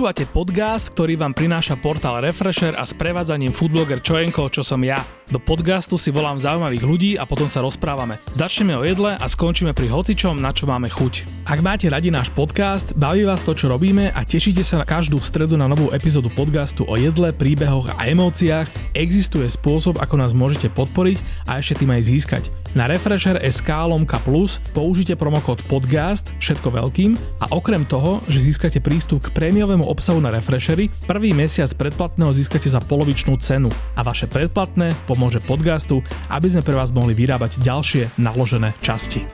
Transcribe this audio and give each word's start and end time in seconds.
Počúvate 0.00 0.32
podcast, 0.32 0.88
ktorý 0.96 1.20
vám 1.20 1.36
prináša 1.36 1.76
portál 1.76 2.24
Refresher 2.24 2.72
a 2.72 2.88
s 2.88 2.96
prevádzaním 2.96 3.52
foodbloger 3.52 4.00
Čojenko, 4.00 4.48
čo 4.48 4.64
som 4.64 4.80
ja. 4.80 4.96
Do 5.28 5.36
podcastu 5.36 6.00
si 6.00 6.08
volám 6.08 6.40
zaujímavých 6.40 6.84
ľudí 6.88 7.10
a 7.20 7.28
potom 7.28 7.52
sa 7.52 7.60
rozprávame. 7.60 8.16
Začneme 8.32 8.80
o 8.80 8.82
jedle 8.88 9.12
a 9.12 9.26
skončíme 9.28 9.76
pri 9.76 9.92
hocičom, 9.92 10.40
na 10.40 10.56
čo 10.56 10.64
máme 10.64 10.88
chuť. 10.88 11.44
Ak 11.44 11.60
máte 11.60 11.92
radi 11.92 12.08
náš 12.08 12.32
podcast, 12.32 12.96
baví 12.96 13.28
vás 13.28 13.44
to, 13.44 13.52
čo 13.52 13.68
robíme 13.68 14.08
a 14.08 14.24
tešíte 14.24 14.64
sa 14.64 14.80
na 14.80 14.88
každú 14.88 15.20
stredu 15.20 15.60
na 15.60 15.68
novú 15.68 15.92
epizódu 15.92 16.32
podcastu 16.32 16.88
o 16.88 16.96
jedle, 16.96 17.36
príbehoch 17.36 17.92
a 17.92 18.08
emóciách, 18.08 18.96
existuje 18.96 19.52
spôsob, 19.52 20.00
ako 20.00 20.16
nás 20.16 20.32
môžete 20.32 20.72
podporiť 20.72 21.44
a 21.44 21.60
ešte 21.60 21.84
tým 21.84 21.92
aj 21.92 22.08
získať. 22.08 22.48
Na 22.70 22.86
Refresher.sk 22.86 23.66
lomka 23.66 24.22
plus 24.22 24.62
použite 24.70 25.18
promokód 25.18 25.58
podcast, 25.66 26.30
všetko 26.38 26.70
veľkým 26.70 27.18
a 27.42 27.50
okrem 27.50 27.82
toho, 27.82 28.22
že 28.30 28.46
získate 28.46 28.78
prístup 28.78 29.26
k 29.26 29.34
prémiovému 29.34 29.82
obsahu 29.82 30.22
na 30.22 30.30
Refreshery, 30.30 30.86
prvý 31.02 31.34
mesiac 31.34 31.66
predplatného 31.74 32.30
získate 32.30 32.70
za 32.70 32.78
polovičnú 32.78 33.34
cenu 33.42 33.74
a 33.98 34.06
vaše 34.06 34.30
predplatné 34.30 34.94
pomôže 35.10 35.42
podcastu, 35.42 35.98
aby 36.30 36.46
sme 36.46 36.62
pre 36.62 36.78
vás 36.78 36.94
mohli 36.94 37.10
vyrábať 37.10 37.58
ďalšie 37.58 38.14
naložené 38.22 38.78
časti. 38.86 39.26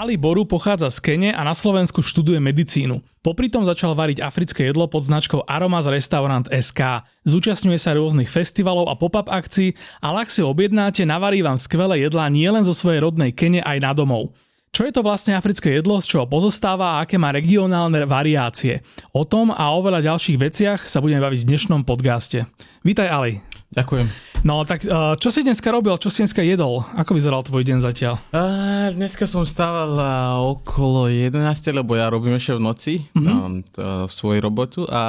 Ali 0.00 0.16
Boru 0.16 0.48
pochádza 0.48 0.88
z 0.88 0.96
Kene 0.96 1.28
a 1.28 1.44
na 1.44 1.52
Slovensku 1.52 2.00
študuje 2.00 2.40
medicínu. 2.40 3.04
Popri 3.20 3.52
tom 3.52 3.68
začal 3.68 3.92
variť 3.92 4.24
africké 4.24 4.64
jedlo 4.64 4.88
pod 4.88 5.04
značkou 5.04 5.44
Aromas 5.44 5.84
Restaurant 5.84 6.48
SK. 6.48 7.04
Zúčastňuje 7.28 7.76
sa 7.76 7.92
rôznych 7.92 8.32
festivalov 8.32 8.88
a 8.88 8.96
pop-up 8.96 9.28
akcií, 9.28 9.76
ale 10.00 10.24
ak 10.24 10.32
si 10.32 10.40
objednáte, 10.40 11.04
navarí 11.04 11.44
vám 11.44 11.60
skvelé 11.60 12.00
jedlá 12.00 12.32
nielen 12.32 12.64
zo 12.64 12.72
svojej 12.72 13.04
rodnej 13.04 13.36
Kene 13.36 13.60
aj 13.60 13.76
na 13.76 13.92
domov. 13.92 14.32
Čo 14.72 14.88
je 14.88 14.92
to 14.96 15.04
vlastne 15.04 15.36
africké 15.36 15.76
jedlo, 15.76 16.00
z 16.00 16.16
čoho 16.16 16.24
pozostáva 16.24 16.96
a 16.96 17.04
aké 17.04 17.20
má 17.20 17.28
regionálne 17.28 18.00
variácie? 18.08 18.80
O 19.12 19.28
tom 19.28 19.52
a 19.52 19.68
o 19.76 19.84
veľa 19.84 20.00
ďalších 20.00 20.40
veciach 20.40 20.80
sa 20.88 21.04
budeme 21.04 21.20
baviť 21.20 21.44
v 21.44 21.48
dnešnom 21.52 21.84
podcaste. 21.84 22.48
Vítaj 22.88 23.08
Ali. 23.12 23.49
Ďakujem. 23.70 24.06
No 24.42 24.66
tak 24.66 24.82
eh, 24.82 25.14
čo 25.14 25.30
si 25.30 25.46
dneska 25.46 25.70
robil, 25.70 25.94
čo 25.94 26.10
si 26.10 26.26
dneska 26.26 26.42
jedol? 26.42 26.82
Ako 26.98 27.14
vyzeral 27.14 27.46
tvoj 27.46 27.62
deň 27.62 27.78
zatiaľ? 27.78 28.18
Uh, 28.34 28.90
dneska 28.98 29.30
som 29.30 29.46
stával 29.46 29.94
uh, 29.94 30.42
okolo 30.42 31.06
11, 31.06 31.38
lebo 31.70 31.94
ja 31.94 32.10
robím 32.10 32.34
ešte 32.34 32.58
v 32.58 32.62
noci 32.62 32.94
mm-hmm. 33.14 33.30
um, 33.30 33.62
to, 33.62 34.10
v 34.10 34.12
svojej 34.12 34.40
robotu 34.42 34.82
a 34.90 35.02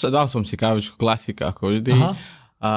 dal 0.00 0.26
som 0.32 0.42
si 0.48 0.56
kávičku, 0.56 0.96
klasika 0.96 1.52
ako 1.52 1.76
vždy. 1.76 1.92
Aha. 1.92 2.12
A 2.64 2.70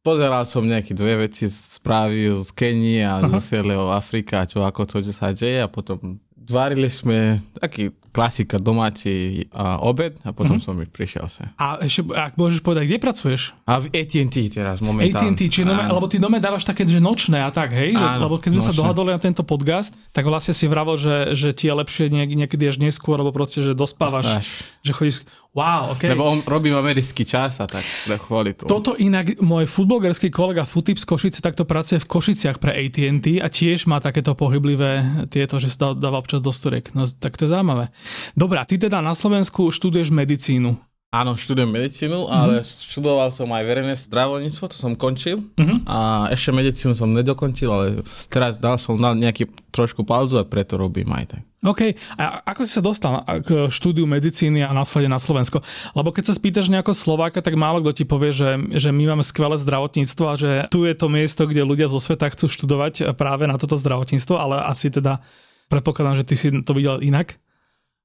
pozeral 0.00 0.48
som 0.48 0.64
nejaké 0.64 0.96
dve 0.96 1.28
veci, 1.28 1.44
správy 1.50 2.32
z 2.32 2.48
Kenii 2.56 3.04
a 3.04 3.20
zo 3.28 3.36
celého 3.52 3.92
Afrika, 3.92 4.48
čo 4.48 4.64
ako 4.64 4.88
to, 4.88 4.96
čo 5.04 5.12
sa 5.12 5.36
deje 5.36 5.60
a 5.60 5.68
potom 5.68 6.24
Varili 6.46 6.86
sme 6.86 7.42
taký 7.58 7.90
klasika 8.16 8.56
domáci 8.56 9.44
uh, 9.52 9.76
obed 9.84 10.16
a 10.24 10.32
potom 10.32 10.56
mm-hmm. 10.56 10.80
som 10.80 10.88
prišiel 10.88 11.28
sa. 11.28 11.52
A 11.60 11.84
ešte, 11.84 12.00
ak 12.16 12.40
môžeš 12.40 12.64
povedať, 12.64 12.88
kde 12.88 12.96
pracuješ? 12.96 13.52
A 13.68 13.76
v 13.76 13.92
AT&T 13.92 14.56
teraz 14.56 14.80
momentálne. 14.80 15.36
AT&T, 15.36 15.52
či 15.52 15.68
nome, 15.68 15.84
lebo 15.84 16.08
ty 16.08 16.16
nome 16.16 16.40
dávaš 16.40 16.64
také, 16.64 16.88
že 16.88 16.96
nočné 16.96 17.44
a 17.44 17.52
tak, 17.52 17.76
hej? 17.76 17.92
Že, 17.92 18.06
lebo 18.24 18.40
keď 18.40 18.50
sme 18.56 18.62
nočné. 18.64 18.72
sa 18.72 18.80
dohadali 18.80 19.10
na 19.12 19.20
tento 19.20 19.44
podcast, 19.44 19.92
tak 20.16 20.24
vlastne 20.24 20.56
si 20.56 20.64
vravol, 20.64 20.96
že, 20.96 21.36
že 21.36 21.52
ti 21.52 21.68
je 21.68 21.76
lepšie 21.76 22.08
niekedy 22.08 22.64
až 22.64 22.80
neskôr, 22.80 23.20
lebo 23.20 23.36
proste, 23.36 23.60
že 23.60 23.76
dospávaš, 23.76 24.40
až. 24.40 24.48
že 24.80 24.92
chodíš 24.96 25.28
Wow, 25.56 25.96
okay. 25.96 26.12
Lebo 26.12 26.28
on 26.28 26.44
robí 26.44 26.68
americký 26.68 27.24
čas 27.24 27.64
a 27.64 27.66
tak 27.66 27.80
kvôli 28.20 28.52
tomu. 28.52 28.68
Toto 28.68 28.92
inak 28.92 29.40
môj 29.40 29.64
futbolgerský 29.64 30.28
kolega 30.28 30.68
Futip 30.68 31.00
z 31.00 31.08
Košice 31.08 31.40
takto 31.40 31.64
pracuje 31.64 31.96
v 31.96 32.04
Košiciach 32.12 32.60
pre 32.60 32.76
AT&T 32.76 33.40
a 33.40 33.48
tiež 33.48 33.88
má 33.88 33.96
takéto 34.04 34.36
pohyblivé 34.36 35.24
tieto, 35.32 35.56
že 35.56 35.72
sa 35.72 35.96
dáva 35.96 36.20
občas 36.20 36.44
do 36.44 36.52
storiek. 36.52 36.92
No 36.92 37.08
tak 37.08 37.40
to 37.40 37.48
je 37.48 37.56
zaujímavé. 37.56 37.88
Dobrá, 38.34 38.64
ty 38.64 38.76
teda 38.76 38.98
na 39.02 39.12
Slovensku 39.12 39.70
študuješ 39.70 40.12
medicínu. 40.12 40.76
Áno, 41.14 41.38
študujem 41.38 41.70
medicínu, 41.70 42.28
ale 42.28 42.60
študoval 42.66 43.32
som 43.32 43.48
aj 43.48 43.62
verejné 43.64 43.94
zdravotníctvo, 43.94 44.64
to 44.68 44.76
som 44.76 44.92
končil. 44.98 45.40
Mm-hmm. 45.54 45.86
A 45.88 46.28
ešte 46.34 46.50
medicínu 46.52 46.92
som 46.92 47.08
nedokončil, 47.08 47.70
ale 47.72 47.86
teraz 48.28 48.60
dal 48.60 48.76
som 48.76 48.98
na 49.00 49.16
nejaký 49.16 49.48
trošku 49.72 50.04
pauzu 50.04 50.36
a 50.36 50.44
preto 50.44 50.76
robím 50.76 51.08
aj 51.14 51.38
tak. 51.38 51.42
OK. 51.64 51.96
A 52.20 52.42
ako 52.44 52.60
si 52.68 52.72
sa 52.74 52.82
dostal 52.84 53.22
k 53.40 53.70
štúdiu 53.72 54.04
medicíny 54.04 54.60
a 54.60 54.76
následne 54.76 55.14
na 55.14 55.22
Slovensko? 55.22 55.64
Lebo 55.96 56.12
keď 56.12 56.30
sa 56.30 56.34
spýtaš 56.36 56.68
nejako 56.68 56.92
Slováka, 56.92 57.40
tak 57.40 57.56
málo 57.56 57.80
kto 57.80 58.02
ti 58.02 58.04
povie, 58.04 58.34
že, 58.34 58.60
že 58.76 58.92
my 58.92 59.16
máme 59.16 59.24
skvelé 59.24 59.56
zdravotníctvo 59.56 60.24
a 60.26 60.34
že 60.36 60.50
tu 60.68 60.84
je 60.84 60.92
to 60.92 61.06
miesto, 61.08 61.48
kde 61.48 61.64
ľudia 61.64 61.88
zo 61.88 62.02
sveta 62.02 62.28
chcú 62.34 62.50
študovať 62.50 63.14
práve 63.16 63.48
na 63.48 63.56
toto 63.56 63.78
zdravotníctvo, 63.78 64.34
ale 64.36 64.58
asi 64.68 64.92
teda 64.92 65.24
predpokladám, 65.72 66.20
že 66.22 66.28
ty 66.28 66.34
si 66.34 66.52
to 66.60 66.72
videl 66.76 67.00
inak. 67.00 67.40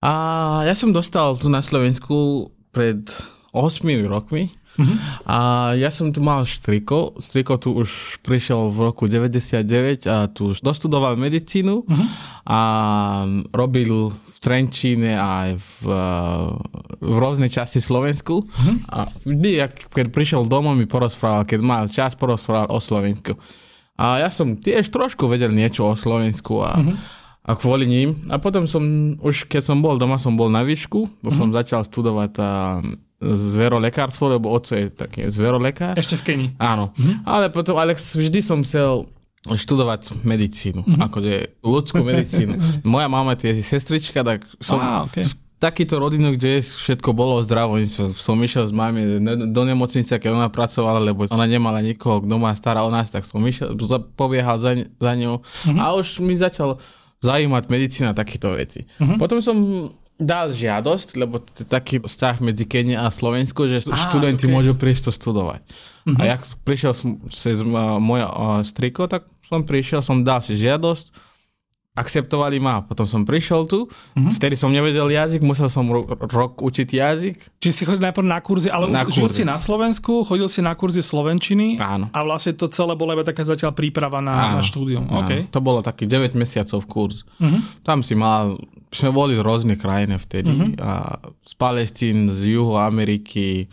A 0.01 0.13
ja 0.65 0.73
som 0.73 0.89
dostal 0.89 1.37
tu 1.37 1.45
na 1.45 1.61
Slovensku 1.61 2.49
pred 2.73 3.05
8 3.53 3.85
rokmi. 4.09 4.49
Uh-huh. 4.79 4.97
A 5.29 5.37
ja 5.77 5.93
som 5.93 6.09
tu 6.09 6.25
mal 6.25 6.41
Striko. 6.47 7.13
Striko 7.21 7.61
tu 7.61 7.77
už 7.77 8.17
prišiel 8.25 8.73
v 8.73 8.89
roku 8.89 9.05
99 9.05 10.09
a 10.09 10.25
tu 10.31 10.57
už 10.57 10.65
dostudoval 10.65 11.21
medicínu 11.21 11.85
uh-huh. 11.85 12.07
a 12.49 12.59
robil 13.53 14.09
v 14.09 14.37
Trenčíne 14.41 15.21
aj 15.21 15.61
v, 15.61 15.93
v 16.97 17.15
rôznej 17.21 17.53
časti 17.53 17.77
Slovensku. 17.77 18.41
Uh-huh. 18.41 18.75
A 18.89 19.05
vždy, 19.05 19.69
keď 19.91 20.09
prišiel 20.09 20.49
domov, 20.49 20.81
mi 20.81 20.89
porozprával, 20.89 21.45
keď 21.45 21.59
mal 21.61 21.85
čas, 21.91 22.17
porozprával 22.17 22.73
o 22.73 22.81
Slovensku. 22.81 23.37
A 24.01 24.25
ja 24.25 24.33
som 24.33 24.57
tiež 24.57 24.89
trošku 24.89 25.29
vedel 25.29 25.53
niečo 25.53 25.85
o 25.85 25.93
Slovensku 25.93 26.57
a 26.65 26.73
uh-huh 26.73 27.20
a 27.41 27.57
kvôli 27.57 27.89
ním. 27.89 28.21
A 28.29 28.37
potom 28.37 28.69
som, 28.69 28.83
už 29.17 29.49
keď 29.49 29.73
som 29.73 29.77
bol 29.81 29.97
doma, 29.97 30.21
som 30.21 30.37
bol 30.37 30.47
na 30.53 30.61
výšku, 30.61 31.09
to 31.09 31.29
mm-hmm. 31.29 31.37
som 31.37 31.49
začal 31.49 31.81
studovať 31.81 32.31
a 32.37 32.49
zverolekárstvo, 33.21 34.37
lebo 34.37 34.49
oco 34.49 34.73
je 34.73 34.89
taký 34.89 35.29
zverolekár. 35.29 35.93
Ešte 35.97 36.17
v 36.17 36.23
Keni. 36.25 36.47
Áno. 36.57 36.93
Mm-hmm. 36.97 37.25
Ale 37.25 37.45
potom, 37.53 37.77
ale 37.77 37.93
vždy 37.97 38.39
som 38.41 38.65
chcel 38.65 39.09
študovať 39.45 40.21
medicínu, 40.21 40.85
mm-hmm. 40.85 41.01
akože 41.01 41.33
ľudskú 41.65 42.01
medicínu. 42.05 42.61
Moja 42.85 43.09
mama 43.09 43.33
je 43.33 43.57
sestrička, 43.65 44.21
tak 44.21 44.45
som 44.61 44.77
ah, 44.77 45.09
okay. 45.09 45.25
takýto 45.57 45.97
rodinu, 45.97 46.37
kde 46.37 46.61
všetko 46.61 47.09
bolo 47.13 47.41
o 47.41 47.45
zdravotníctve. 47.45 48.21
Som 48.21 48.37
išiel 48.45 48.69
s 48.69 48.73
mami 48.73 49.17
do 49.49 49.61
nemocnice, 49.65 50.13
keď 50.21 50.29
ona 50.37 50.49
pracovala, 50.53 51.01
lebo 51.01 51.25
ona 51.25 51.49
nemala 51.49 51.81
nikoho, 51.81 52.21
kto 52.21 52.35
má 52.37 52.53
stará 52.53 52.85
o 52.85 52.93
nás, 52.93 53.09
tak 53.09 53.25
som 53.25 53.41
išiel, 53.41 53.73
pobiehal 54.13 54.61
za, 54.61 54.77
za 54.77 55.13
ňou 55.17 55.41
mm-hmm. 55.41 55.77
a 55.81 55.85
už 55.97 56.21
mi 56.21 56.37
začal 56.37 56.77
zaujímať 57.21 57.63
medicína 57.69 58.11
takéto 58.17 58.53
veci. 58.57 58.83
Uh-huh. 58.97 59.17
Potom 59.21 59.39
som 59.39 59.57
dal 60.21 60.53
žiadosť, 60.53 61.17
lebo 61.17 61.41
to 61.41 61.65
je 61.65 61.67
taký 61.69 61.97
vzťah 61.97 62.35
medzi 62.45 62.65
Kenia 62.69 63.05
a 63.05 63.13
Slovensku, 63.13 63.65
že 63.65 63.81
ah, 63.89 63.97
študenti 63.97 64.45
okay. 64.45 64.53
môžu 64.53 64.73
prísť 64.77 65.09
to 65.09 65.11
studovať. 65.13 65.61
Uh-huh. 65.65 66.17
A 66.17 66.37
jak 66.37 66.41
prišiel 66.65 66.93
som 66.93 67.17
cez 67.29 67.61
moja 68.01 68.29
striko, 68.65 69.05
tak 69.09 69.25
som 69.45 69.65
prišiel, 69.65 70.01
som 70.05 70.25
dal 70.25 70.41
si 70.41 70.57
žiadosť, 70.57 71.30
akceptovali 71.91 72.55
ma. 72.63 72.79
Potom 72.87 73.03
som 73.03 73.27
prišiel 73.27 73.67
tu, 73.67 73.83
uh-huh. 73.83 74.31
vtedy 74.31 74.55
som 74.55 74.71
nevedel 74.71 75.11
jazyk, 75.11 75.43
musel 75.43 75.67
som 75.67 75.83
ro- 75.91 76.07
rok 76.07 76.63
učiť 76.63 76.87
jazyk. 76.87 77.35
Čiže 77.59 77.73
si 77.75 77.83
chodil 77.83 77.99
najprv 78.07 78.27
na 78.31 78.39
kurzy, 78.39 78.71
ale 78.71 78.87
na 78.87 79.03
žil 79.03 79.27
kurzy. 79.27 79.43
si 79.43 79.43
na 79.43 79.59
Slovensku, 79.59 80.23
chodil 80.23 80.47
si 80.47 80.63
na 80.63 80.71
kurzy 80.71 81.03
slovenčiny 81.03 81.75
Áno. 81.83 82.07
a 82.15 82.19
vlastne 82.23 82.55
to 82.55 82.71
celé 82.71 82.95
bolo 82.95 83.11
iba 83.11 83.27
taká 83.27 83.43
zatiaľ 83.43 83.75
príprava 83.75 84.23
na, 84.23 84.55
na 84.55 84.63
štúdium. 84.63 85.03
Áno. 85.11 85.27
Okay. 85.27 85.51
To 85.51 85.59
bolo 85.59 85.83
taký 85.83 86.07
9 86.07 86.31
mesiacov 86.39 86.79
kurz. 86.87 87.27
Uh-huh. 87.43 87.59
Tam 87.83 88.07
si 88.07 88.15
mal, 88.15 88.55
sme 88.95 89.11
boli 89.11 89.35
z 89.35 89.43
rôznych 89.43 89.79
krajín 89.83 90.15
vtedy, 90.15 90.47
uh-huh. 90.47 90.79
a 90.79 91.19
z 91.43 91.53
Palestín, 91.59 92.31
z 92.31 92.55
Juhu 92.55 92.79
Ameriky, 92.79 93.67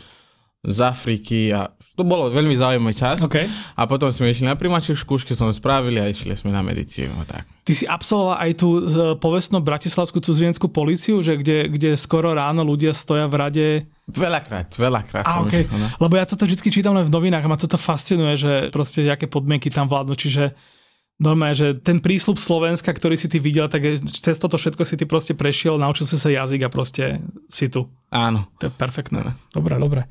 z 0.67 0.77
Afriky 0.83 1.55
a 1.55 1.71
to 1.99 2.07
bolo 2.07 2.31
veľmi 2.31 2.55
zaujímavý 2.55 2.95
čas. 2.95 3.19
Okay. 3.19 3.51
A 3.75 3.83
potom 3.83 4.07
sme 4.15 4.31
išli 4.31 4.47
na 4.47 4.55
primačie 4.55 4.95
skúšky, 4.95 5.35
sme 5.35 5.51
spravili 5.51 5.99
a 5.99 6.07
išli 6.07 6.31
sme 6.39 6.55
na 6.55 6.63
medicínu. 6.63 7.27
Tak. 7.27 7.43
Ty 7.67 7.73
si 7.75 7.83
absolvoval 7.83 8.39
aj 8.39 8.51
tú 8.55 8.69
e, 8.79 8.81
povestnú 9.19 9.59
bratislavskú 9.59 10.23
cudzineckú 10.23 10.71
policiu, 10.71 11.19
že 11.19 11.35
kde, 11.35 11.67
kde 11.67 11.99
skoro 11.99 12.31
ráno 12.31 12.63
ľudia 12.63 12.95
stoja 12.95 13.27
v 13.27 13.35
rade 13.35 13.67
Veľakrát, 14.09 14.73
veľakrát 14.73 15.21
a, 15.21 15.45
okay. 15.45 15.69
no. 15.69 15.85
Lebo 16.01 16.17
ja 16.17 16.25
toto 16.25 16.49
vždy 16.49 16.73
čítam 16.73 16.97
len 16.97 17.05
v 17.05 17.13
novinách 17.13 17.45
a 17.45 17.51
ma 17.53 17.61
toto 17.61 17.77
fascinuje, 17.77 18.41
že 18.41 18.51
proste 18.73 19.05
aké 19.05 19.29
podmienky 19.29 19.69
tam 19.69 19.85
vládnu, 19.85 20.17
čiže 20.17 20.57
normálne, 21.19 21.53
že 21.53 21.67
ten 21.75 21.99
prísľub 21.99 22.39
Slovenska, 22.39 22.95
ktorý 22.95 23.19
si 23.19 23.27
ty 23.27 23.43
videl, 23.43 23.67
tak 23.67 23.83
cez 24.07 24.39
toto 24.39 24.55
všetko 24.55 24.87
si 24.87 24.95
ty 24.95 25.03
proste 25.03 25.35
prešiel, 25.35 25.75
naučil 25.75 26.07
si 26.07 26.15
sa 26.15 26.31
jazyk 26.31 26.65
a 26.65 26.73
proste 26.73 27.19
si 27.51 27.67
tu. 27.67 27.91
Áno. 28.09 28.47
To 28.63 28.71
je 28.71 28.73
perfektné. 28.73 29.35
Dobre, 29.51 29.75
dobre. 29.75 30.07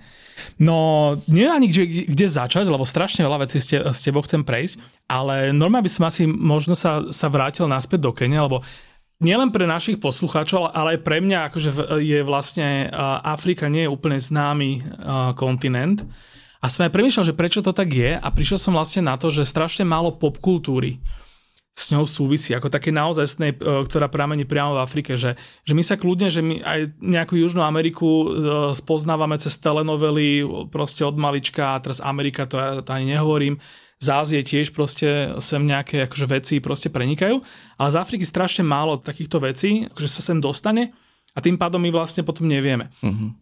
No, 0.61 1.17
neviem 1.27 1.51
ani 1.51 1.67
kde, 1.73 2.07
kde 2.13 2.27
začať, 2.29 2.69
lebo 2.69 2.87
strašne 2.87 3.27
veľa 3.27 3.49
vecí 3.49 3.59
s, 3.59 3.73
te, 3.73 3.81
s 3.81 4.05
tebou 4.05 4.23
chcem 4.23 4.45
prejsť, 4.45 5.09
ale 5.11 5.51
normálne 5.51 5.89
by 5.89 5.93
som 5.97 6.05
asi 6.07 6.29
možno 6.29 6.79
sa, 6.79 7.09
sa 7.11 7.27
vrátil 7.27 7.67
naspäť 7.67 8.05
do 8.05 8.13
Kenia, 8.15 8.47
lebo 8.47 8.63
nielen 9.19 9.51
pre 9.51 9.67
našich 9.67 9.99
poslucháčov, 9.99 10.71
ale 10.71 10.95
aj 10.95 11.01
pre 11.03 11.19
mňa 11.19 11.39
akože 11.51 11.71
je 11.99 12.21
vlastne 12.23 12.87
Afrika 13.27 13.67
nie 13.67 13.89
je 13.89 13.91
úplne 13.91 14.21
známy 14.21 14.79
kontinent 15.35 16.07
A 16.59 16.67
som 16.67 16.87
aj 16.87 16.95
premýšľal, 16.95 17.29
že 17.31 17.39
prečo 17.39 17.63
to 17.63 17.71
tak 17.71 17.95
je 17.95 18.19
a 18.19 18.29
prišiel 18.35 18.59
som 18.59 18.75
vlastne 18.75 19.07
na 19.07 19.15
to, 19.15 19.31
že 19.31 19.47
strašne 19.47 19.87
málo 19.87 20.15
popkultúry 20.19 20.99
s 21.79 21.95
ňou 21.95 22.11
súvisí, 22.11 22.51
ako 22.59 22.75
také 22.75 22.91
naozaj, 22.91 23.55
ktorá 23.63 24.11
pramení 24.11 24.43
priamo 24.43 24.75
v 24.75 24.83
Afrike, 24.83 25.15
že, 25.15 25.39
že 25.63 25.73
my 25.79 25.83
sa 25.87 25.95
kľudne, 25.95 26.27
že 26.27 26.43
my 26.43 26.59
aj 26.59 26.81
nejakú 26.99 27.39
Južnú 27.39 27.63
Ameriku 27.63 28.09
e, 28.11 28.27
spoznávame 28.75 29.39
cez 29.39 29.55
telenovely 29.63 30.43
proste 30.75 31.07
od 31.07 31.15
malička 31.15 31.79
a 31.79 31.81
teraz 31.81 32.03
Amerika, 32.03 32.51
to 32.51 32.59
ja 32.59 32.83
to 32.83 32.91
ani 32.91 33.15
nehovorím, 33.15 33.63
z 33.99 34.07
Ázie 34.11 34.41
tiež 34.43 34.75
proste 34.75 35.39
sem 35.39 35.63
nejaké 35.63 36.11
akože 36.11 36.27
veci 36.27 36.55
proste 36.59 36.91
prenikajú, 36.91 37.39
ale 37.79 37.89
z 37.95 37.97
Afriky 37.99 38.27
strašne 38.27 38.67
málo 38.67 38.99
takýchto 38.99 39.39
vecí, 39.39 39.87
akože 39.91 40.09
sa 40.11 40.23
sem 40.23 40.43
dostane 40.43 40.91
a 41.35 41.39
tým 41.39 41.55
pádom 41.55 41.79
my 41.79 41.95
vlastne 41.95 42.27
potom 42.27 42.47
nevieme. 42.51 42.91
Uh-huh. 43.03 43.35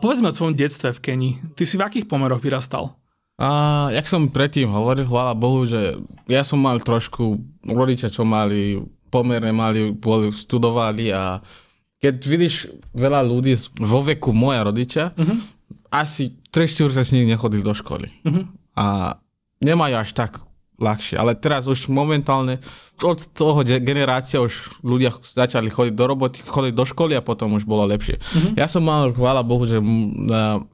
Povedzme 0.00 0.30
o 0.30 0.36
tvojom 0.36 0.56
detstve 0.56 0.90
v 0.96 1.02
Kenii. 1.02 1.32
Ty 1.54 1.62
si 1.68 1.74
v 1.76 1.84
akých 1.84 2.08
pomeroch 2.08 2.42
vyrastal? 2.42 2.96
A 3.34 3.90
jak 3.90 4.06
som 4.06 4.30
predtým 4.30 4.70
hovoril, 4.70 5.10
chvála 5.10 5.34
Bohu, 5.34 5.66
že 5.66 5.98
ja 6.30 6.46
som 6.46 6.62
mal 6.62 6.78
trošku 6.78 7.42
rodičia, 7.66 8.06
čo 8.06 8.22
mali 8.22 8.78
pomerne 9.10 9.54
mali, 9.54 9.94
boli, 9.94 10.34
studovali 10.34 11.14
a 11.14 11.38
keď 12.02 12.14
vidíš 12.20 12.54
veľa 12.92 13.22
ľudí 13.22 13.54
vo 13.78 14.02
veku 14.02 14.34
moja 14.34 14.66
rodičia, 14.66 15.14
uh-huh. 15.14 15.38
asi 15.88 16.42
3 16.50 16.90
4 16.90 16.98
sa 16.98 17.02
s 17.06 17.14
nich 17.14 17.24
nechodili 17.24 17.62
do 17.62 17.72
školy. 17.72 18.10
Uh-huh. 18.26 18.44
A 18.76 19.16
nemajú 19.62 19.94
až 20.02 20.10
tak 20.12 20.43
ľahšie. 20.78 21.18
Ale 21.18 21.38
teraz 21.38 21.70
už 21.70 21.86
momentálne 21.90 22.58
od 23.02 23.20
toho 23.34 23.62
generácia 23.62 24.42
už 24.42 24.82
ľudia 24.82 25.14
začali 25.22 25.70
chodiť 25.70 25.94
do 25.94 26.04
roboty, 26.06 26.38
chodiť 26.42 26.74
do 26.74 26.84
školy 26.86 27.12
a 27.18 27.22
potom 27.22 27.54
už 27.54 27.66
bolo 27.66 27.86
lepšie. 27.86 28.18
Mm-hmm. 28.18 28.54
Ja 28.58 28.66
som 28.66 28.86
mal, 28.86 29.10
chvála 29.14 29.42
Bohu, 29.42 29.66
že 29.66 29.78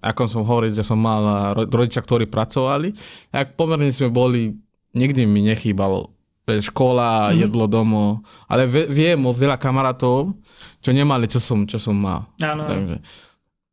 ako 0.00 0.20
som 0.28 0.42
hovoril, 0.44 0.72
že 0.72 0.84
som 0.84 1.00
mal 1.00 1.52
rodičia, 1.56 2.04
ktorí 2.04 2.28
pracovali, 2.28 2.92
tak 3.32 3.56
pomerne 3.56 3.92
sme 3.92 4.12
boli, 4.12 4.52
nikdy 4.96 5.24
mi 5.24 5.44
nechýbalo 5.48 6.12
škola, 6.50 7.30
mm-hmm. 7.30 7.40
jedlo 7.46 7.64
domov, 7.70 8.26
ale 8.50 8.66
viem 8.66 9.22
o 9.22 9.30
veľa 9.30 9.54
kamarátov, 9.54 10.34
čo 10.82 10.90
nemali, 10.90 11.30
čo 11.30 11.38
som, 11.38 11.62
čo 11.62 11.78
som 11.78 11.94
mal. 11.94 12.26
Áno. 12.42 12.66
Takže, 12.66 12.98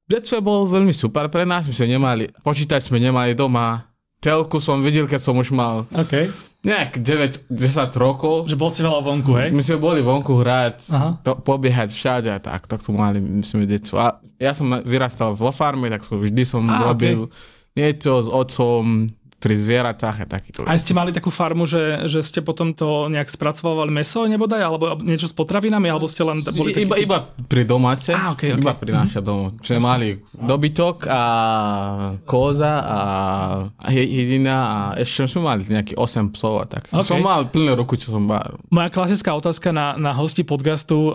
detstvo 0.06 0.46
bol 0.46 0.70
veľmi 0.70 0.94
super 0.94 1.26
pre 1.26 1.42
nás, 1.42 1.66
my 1.66 1.74
sme 1.74 1.98
nemali, 1.98 2.30
počítač 2.46 2.86
sme 2.86 3.02
nemali 3.02 3.34
doma, 3.34 3.82
telku 4.18 4.58
som 4.58 4.82
videl, 4.82 5.06
keď 5.06 5.22
som 5.22 5.38
už 5.38 5.54
mal 5.54 5.86
okay. 5.94 6.30
nejak 6.66 6.98
9-10 7.02 7.52
rokov. 7.98 8.50
Že 8.50 8.58
bol 8.58 8.70
si 8.74 8.82
veľa 8.82 9.02
vonku, 9.06 9.32
hej? 9.38 9.50
My 9.54 9.62
sme 9.62 9.78
boli 9.78 10.00
vonku 10.02 10.42
hrať, 10.42 10.90
po, 11.22 11.38
pobiehať 11.42 11.94
všade 11.94 12.30
a 12.34 12.40
tak, 12.42 12.66
tak 12.66 12.82
sme 12.82 12.98
mali, 12.98 13.20
myslím, 13.22 13.70
detstvo. 13.70 14.02
A 14.02 14.18
ja 14.42 14.58
som 14.58 14.70
vyrastal 14.82 15.38
vo 15.38 15.54
farme, 15.54 15.90
tak 15.94 16.06
som 16.06 16.18
vždy 16.18 16.44
som 16.46 16.66
ah, 16.70 16.92
robil 16.92 17.30
okay. 17.30 17.78
niečo 17.78 18.22
s 18.22 18.30
otcom, 18.30 19.10
pri 19.38 19.54
zvieratách 19.54 20.26
a 20.26 20.26
takýto. 20.26 20.66
A 20.66 20.74
ste 20.82 20.98
mali 20.98 21.14
takú 21.14 21.30
farmu, 21.30 21.70
že, 21.70 22.10
že 22.10 22.26
ste 22.26 22.42
potom 22.42 22.74
to 22.74 23.06
nejak 23.06 23.30
spracovávali 23.30 23.94
meso 23.94 24.26
nebodaj, 24.26 24.62
alebo 24.66 24.98
niečo 25.06 25.30
s 25.30 25.34
potravinami, 25.38 25.94
alebo 25.94 26.10
ste 26.10 26.26
len 26.26 26.42
boli 26.42 26.74
taký... 26.74 26.90
Iba, 26.90 26.98
iba 26.98 27.18
pri 27.46 27.62
domáce, 27.62 28.18
ah, 28.18 28.34
okay, 28.34 28.58
okay. 28.58 28.66
iba 28.66 28.74
pri 28.74 28.92
náša 28.98 29.22
domov. 29.22 29.62
Čiže 29.62 29.78
mali 29.78 30.18
dobytok 30.34 31.06
a 31.06 31.22
koza 32.26 32.82
a 32.82 32.98
hydina 33.94 34.58
a 34.58 34.78
ešte 34.98 35.30
sme 35.30 35.54
mali 35.54 35.62
nejaký 35.70 35.94
8 35.94 36.34
psov 36.34 36.54
a 36.58 36.66
tak. 36.66 36.90
Okay. 36.90 37.06
Som 37.06 37.22
mal 37.22 37.46
plné 37.46 37.78
ruku, 37.78 37.94
čo 37.94 38.18
som 38.18 38.26
mal. 38.26 38.58
Moja 38.74 38.90
klasická 38.90 39.38
otázka 39.38 39.70
na, 39.70 39.94
na 40.02 40.18
hosti 40.18 40.42
podcastu, 40.42 41.14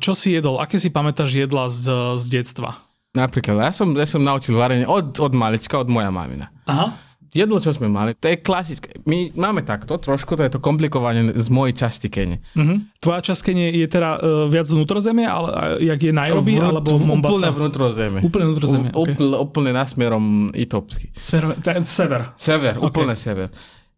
čo 0.00 0.12
si 0.16 0.32
jedol, 0.32 0.56
aké 0.56 0.80
si 0.80 0.88
pamätáš 0.88 1.36
jedla 1.36 1.68
z, 1.68 2.16
z 2.16 2.24
detstva? 2.32 2.80
Napríklad, 3.12 3.60
ja 3.60 3.72
som, 3.76 3.92
ja 3.92 4.08
som 4.08 4.24
naučil 4.24 4.56
varenie 4.56 4.88
od, 4.88 5.16
od 5.20 5.32
malička, 5.36 5.80
od 5.80 5.88
moja 5.88 6.08
mamina. 6.08 6.48
Aha 6.68 7.05
jedlo, 7.36 7.60
čo 7.60 7.76
sme 7.76 7.92
mali, 7.92 8.16
to 8.16 8.32
je 8.32 8.40
klasické. 8.40 8.96
My 9.04 9.28
máme 9.36 9.60
takto, 9.60 10.00
trošku 10.00 10.34
to 10.34 10.42
je 10.48 10.56
to 10.56 10.60
komplikovanie 10.64 11.36
z 11.36 11.48
mojej 11.52 11.76
časti 11.76 12.08
Kene. 12.08 12.40
Uh-huh. 12.56 12.80
Tvoja 12.98 13.20
časť 13.20 13.40
Kene 13.44 13.68
je 13.76 13.86
teda 13.86 14.10
uh, 14.16 14.20
viac 14.48 14.64
vnútrozemie, 14.64 15.28
ale 15.28 15.78
jak 15.84 16.00
je 16.00 16.12
Nairobi, 16.16 16.56
Vnú, 16.56 16.72
alebo 16.72 16.96
Mombasa? 16.96 17.36
Úplne 17.36 17.50
vnútrozemie. 17.52 18.20
Úplne 18.24 18.44
vnútrozemie, 18.48 18.90
okay. 18.96 19.12
Úplne, 19.12 19.36
úplne 19.36 19.70
nasmerom 19.76 20.24
Itopsky. 20.56 21.12
Smer, 21.12 21.60
sever. 21.84 22.32
Sever, 22.40 22.74
okay. 22.80 22.88
úplne 22.88 23.12
sever. 23.12 23.52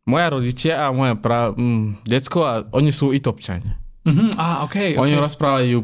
Moja 0.09 0.27
rodičia 0.35 0.75
a 0.83 0.91
moja 0.91 1.15
pra, 1.15 1.55
mm, 1.55 2.03
decko, 2.03 2.39
a 2.43 2.67
oni 2.75 2.91
sú 2.91 3.15
Itopčania. 3.15 3.79
Uh-huh. 4.03 4.35
Ah, 4.35 4.67
okay, 4.67 4.97
Oni 4.99 5.15
okay. 5.15 5.23
rozprávajú 5.23 5.79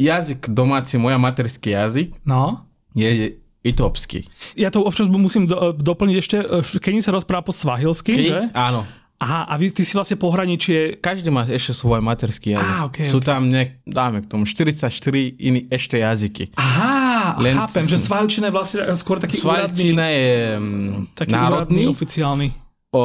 jazyk 0.00 0.50
domáci, 0.50 0.98
moja 0.98 1.20
materský 1.20 1.76
jazyk. 1.76 2.18
No. 2.26 2.66
Je 2.96 3.38
Itopsky. 3.66 4.30
Ja 4.54 4.70
to 4.70 4.86
občas 4.86 5.10
musím 5.10 5.50
do, 5.50 5.74
doplniť 5.74 6.16
ešte. 6.16 6.36
Keni 6.78 7.02
sa 7.02 7.10
rozpráva 7.10 7.42
po 7.42 7.52
svahilsky, 7.54 8.30
že? 8.30 8.54
Áno. 8.54 8.86
Aha, 9.16 9.48
a 9.48 9.56
vy, 9.56 9.72
ty 9.72 9.80
si 9.80 9.96
vlastne 9.96 10.20
pohraničie... 10.20 11.00
Každý 11.00 11.32
má 11.32 11.48
ešte 11.48 11.72
svoj 11.72 12.04
materský 12.04 12.52
jazyk. 12.52 12.68
Ah, 12.68 12.84
okay, 12.84 13.08
Sú 13.08 13.24
okay. 13.24 13.28
tam, 13.32 13.48
ne, 13.48 13.80
dáme 13.88 14.20
k 14.20 14.28
tomu, 14.28 14.44
44 14.44 14.92
iní 15.40 15.64
ešte 15.72 15.96
jazyky. 15.96 16.52
Aha, 16.60 17.40
Len... 17.40 17.56
chápem, 17.56 17.88
že 17.88 17.96
svahilčina 17.96 18.52
je 18.52 18.54
vlastne 18.54 18.80
skôr 18.92 19.16
taký 19.16 19.40
Svahilčina 19.40 20.04
úradný... 20.04 20.20
je 20.20 20.36
mm, 20.60 20.92
taký 21.16 21.32
národný. 21.32 21.56
Úradný, 21.56 21.84
oficiálny. 21.96 22.46
O, 22.92 23.02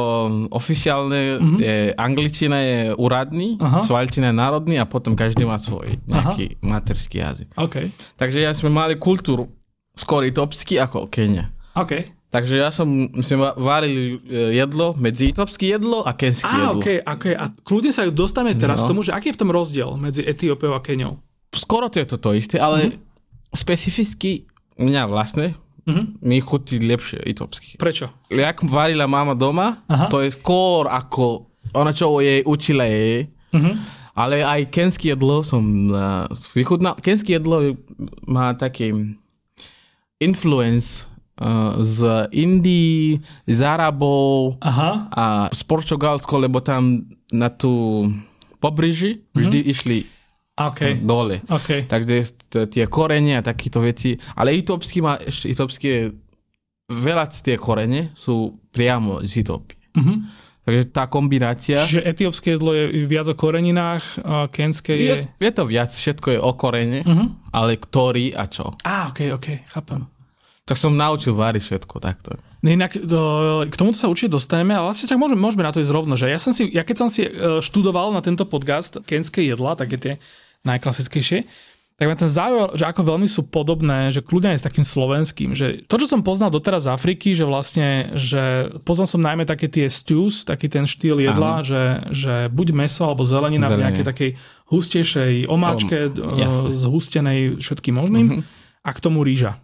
oficiálne 0.52 1.20
uh-huh. 1.40 1.58
je, 1.58 1.76
angličtina 1.96 2.58
je 2.60 2.78
úradný, 2.92 3.56
uh-huh. 3.56 3.80
svahilčina 3.80 4.32
je 4.32 4.36
národný 4.36 4.76
a 4.80 4.84
potom 4.84 5.16
každý 5.16 5.48
má 5.48 5.56
svoj 5.56 5.96
nejaký 6.04 6.60
uh-huh. 6.60 6.76
materský 6.76 7.24
jazyk. 7.24 7.48
Okay. 7.56 7.88
Takže 8.20 8.44
ja 8.44 8.52
sme 8.52 8.68
mali 8.68 9.00
kultúru 9.00 9.48
skôr 9.96 10.24
etopský 10.24 10.80
ako 10.80 11.08
Kenia. 11.08 11.52
OK. 11.76 12.22
Takže 12.32 12.64
ja 12.64 12.72
som, 12.72 12.88
sme 13.20 13.52
varili 13.60 14.16
e, 14.24 14.56
jedlo 14.56 14.96
medzi 14.96 15.36
etopské 15.36 15.76
jedlo 15.76 16.00
a 16.00 16.16
kenské 16.16 16.48
jedlo. 16.48 16.80
Okay, 16.80 16.98
okay. 17.04 17.36
A 17.36 17.52
kľudne 17.52 17.92
sa 17.92 18.08
dostaneme 18.08 18.56
teraz 18.56 18.80
no. 18.80 18.88
k 18.88 18.90
tomu, 18.96 19.00
že 19.04 19.12
aký 19.12 19.32
je 19.32 19.36
v 19.36 19.40
tom 19.44 19.52
rozdiel 19.52 20.00
medzi 20.00 20.24
Etiópiou 20.24 20.72
a 20.72 20.80
Keniou? 20.80 21.20
Skoro 21.52 21.92
to 21.92 22.00
je 22.00 22.08
to 22.08 22.32
isté, 22.32 22.56
ale 22.56 22.88
mm-hmm. 22.88 23.52
specificky 23.52 24.48
mňa 24.80 25.02
vlastne 25.12 25.52
mm-hmm. 25.84 26.24
mi 26.24 26.40
chutí 26.40 26.80
lepšie 26.80 27.20
etopský. 27.20 27.76
Prečo? 27.76 28.08
Jak 28.32 28.64
varila 28.64 29.04
mama 29.04 29.36
doma, 29.36 29.84
Aha. 29.84 30.08
to 30.08 30.24
je 30.24 30.32
skôr 30.32 30.88
ako 30.88 31.52
ona, 31.76 31.92
čo 31.92 32.16
jej 32.24 32.40
učila 32.48 32.88
jej. 32.88 33.28
Mm-hmm. 33.52 33.74
Ale 34.16 34.44
aj 34.44 34.72
kenské 34.72 35.12
jedlo 35.12 35.44
som 35.44 35.92
uh, 35.92 36.28
vychutnal. 36.56 36.96
Kenské 37.00 37.36
jedlo 37.36 37.76
má 38.24 38.52
taký 38.56 39.16
influence 40.22 41.04
uh, 41.42 41.82
z 41.82 42.30
Indii, 42.30 43.18
z 43.50 43.60
Arabov 43.60 44.62
Aha. 44.62 45.10
a 45.10 45.24
z 45.50 45.60
Portugalsko, 45.66 46.38
lebo 46.38 46.62
tam 46.62 47.10
na 47.34 47.50
tú 47.50 48.06
pobríži 48.62 49.26
vždy 49.34 49.58
mm-hmm. 49.58 49.72
išli 49.74 49.98
okay. 50.54 50.94
dole. 51.02 51.42
Okay. 51.50 51.84
Takže 51.90 52.38
tie 52.70 52.86
korene 52.86 53.38
a 53.38 53.42
takéto 53.42 53.82
veci. 53.82 54.14
Ale 54.38 54.54
etopský 54.54 55.02
má 55.02 55.18
ešte 55.18 55.50
etopské 55.50 56.14
veľa 56.86 57.26
z 57.34 57.40
tie 57.42 57.56
korene 57.58 58.14
sú 58.14 58.62
priamo 58.70 59.24
z 59.26 59.42
Etiópie. 59.42 59.80
Mm-hmm. 59.98 60.18
Takže 60.62 60.94
tá 60.94 61.10
kombinácia... 61.10 61.82
Čiže 61.82 62.06
etiópske 62.06 62.54
jedlo 62.54 62.70
je 62.70 63.02
viac 63.02 63.26
o 63.26 63.34
koreninách, 63.34 64.04
a 64.22 64.46
kenské 64.46 64.94
je... 64.94 65.26
je... 65.26 65.42
Je 65.42 65.50
to 65.50 65.66
viac, 65.66 65.90
všetko 65.90 66.38
je 66.38 66.38
o 66.38 66.52
korene, 66.54 67.02
uh-huh. 67.02 67.34
ale 67.50 67.74
ktorý 67.74 68.30
a 68.30 68.46
čo. 68.46 68.70
Á, 68.86 69.10
ok, 69.10 69.34
ok, 69.42 69.66
chápem. 69.66 70.06
Tak 70.62 70.78
som 70.78 70.94
naučil 70.94 71.34
váriť 71.34 71.58
všetko 71.58 71.98
takto. 71.98 72.38
Inak 72.62 72.94
to, 72.94 73.20
k 73.66 73.74
tomuto 73.74 73.98
sa 73.98 74.06
určite 74.06 74.38
dostaneme, 74.38 74.78
ale 74.78 74.94
vlastne 74.94 75.10
tak 75.10 75.18
môžeme, 75.18 75.42
môžeme 75.42 75.66
na 75.66 75.74
to 75.74 75.82
ísť 75.82 75.90
rovno. 75.90 76.14
Že 76.14 76.30
ja, 76.30 76.38
som 76.38 76.54
si, 76.54 76.70
ja 76.70 76.86
keď 76.86 76.96
som 77.02 77.08
si 77.10 77.26
e, 77.26 77.58
študoval 77.58 78.14
na 78.14 78.22
tento 78.22 78.46
podcast 78.46 79.02
kenské 79.02 79.42
jedla, 79.42 79.74
také 79.74 79.98
tie 79.98 80.12
najklasickejšie, 80.62 81.50
tak 82.02 82.06
ma 82.10 82.18
ten 82.18 82.30
zaujal, 82.30 82.74
že 82.74 82.82
ako 82.82 83.14
veľmi 83.14 83.30
sú 83.30 83.46
podobné, 83.46 84.10
že 84.10 84.26
kľudne 84.26 84.54
aj 84.54 84.58
s 84.58 84.66
takým 84.66 84.82
slovenským, 84.82 85.50
že 85.54 85.86
to, 85.86 86.02
čo 86.02 86.10
som 86.10 86.26
poznal 86.26 86.50
doteraz 86.50 86.90
z 86.90 86.94
Afriky, 86.94 87.30
že 87.30 87.46
vlastne, 87.46 88.18
že 88.18 88.74
poznal 88.82 89.06
som 89.06 89.22
najmä 89.22 89.46
také 89.46 89.70
tie 89.70 89.86
stews, 89.86 90.42
taký 90.42 90.66
ten 90.66 90.82
štýl 90.82 91.22
jedla, 91.22 91.62
že, 91.62 92.06
že 92.10 92.34
buď 92.50 92.74
meso 92.74 93.06
alebo 93.06 93.22
zelenina 93.22 93.70
Zelenie. 93.70 93.78
v 93.78 93.82
nejakej 93.86 94.04
takej 94.08 94.30
hustejšej 94.72 95.34
omáčke, 95.46 96.10
um, 96.10 96.74
zhustenej 96.74 97.62
všetkým 97.62 97.94
možným 97.94 98.26
mm-hmm. 98.26 98.42
a 98.82 98.90
k 98.90 98.98
tomu 98.98 99.22
rýža. 99.22 99.62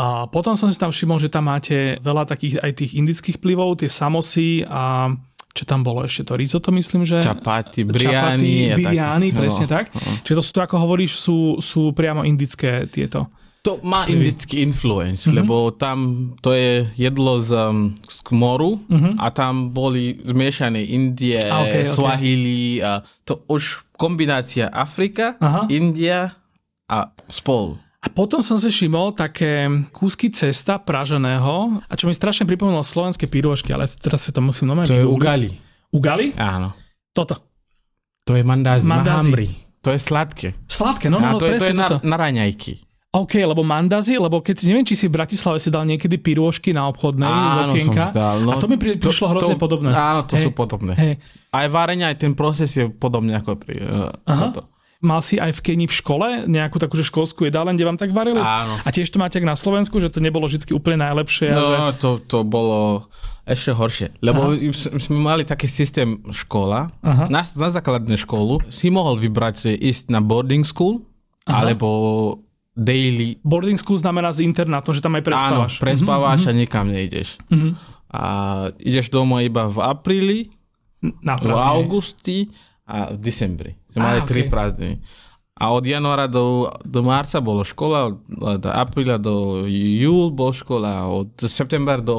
A 0.00 0.24
potom 0.32 0.56
som 0.56 0.72
si 0.72 0.80
tam 0.80 0.88
všimol, 0.88 1.20
že 1.20 1.28
tam 1.28 1.52
máte 1.52 2.00
veľa 2.00 2.24
takých 2.24 2.64
aj 2.64 2.72
tých 2.72 2.92
indických 2.96 3.36
plivov, 3.36 3.84
tie 3.84 3.92
samosy 3.92 4.64
a 4.64 5.12
čo 5.52 5.68
tam 5.68 5.84
bolo 5.84 6.06
ešte 6.06 6.24
to 6.30 6.40
risotto, 6.40 6.70
myslím, 6.72 7.04
že... 7.04 7.20
Čapati, 7.20 7.84
briani. 7.84 8.72
Čapati, 8.72 9.28
presne 9.34 9.66
no, 9.66 9.72
tak. 9.76 9.84
No. 9.92 10.10
Čiže 10.24 10.36
to 10.38 10.44
sú 10.46 10.50
to, 10.56 10.60
ako 10.62 10.76
hovoríš, 10.78 11.20
sú, 11.20 11.58
sú 11.58 11.90
priamo 11.92 12.24
indické 12.24 12.86
tieto. 12.88 13.28
To 13.60 13.76
má 13.84 14.08
indický 14.08 14.64
influence, 14.64 15.28
mm-hmm. 15.28 15.36
lebo 15.36 15.68
tam 15.76 16.32
to 16.40 16.56
je 16.56 16.88
jedlo 16.96 17.44
z, 17.44 17.52
um, 17.52 17.92
z 18.08 18.18
moru 18.32 18.80
mm-hmm. 18.88 19.20
a 19.20 19.26
tam 19.36 19.68
boli 19.68 20.16
zmiešané 20.24 20.80
Indie, 20.80 21.44
a 21.44 21.68
okay, 21.68 21.84
Swahili 21.84 22.80
okay. 22.80 22.88
a 22.88 22.90
to 23.28 23.44
už 23.52 23.84
kombinácia 24.00 24.72
Afrika, 24.72 25.36
Aha. 25.44 25.68
India 25.68 26.32
a 26.88 27.12
spol. 27.28 27.76
A 28.00 28.08
potom 28.08 28.40
som 28.40 28.56
si 28.56 28.72
všimol 28.72 29.12
také 29.12 29.68
kúsky 29.92 30.32
cesta 30.32 30.80
praženého, 30.80 31.84
a 31.84 31.92
čo 31.92 32.08
mi 32.08 32.16
strašne 32.16 32.48
pripomínalo 32.48 32.80
slovenské 32.80 33.28
pyrôžky, 33.28 33.76
ale 33.76 33.84
teraz 33.84 34.24
si 34.24 34.32
to 34.32 34.40
musím 34.40 34.72
normálne 34.72 34.88
To 34.88 34.96
je 34.96 35.04
ugali. 35.04 35.60
Ugali? 35.92 36.32
Áno. 36.40 36.72
Toto. 37.12 37.36
To 38.24 38.32
je 38.32 38.40
mandázi, 38.40 38.88
mandázi. 38.88 39.52
To 39.84 39.92
je 39.92 40.00
sladké. 40.00 40.56
Sladké, 40.64 41.12
no, 41.12 41.20
no, 41.20 41.36
no 41.36 41.38
to, 41.40 41.52
je, 41.52 41.60
to 41.60 41.72
je 41.72 41.76
na, 41.76 41.88
na 42.00 42.16
raňajky. 42.16 42.84
OK, 43.10 43.42
lebo 43.42 43.66
mandazi, 43.66 44.14
lebo 44.14 44.38
keď 44.38 44.54
si 44.54 44.64
neviem, 44.70 44.86
či 44.86 44.94
si 44.94 45.10
v 45.10 45.18
Bratislave 45.18 45.58
si 45.58 45.66
dal 45.66 45.82
niekedy 45.82 46.14
pirôžky 46.22 46.70
na 46.70 46.86
obchodnej 46.86 47.26
áno, 47.26 47.50
z 47.50 47.56
okienka. 47.74 48.04
Dal, 48.14 48.46
no, 48.46 48.54
a 48.54 48.62
to 48.62 48.70
mi 48.70 48.78
pri, 48.78 49.02
prišlo 49.02 49.26
to, 49.26 49.32
hrozne 49.34 49.56
to, 49.58 49.60
podobné. 49.60 49.88
Áno, 49.90 50.20
to 50.30 50.38
hey. 50.38 50.44
sú 50.46 50.50
podobné. 50.54 50.92
Hey. 50.94 51.14
Aj 51.50 51.66
varenie, 51.66 52.06
aj 52.06 52.22
ten 52.22 52.38
proces 52.38 52.70
je 52.70 52.86
podobný 52.86 53.34
ako 53.34 53.58
pri 53.58 53.82
uh, 53.82 54.14
Aha. 54.30 54.54
toto. 54.54 54.69
Mal 55.00 55.24
si 55.24 55.40
aj 55.40 55.56
v 55.56 55.60
Keni 55.64 55.86
v 55.88 55.96
škole 55.96 56.44
nejakú 56.44 56.76
takú 56.76 56.92
že 57.00 57.08
školskú 57.08 57.48
jedáleň, 57.48 57.72
kde 57.72 57.88
vám 57.88 57.96
tak 57.96 58.12
varili? 58.12 58.36
Áno. 58.36 58.76
A 58.84 58.88
tiež 58.92 59.08
to 59.08 59.16
máte 59.16 59.40
na 59.40 59.56
Slovensku, 59.56 59.96
že 59.96 60.12
to 60.12 60.20
nebolo 60.20 60.44
vždy 60.44 60.76
úplne 60.76 61.00
najlepšie? 61.00 61.56
No, 61.56 61.64
že... 61.64 62.04
to, 62.04 62.10
to 62.20 62.44
bolo 62.44 63.08
ešte 63.48 63.72
horšie. 63.72 64.20
Lebo 64.20 64.52
Aha. 64.52 65.00
sme 65.00 65.18
mali 65.24 65.48
taký 65.48 65.72
systém 65.72 66.20
škola. 66.28 66.92
Aha. 67.00 67.24
Na, 67.32 67.48
na 67.48 67.68
základnej 67.72 68.20
školu 68.20 68.60
si 68.68 68.92
mohol 68.92 69.16
vybrať, 69.16 69.72
ísť 69.80 70.12
na 70.12 70.20
boarding 70.20 70.68
school, 70.68 71.00
Aha. 71.48 71.64
alebo 71.64 71.88
daily... 72.76 73.40
Boarding 73.40 73.80
school 73.80 73.96
znamená 73.96 74.36
z 74.36 74.44
internátom, 74.44 74.92
že 74.92 75.00
tam 75.00 75.16
aj 75.16 75.24
prespávaš. 75.24 75.72
Áno, 75.80 75.82
prespávaš 75.82 76.40
uh-huh. 76.44 76.52
a 76.52 76.60
nikam 76.60 76.86
nejdeš. 76.92 77.40
Uh-huh. 77.48 77.72
A 78.12 78.22
ideš 78.76 79.08
domov 79.08 79.40
iba 79.40 79.64
v 79.64 79.80
apríli, 79.80 80.38
na 81.24 81.40
v 81.40 81.56
augusti 81.56 82.52
a 82.84 83.16
v 83.16 83.18
decembri. 83.24 83.79
Sme 83.90 84.00
mali 84.06 84.20
tri 84.24 84.46
okay. 84.46 84.50
prázdniny. 84.50 84.96
A 85.60 85.76
od 85.76 85.84
januára 85.84 86.24
do, 86.24 86.72
do 86.88 87.04
marca 87.04 87.36
bolo 87.44 87.66
škola, 87.66 88.16
od 88.40 88.64
apríla 88.64 89.20
do 89.20 89.68
júl 89.68 90.32
bol 90.32 90.56
škola, 90.56 91.04
od 91.04 91.36
september 91.44 92.00
do 92.00 92.16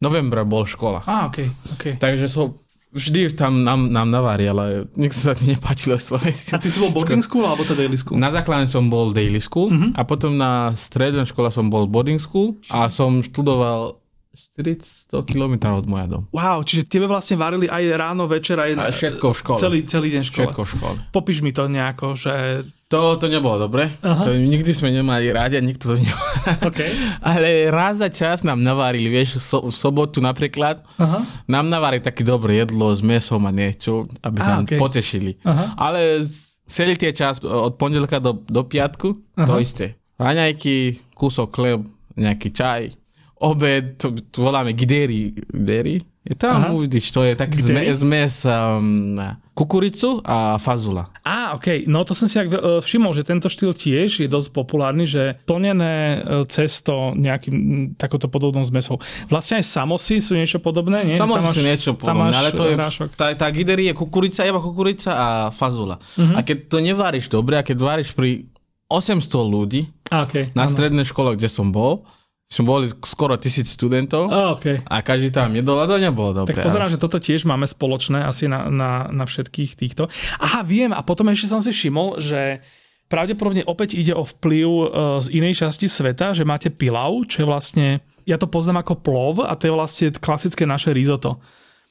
novembra 0.00 0.48
bol 0.48 0.64
škola. 0.64 1.04
Á, 1.04 1.28
okay, 1.28 1.52
okay. 1.76 2.00
Takže 2.00 2.32
som 2.32 2.56
vždy 2.90 3.36
tam 3.36 3.62
nám, 3.62 3.92
nám 3.92 4.08
navári, 4.10 4.50
ale 4.50 4.88
nikto 4.98 5.20
sa 5.20 5.36
ti 5.36 5.52
nepáčilo 5.52 6.00
Slovensku. 6.00 6.56
A 6.56 6.58
ty 6.58 6.72
si 6.72 6.80
bol 6.82 6.90
boarding 6.90 7.22
school 7.22 7.46
alebo 7.46 7.62
to 7.62 7.78
daily 7.78 7.94
school? 7.94 8.18
Na 8.18 8.32
základne 8.34 8.66
som 8.66 8.90
bol 8.90 9.14
daily 9.14 9.38
school 9.38 9.70
uh-huh. 9.70 9.94
a 9.94 10.02
potom 10.02 10.34
na 10.34 10.74
strednej 10.74 11.28
škole 11.28 11.52
som 11.54 11.70
bol 11.70 11.86
boarding 11.86 12.18
school 12.18 12.58
a 12.72 12.90
som 12.90 13.22
študoval 13.22 14.00
400 14.30 15.26
km 15.26 15.74
od 15.74 15.86
moja 15.90 16.06
dom. 16.06 16.22
Wow, 16.30 16.62
čiže 16.62 16.86
tebe 16.86 17.10
vlastne 17.10 17.34
varili 17.34 17.66
aj 17.66 17.82
ráno, 17.98 18.30
večer, 18.30 18.62
aj 18.62 18.78
a 18.78 18.94
všetko 18.94 19.26
v 19.26 19.36
škole. 19.42 19.58
Celý, 19.58 19.78
celý 19.90 20.08
deň 20.14 20.22
škole. 20.22 20.46
Všetko 20.46 20.60
v 20.62 20.70
škole. 20.70 20.96
Popíš 21.10 21.38
mi 21.42 21.50
to 21.50 21.66
nejako, 21.66 22.14
že... 22.14 22.62
To, 22.94 23.18
to 23.18 23.26
nebolo 23.26 23.66
dobre. 23.66 23.90
Aha. 24.06 24.22
To 24.22 24.30
nikdy 24.30 24.70
sme 24.70 24.94
nemali 24.94 25.34
rádi 25.34 25.58
a 25.58 25.62
nikto 25.62 25.94
to 25.94 25.96
nemal. 25.98 26.30
Okay. 26.70 26.94
Ale 27.18 27.74
raz 27.74 27.98
za 27.98 28.06
čas 28.06 28.46
nám 28.46 28.62
navarili, 28.62 29.10
vieš, 29.10 29.42
so, 29.42 29.66
v 29.66 29.74
sobotu 29.74 30.22
napríklad, 30.22 30.78
Aha. 31.02 31.26
nám 31.50 31.66
navarili 31.66 32.02
také 32.02 32.22
dobré 32.22 32.62
jedlo 32.62 32.94
s 32.94 33.02
mesom 33.02 33.42
a 33.46 33.50
niečo, 33.50 34.06
aby 34.22 34.38
sa 34.38 34.62
nám 34.62 34.66
okay. 34.70 34.78
potešili. 34.78 35.42
Aha. 35.42 35.74
Ale 35.74 36.22
celý 36.70 36.94
tie 36.94 37.10
čas 37.10 37.42
od 37.42 37.74
pondelka 37.74 38.22
do, 38.22 38.38
do 38.46 38.62
piatku, 38.62 39.18
Aha. 39.34 39.46
to 39.46 39.58
isté. 39.58 39.98
Raňajky, 40.22 41.02
kúsok 41.18 41.50
chleb, 41.50 41.82
nejaký 42.14 42.54
čaj, 42.54 42.99
obed, 43.40 43.96
to, 43.96 44.12
to 44.28 44.38
voláme 44.44 44.76
gideri. 44.76 45.32
Gideri? 45.32 45.96
Je 46.20 46.36
tam, 46.36 46.60
Aha. 46.60 46.76
uvidíš, 46.76 47.08
to 47.16 47.24
je 47.24 47.32
tak 47.32 47.56
zmes 47.96 48.44
um, 48.44 49.16
kukuricu 49.56 50.20
a 50.20 50.60
fazula. 50.60 51.08
Á, 51.24 51.56
ok. 51.56 51.88
No 51.88 52.04
to 52.04 52.12
som 52.12 52.28
si 52.28 52.36
ak 52.36 52.52
e, 52.52 52.60
všimol, 52.84 53.16
že 53.16 53.24
tento 53.24 53.48
štýl 53.48 53.72
tiež 53.72 54.20
je 54.20 54.28
dosť 54.28 54.52
populárny, 54.52 55.08
že 55.08 55.40
plnené 55.48 56.20
e, 56.20 56.44
cesto 56.52 57.16
nejakým 57.16 57.96
takouto 57.96 58.28
podobnou 58.28 58.60
zmesou. 58.68 59.00
Vlastne 59.32 59.64
aj 59.64 59.72
samosy 59.72 60.20
sú 60.20 60.36
niečo 60.36 60.60
podobné, 60.60 61.08
nie? 61.08 61.16
Samosy 61.16 61.56
sú 61.56 61.62
niečo 61.64 61.90
podobné, 61.96 62.36
ale 62.36 62.52
to 62.52 62.68
je, 62.68 62.76
tá, 63.16 63.32
tá 63.32 63.48
gideri 63.48 63.88
je 63.88 63.96
kukurica, 63.96 64.44
iba 64.44 64.60
kukurica 64.60 65.16
a 65.16 65.28
fazula. 65.48 65.96
Uh-huh. 66.20 66.36
A 66.36 66.44
keď 66.44 66.68
to 66.68 66.84
neváriš 66.84 67.32
dobre, 67.32 67.56
a 67.56 67.64
keď 67.64 67.80
váriš 67.80 68.12
pri 68.12 68.44
800 68.92 69.24
ľudí 69.40 69.88
okay, 70.12 70.52
na 70.52 70.68
strednej 70.68 71.08
škole, 71.08 71.32
kde 71.32 71.48
som 71.48 71.72
bol, 71.72 72.04
sme 72.50 72.66
boli 72.66 72.90
skoro 73.06 73.38
tisíc 73.38 73.78
študentov 73.78 74.26
oh, 74.26 74.58
okay. 74.58 74.82
a 74.90 75.06
každý 75.06 75.30
tam 75.30 75.54
jedol 75.54 75.78
a 75.78 75.86
to 75.86 76.02
nebolo 76.02 76.42
dobre. 76.42 76.50
Tak 76.50 76.66
pozerám, 76.66 76.90
ale... 76.90 76.94
že 76.98 76.98
toto 76.98 77.22
tiež 77.22 77.46
máme 77.46 77.62
spoločné 77.62 78.26
asi 78.26 78.50
na, 78.50 78.66
na, 78.66 79.06
na 79.06 79.22
všetkých 79.22 79.78
týchto. 79.78 80.10
Aha, 80.42 80.66
viem 80.66 80.90
a 80.90 80.98
potom 81.06 81.30
ešte 81.30 81.46
som 81.46 81.62
si 81.62 81.70
všimol, 81.70 82.18
že 82.18 82.58
pravdepodobne 83.06 83.62
opäť 83.70 83.94
ide 83.94 84.18
o 84.18 84.26
vplyv 84.26 84.66
e, 84.66 84.86
z 85.22 85.26
inej 85.30 85.62
časti 85.62 85.86
sveta, 85.86 86.34
že 86.34 86.42
máte 86.42 86.74
pilau, 86.74 87.22
čo 87.22 87.42
je 87.42 87.46
vlastne, 87.46 87.86
ja 88.26 88.34
to 88.34 88.50
poznám 88.50 88.82
ako 88.82 88.98
plov 88.98 89.46
a 89.46 89.54
to 89.54 89.70
je 89.70 89.72
vlastne 89.72 90.06
klasické 90.18 90.66
naše 90.66 90.90
risotto. 90.90 91.38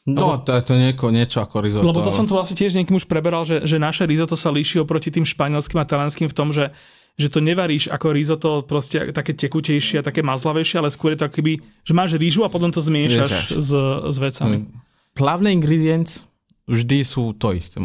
No, 0.07 0.43
to 0.43 0.59
je 0.59 0.63
to 0.63 0.73
nieko, 0.75 1.07
niečo 1.07 1.39
ako 1.39 1.63
risotto. 1.63 1.87
Lebo 1.87 2.03
to 2.03 2.11
som 2.11 2.27
tu 2.27 2.35
vlastne 2.35 2.59
tiež 2.59 2.75
niekým 2.75 2.99
už 2.99 3.07
preberal, 3.07 3.47
že, 3.47 3.63
že 3.63 3.79
naše 3.79 4.03
risotto 4.03 4.35
sa 4.35 4.51
líši 4.51 4.83
oproti 4.83 5.07
tým 5.07 5.23
španielským 5.23 5.79
a 5.79 5.85
talianským 5.87 6.27
v 6.27 6.35
tom, 6.35 6.49
že 6.51 6.75
že 7.19 7.27
to 7.27 7.43
nevaríš 7.43 7.91
ako 7.91 8.15
risotto 8.15 8.49
proste 8.63 9.11
také 9.11 9.35
tekutejšie 9.35 9.99
a 9.99 10.07
také 10.07 10.23
mazlavejšie, 10.23 10.79
ale 10.79 10.87
skôr 10.87 11.11
je 11.11 11.19
to 11.19 11.27
akoby, 11.27 11.59
že 11.83 11.91
máš 11.91 12.15
rýžu 12.15 12.47
a 12.47 12.49
potom 12.49 12.71
to 12.71 12.79
zmiešaš 12.79 13.59
s, 13.59 13.71
s 14.07 14.17
vecami. 14.17 14.63
Mm. 14.63 14.67
Hlavné 15.19 15.51
ingredients 15.51 16.23
vždy 16.63 17.03
sú 17.03 17.35
to 17.35 17.51
isté. 17.51 17.83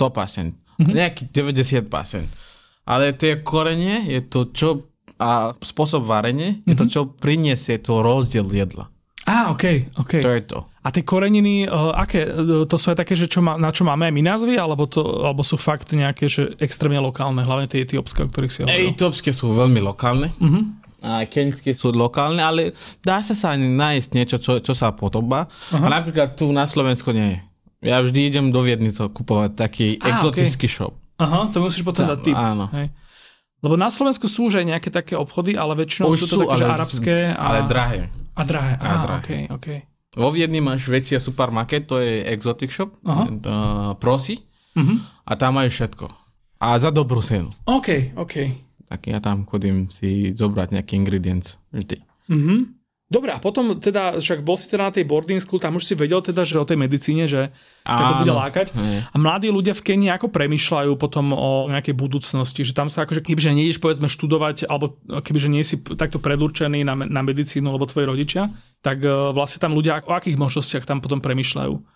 100%. 0.00 0.56
Mm-hmm. 0.80 0.94
Nejaký 0.96 1.22
90%. 1.28 2.88
Ale 2.88 3.12
tie 3.12 3.44
korenie 3.44 4.08
je 4.08 4.20
to, 4.24 4.40
čo 4.50 4.68
a 5.14 5.54
spôsob 5.54 6.02
varenia 6.02 6.58
mm-hmm. 6.58 6.68
je 6.68 6.74
to, 6.74 6.84
mhm. 6.84 6.90
čo 6.90 7.00
priniesie 7.14 7.78
to 7.78 8.02
rozdiel 8.02 8.50
jedla. 8.50 8.90
Á, 9.24 9.54
OK, 9.54 9.94
OK. 9.96 10.20
To 10.20 10.30
je 10.34 10.42
to. 10.44 10.58
A 10.84 10.92
tie 10.92 11.00
koreniny, 11.00 11.64
uh, 11.64 11.96
aké? 11.96 12.28
To 12.68 12.76
sú 12.76 12.92
aj 12.92 13.00
také, 13.00 13.16
že 13.16 13.24
čo 13.24 13.40
má, 13.40 13.56
na 13.56 13.72
čo 13.72 13.88
máme 13.88 14.04
aj 14.04 14.12
my 14.12 14.22
názvy, 14.22 14.54
alebo, 14.60 14.84
to, 14.84 15.00
alebo 15.00 15.40
sú 15.40 15.56
fakt 15.56 15.96
nejaké, 15.96 16.28
že 16.28 16.52
extrémne 16.60 17.00
lokálne, 17.00 17.40
hlavne 17.40 17.64
tie 17.64 17.88
etiópske, 17.88 18.20
o 18.20 18.28
ktorých 18.28 18.52
si 18.52 18.60
hovoril? 18.68 18.92
Etiópske 18.92 19.32
sú 19.32 19.56
veľmi 19.56 19.80
lokálne. 19.80 20.28
Uh-huh. 20.36 20.68
A 21.00 21.24
keňské 21.24 21.72
sú 21.72 21.88
lokálne, 21.88 22.44
ale 22.44 22.76
dá 23.00 23.24
sa 23.24 23.32
sa 23.32 23.56
nájsť 23.56 24.08
niečo, 24.12 24.36
čo, 24.36 24.60
čo 24.60 24.76
sa 24.76 24.92
podobá. 24.92 25.48
Uh-huh. 25.72 25.84
A 25.84 25.88
napríklad 25.88 26.36
tu 26.36 26.52
na 26.52 26.68
Slovensku 26.68 27.16
nie 27.16 27.40
je. 27.40 27.40
Ja 27.88 28.04
vždy 28.04 28.20
idem 28.28 28.46
do 28.52 28.60
Viednice 28.60 29.08
kupovať 29.08 29.56
taký 29.56 29.96
ah, 30.04 30.12
exotický 30.12 30.68
okay. 30.68 30.76
shop. 30.76 30.92
Aha, 31.16 31.48
to 31.48 31.64
musíš 31.64 31.80
potom 31.80 32.08
dať 32.08 32.20
typ. 32.28 32.36
Áno. 32.36 32.68
Hej. 32.76 32.92
Lebo 33.64 33.80
na 33.80 33.88
Slovensku 33.88 34.28
sú 34.28 34.52
už 34.52 34.60
aj 34.60 34.66
nejaké 34.68 34.88
také 34.92 35.16
obchody, 35.16 35.56
ale 35.56 35.72
väčšinou 35.80 36.12
Už 36.12 36.28
sú 36.28 36.28
to 36.28 36.44
také, 36.44 36.52
ale, 36.52 36.60
že 36.60 36.64
arabské. 36.68 37.16
A... 37.32 37.40
Ale 37.40 37.58
drahé. 37.64 38.00
A 38.36 38.42
drahé, 38.44 38.72
a, 38.76 38.92
drahé. 39.00 39.20
Okay, 39.24 39.42
okay. 39.48 39.78
Vo 40.14 40.30
Viedni 40.30 40.62
máš 40.62 40.86
väčšia 40.86 41.18
supermarket, 41.18 41.90
to 41.90 41.98
je 41.98 42.22
Exotic 42.30 42.70
Shop, 42.70 42.94
uh-huh. 43.02 43.26
uh, 43.42 43.92
Prosi, 43.98 44.38
uh-huh. 44.78 44.98
a 45.26 45.32
tam 45.34 45.58
majú 45.58 45.70
všetko. 45.70 46.06
A 46.62 46.78
za 46.78 46.94
dobrú 46.94 47.18
cenu. 47.18 47.50
OK, 47.66 48.14
OK. 48.14 48.34
Tak 48.86 49.10
ja 49.10 49.18
tam 49.18 49.42
chodím 49.44 49.90
si 49.90 50.30
zobrať 50.30 50.78
nejaký 50.78 50.94
ingredients 50.94 51.58
vždy. 51.74 51.98
Uh-huh. 52.30 52.70
Dobre, 53.14 53.30
a 53.30 53.38
potom 53.38 53.78
teda, 53.78 54.18
však 54.18 54.42
bol 54.42 54.58
si 54.58 54.66
teda 54.66 54.90
na 54.90 54.92
tej 54.92 55.06
boarding 55.06 55.38
school, 55.38 55.62
tam 55.62 55.78
už 55.78 55.86
si 55.86 55.94
vedel 55.94 56.18
teda, 56.18 56.42
že 56.42 56.58
o 56.58 56.66
tej 56.66 56.74
medicíne, 56.74 57.30
že 57.30 57.54
ťa 57.86 58.04
to 58.10 58.14
bude 58.26 58.34
lákať. 58.34 58.74
Nie. 58.74 59.06
A 59.06 59.16
mladí 59.22 59.54
ľudia 59.54 59.70
v 59.70 59.86
Kenii 59.86 60.10
ako 60.10 60.34
premyšľajú 60.34 60.98
potom 60.98 61.30
o 61.30 61.70
nejakej 61.70 61.94
budúcnosti, 61.94 62.66
že 62.66 62.74
tam 62.74 62.90
sa 62.90 63.06
akože, 63.06 63.22
kebyže 63.22 63.54
nejdeš 63.54 63.78
povedzme 63.78 64.10
študovať, 64.10 64.66
alebo 64.66 64.98
kebyže 65.06 65.46
nie 65.46 65.62
si 65.62 65.78
takto 65.78 66.18
predurčený 66.18 66.82
na, 66.82 66.98
na 66.98 67.22
medicínu, 67.22 67.70
alebo 67.70 67.86
tvoji 67.86 68.10
rodičia, 68.10 68.50
tak 68.82 69.06
e, 69.06 69.10
vlastne 69.30 69.62
tam 69.62 69.78
ľudia 69.78 70.02
o 70.02 70.10
akých 70.10 70.34
možnostiach 70.34 70.82
tam 70.82 70.98
potom 70.98 71.22
premyšľajú? 71.22 71.93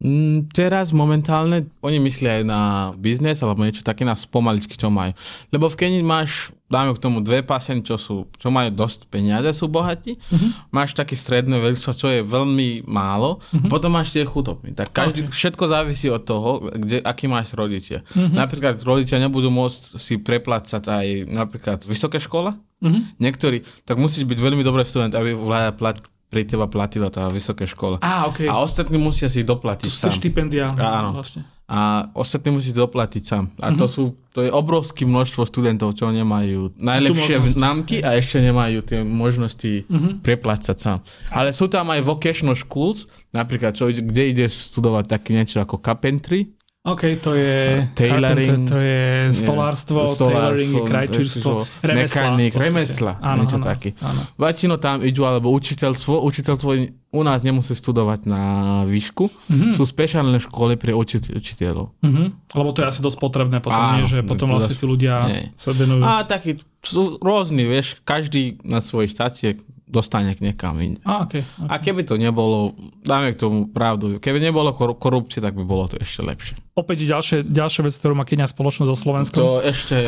Mm, 0.00 0.48
teraz 0.56 0.96
momentálne 0.96 1.68
oni 1.84 2.00
myslia 2.00 2.40
aj 2.40 2.44
na 2.48 2.60
biznes 2.96 3.36
alebo 3.44 3.60
niečo 3.68 3.84
také 3.84 4.00
na 4.08 4.16
spomaličky, 4.16 4.72
čo 4.80 4.88
majú. 4.88 5.12
Lebo 5.52 5.68
v 5.68 5.76
Kenii 5.76 6.00
máš, 6.00 6.48
dáme 6.72 6.96
k 6.96 7.02
tomu 7.04 7.20
dve 7.20 7.44
paseny, 7.44 7.84
čo, 7.84 8.00
sú, 8.00 8.24
čo 8.40 8.48
majú 8.48 8.72
dosť 8.72 9.12
peniaze, 9.12 9.52
sú 9.52 9.68
bohatí. 9.68 10.16
Uh-huh. 10.16 10.56
Máš 10.72 10.96
také 10.96 11.20
stredné 11.20 11.60
veľstvo, 11.60 11.92
čo 11.92 12.08
je 12.08 12.24
veľmi 12.24 12.88
málo. 12.88 13.44
Uh-huh. 13.52 13.68
Potom 13.68 13.92
máš 13.92 14.16
tie 14.16 14.24
chudobní. 14.24 14.72
Tak 14.72 14.88
každý, 14.88 15.28
okay. 15.28 15.36
všetko 15.36 15.64
závisí 15.68 16.08
od 16.08 16.24
toho, 16.24 16.72
kde, 16.72 17.04
aký 17.04 17.28
máš 17.28 17.52
rodičia. 17.52 18.00
Uh-huh. 18.16 18.32
Napríklad 18.32 18.80
rodičia 18.80 19.20
nebudú 19.20 19.52
môcť 19.52 20.00
si 20.00 20.16
preplácať 20.16 20.80
aj 20.88 21.06
napríklad 21.28 21.84
vysoké 21.84 22.16
škola. 22.16 22.56
Uh-huh. 22.80 23.04
Niektorí, 23.20 23.68
tak 23.84 24.00
musíš 24.00 24.24
byť 24.24 24.38
veľmi 24.40 24.64
dobrý 24.64 24.80
student, 24.88 25.12
aby 25.12 25.36
vláda 25.36 25.76
plat, 25.76 26.00
pri 26.30 26.46
teba 26.46 26.70
platila 26.70 27.10
tá 27.10 27.26
vysoká 27.26 27.66
škola. 27.66 27.98
Á, 28.00 28.30
okay. 28.30 28.46
A 28.46 28.62
ostatní 28.62 29.02
musia 29.02 29.26
si 29.26 29.42
doplatiť 29.42 29.90
to 29.90 30.08
sám. 30.08 30.14
štipendia. 30.14 30.70
Áno. 30.70 31.18
Vlastne. 31.18 31.42
A 31.70 32.10
ostatní 32.18 32.54
musí 32.54 32.74
doplatiť 32.74 33.22
sám. 33.22 33.44
A 33.62 33.70
uh-huh. 33.70 33.78
to, 33.78 33.86
sú, 33.86 34.02
to 34.34 34.42
je 34.42 34.50
obrovské 34.50 35.06
množstvo 35.06 35.46
studentov, 35.46 35.94
čo 35.94 36.10
nemajú 36.10 36.74
najlepšie 36.74 37.38
známky 37.46 38.02
a 38.02 38.18
ešte 38.18 38.42
nemajú 38.42 38.82
tie 38.82 39.06
možnosti 39.06 39.86
uh-huh. 39.86 40.18
preplácať 40.18 40.76
sám. 40.78 40.98
Ale 41.30 41.54
sú 41.54 41.70
tam 41.70 41.94
aj 41.94 42.02
vocational 42.02 42.58
schools, 42.58 43.06
napríklad, 43.30 43.78
čo, 43.78 43.86
kde 43.86 44.22
ideš 44.34 44.74
studovať 44.74 45.14
také 45.14 45.30
niečo 45.34 45.62
ako 45.62 45.78
carpentry, 45.78 46.50
OK, 46.80 47.20
to 47.20 47.36
je 47.36 47.84
tailoring, 47.92 48.64
to 48.64 48.80
je 48.80 49.28
stolárstvo, 49.36 50.00
yeah, 50.00 50.16
tailoring, 50.16 50.72
krajčírstvo, 50.88 51.68
remesla. 51.84 52.32
Mekanik, 52.32 52.52
remesla, 52.56 53.12
áno, 53.20 53.44
niečo 53.44 53.60
áno, 53.60 53.68
také. 53.68 53.92
Áno. 54.00 54.24
Väčšinou 54.40 54.80
tam 54.80 55.04
idú, 55.04 55.28
alebo 55.28 55.52
učiteľstvo, 55.52 56.24
učiteľstvo 56.24 56.70
u 57.12 57.20
nás 57.20 57.44
nemusí 57.44 57.76
studovať 57.76 58.24
na 58.24 58.42
výšku, 58.88 59.28
mm-hmm. 59.28 59.76
sú 59.76 59.82
špeciálne 59.84 60.40
školy 60.40 60.80
pre 60.80 60.96
učiteľ, 60.96 61.32
učiteľov. 61.36 61.86
Mm-hmm. 62.00 62.26
Lebo 62.56 62.70
to 62.72 62.80
je 62.80 62.86
asi 62.88 63.00
dosť 63.04 63.18
potrebné 63.20 63.60
potom, 63.60 63.76
áno, 63.76 64.00
nie, 64.00 64.08
že 64.08 64.24
potom 64.24 64.48
vlastne 64.48 64.72
tí 64.72 64.88
ľudia 64.88 65.14
nie. 65.28 65.52
sa 65.60 65.76
venujú. 65.76 66.00
A 66.00 66.24
takí 66.24 66.64
sú 66.80 67.20
rôzni, 67.20 67.68
vieš, 67.68 68.00
každý 68.08 68.56
na 68.64 68.80
svojej 68.80 69.12
štácie 69.12 69.60
dostane 69.90 70.32
k 70.38 70.40
niekam 70.40 70.78
inde. 70.78 71.02
A, 71.02 71.26
okay, 71.26 71.42
okay. 71.42 71.68
a 71.68 71.74
keby 71.82 72.06
to 72.06 72.14
nebolo, 72.14 72.78
dáme 73.02 73.34
k 73.34 73.42
tomu 73.42 73.66
pravdu, 73.66 74.22
keby 74.22 74.38
nebolo 74.38 74.70
korupcie, 74.74 75.42
tak 75.42 75.58
by 75.58 75.66
bolo 75.66 75.90
to 75.90 75.98
ešte 75.98 76.22
lepšie. 76.22 76.54
Opäť 76.78 77.04
ďalšie, 77.04 77.38
ďalšia 77.50 77.82
vec, 77.84 77.94
ktorú 77.98 78.14
má 78.14 78.24
Kenia 78.24 78.46
spoločnosť 78.46 78.88
so 78.88 78.96
Slovenskom. 78.96 79.38
To 79.42 79.48
ešte, 79.60 80.06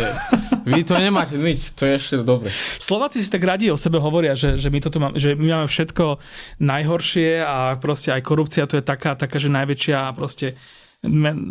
vy 0.65 0.87
to 0.87 0.95
nemáte 0.97 1.35
nič, 1.37 1.75
to 1.75 1.85
je 1.85 1.99
ešte 1.99 2.15
dobre. 2.23 2.49
Slováci 2.79 3.21
si 3.21 3.29
tak 3.29 3.43
radi 3.43 3.69
o 3.69 3.77
sebe 3.77 3.99
hovoria, 3.99 4.39
že, 4.39 4.57
že, 4.57 4.71
my, 4.71 4.79
toto 4.79 5.03
máme, 5.03 5.19
že 5.19 5.35
my 5.35 5.61
máme 5.61 5.69
všetko 5.69 6.23
najhoršie 6.63 7.43
a 7.43 7.77
proste 7.77 8.15
aj 8.15 8.23
korupcia 8.25 8.65
to 8.71 8.79
je 8.79 8.85
taká, 8.87 9.19
taká 9.19 9.37
že 9.37 9.51
najväčšia 9.51 10.09
a 10.09 10.15
proste 10.15 10.55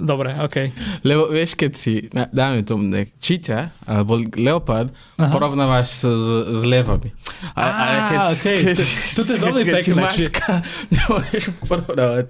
Dobre, 0.07 0.31
OK. 0.39 0.71
Lebo 1.03 1.27
vieš, 1.27 1.59
keď 1.59 1.71
si, 1.75 2.07
dáme 2.31 2.63
tomu, 2.63 2.87
číťa, 3.19 3.83
alebo 3.83 4.15
leopard, 4.39 4.95
Aha. 5.19 5.27
porovnávaš 5.27 5.91
s, 5.91 6.01
s, 6.07 6.27
s 6.55 6.61
levami. 6.63 7.11
A, 7.51 7.59
Á, 7.59 7.67
ale 7.67 7.99
keď, 8.07 8.19
okay. 8.31 8.57
keď, 8.63 8.75
to, 9.11 9.21
je 9.27 9.39
veľmi 9.43 9.63
pekné. 9.67 9.99
Mačka, 9.99 10.63
nemôžeš 10.95 11.43
porovnávať. 11.67 12.27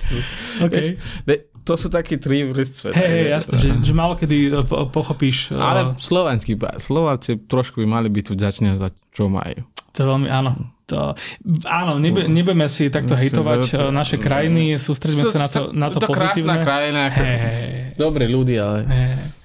Okay. 0.65 0.97
Vieš, 1.29 1.51
to 1.61 1.73
sú 1.77 1.87
takí 1.93 2.17
tri 2.17 2.41
vrstve. 2.41 2.89
Hej, 2.89 3.05
hey, 3.05 3.29
jasne, 3.29 3.55
že, 3.61 3.69
že 3.85 3.93
málo 3.93 4.17
kedy 4.17 4.49
e, 4.49 4.65
pochopíš. 4.89 5.53
E, 5.53 5.61
ale 5.61 5.93
slovanský, 6.01 6.57
Slováci 6.81 7.37
trošku 7.37 7.85
by 7.85 7.87
mali 8.01 8.09
byť 8.09 8.33
vďační 8.33 8.81
za 8.81 8.89
čo 9.13 9.29
majú. 9.29 9.61
To 9.91 10.01
veľmi, 10.07 10.27
áno, 10.31 10.71
to, 10.87 11.15
áno, 11.67 11.99
nebe, 11.99 12.27
nebudeme 12.27 12.67
si 12.67 12.87
takto 12.91 13.15
hejtovať 13.15 13.59
to, 13.71 13.85
eh, 13.87 13.95
naše 13.95 14.15
krajiny, 14.19 14.75
sústredíme 14.75 15.23
sa 15.27 15.37
na 15.43 15.47
to, 15.47 15.61
na 15.71 15.87
to, 15.91 15.99
to 15.99 16.07
pozitívne. 16.11 16.59
krásna 16.59 16.63
krajina, 16.63 17.01
hey, 17.11 17.35
hey, 17.39 17.71
dobré 17.95 18.27
ľudia, 18.27 18.61
ale... 18.67 18.79
Hey. 18.87 19.40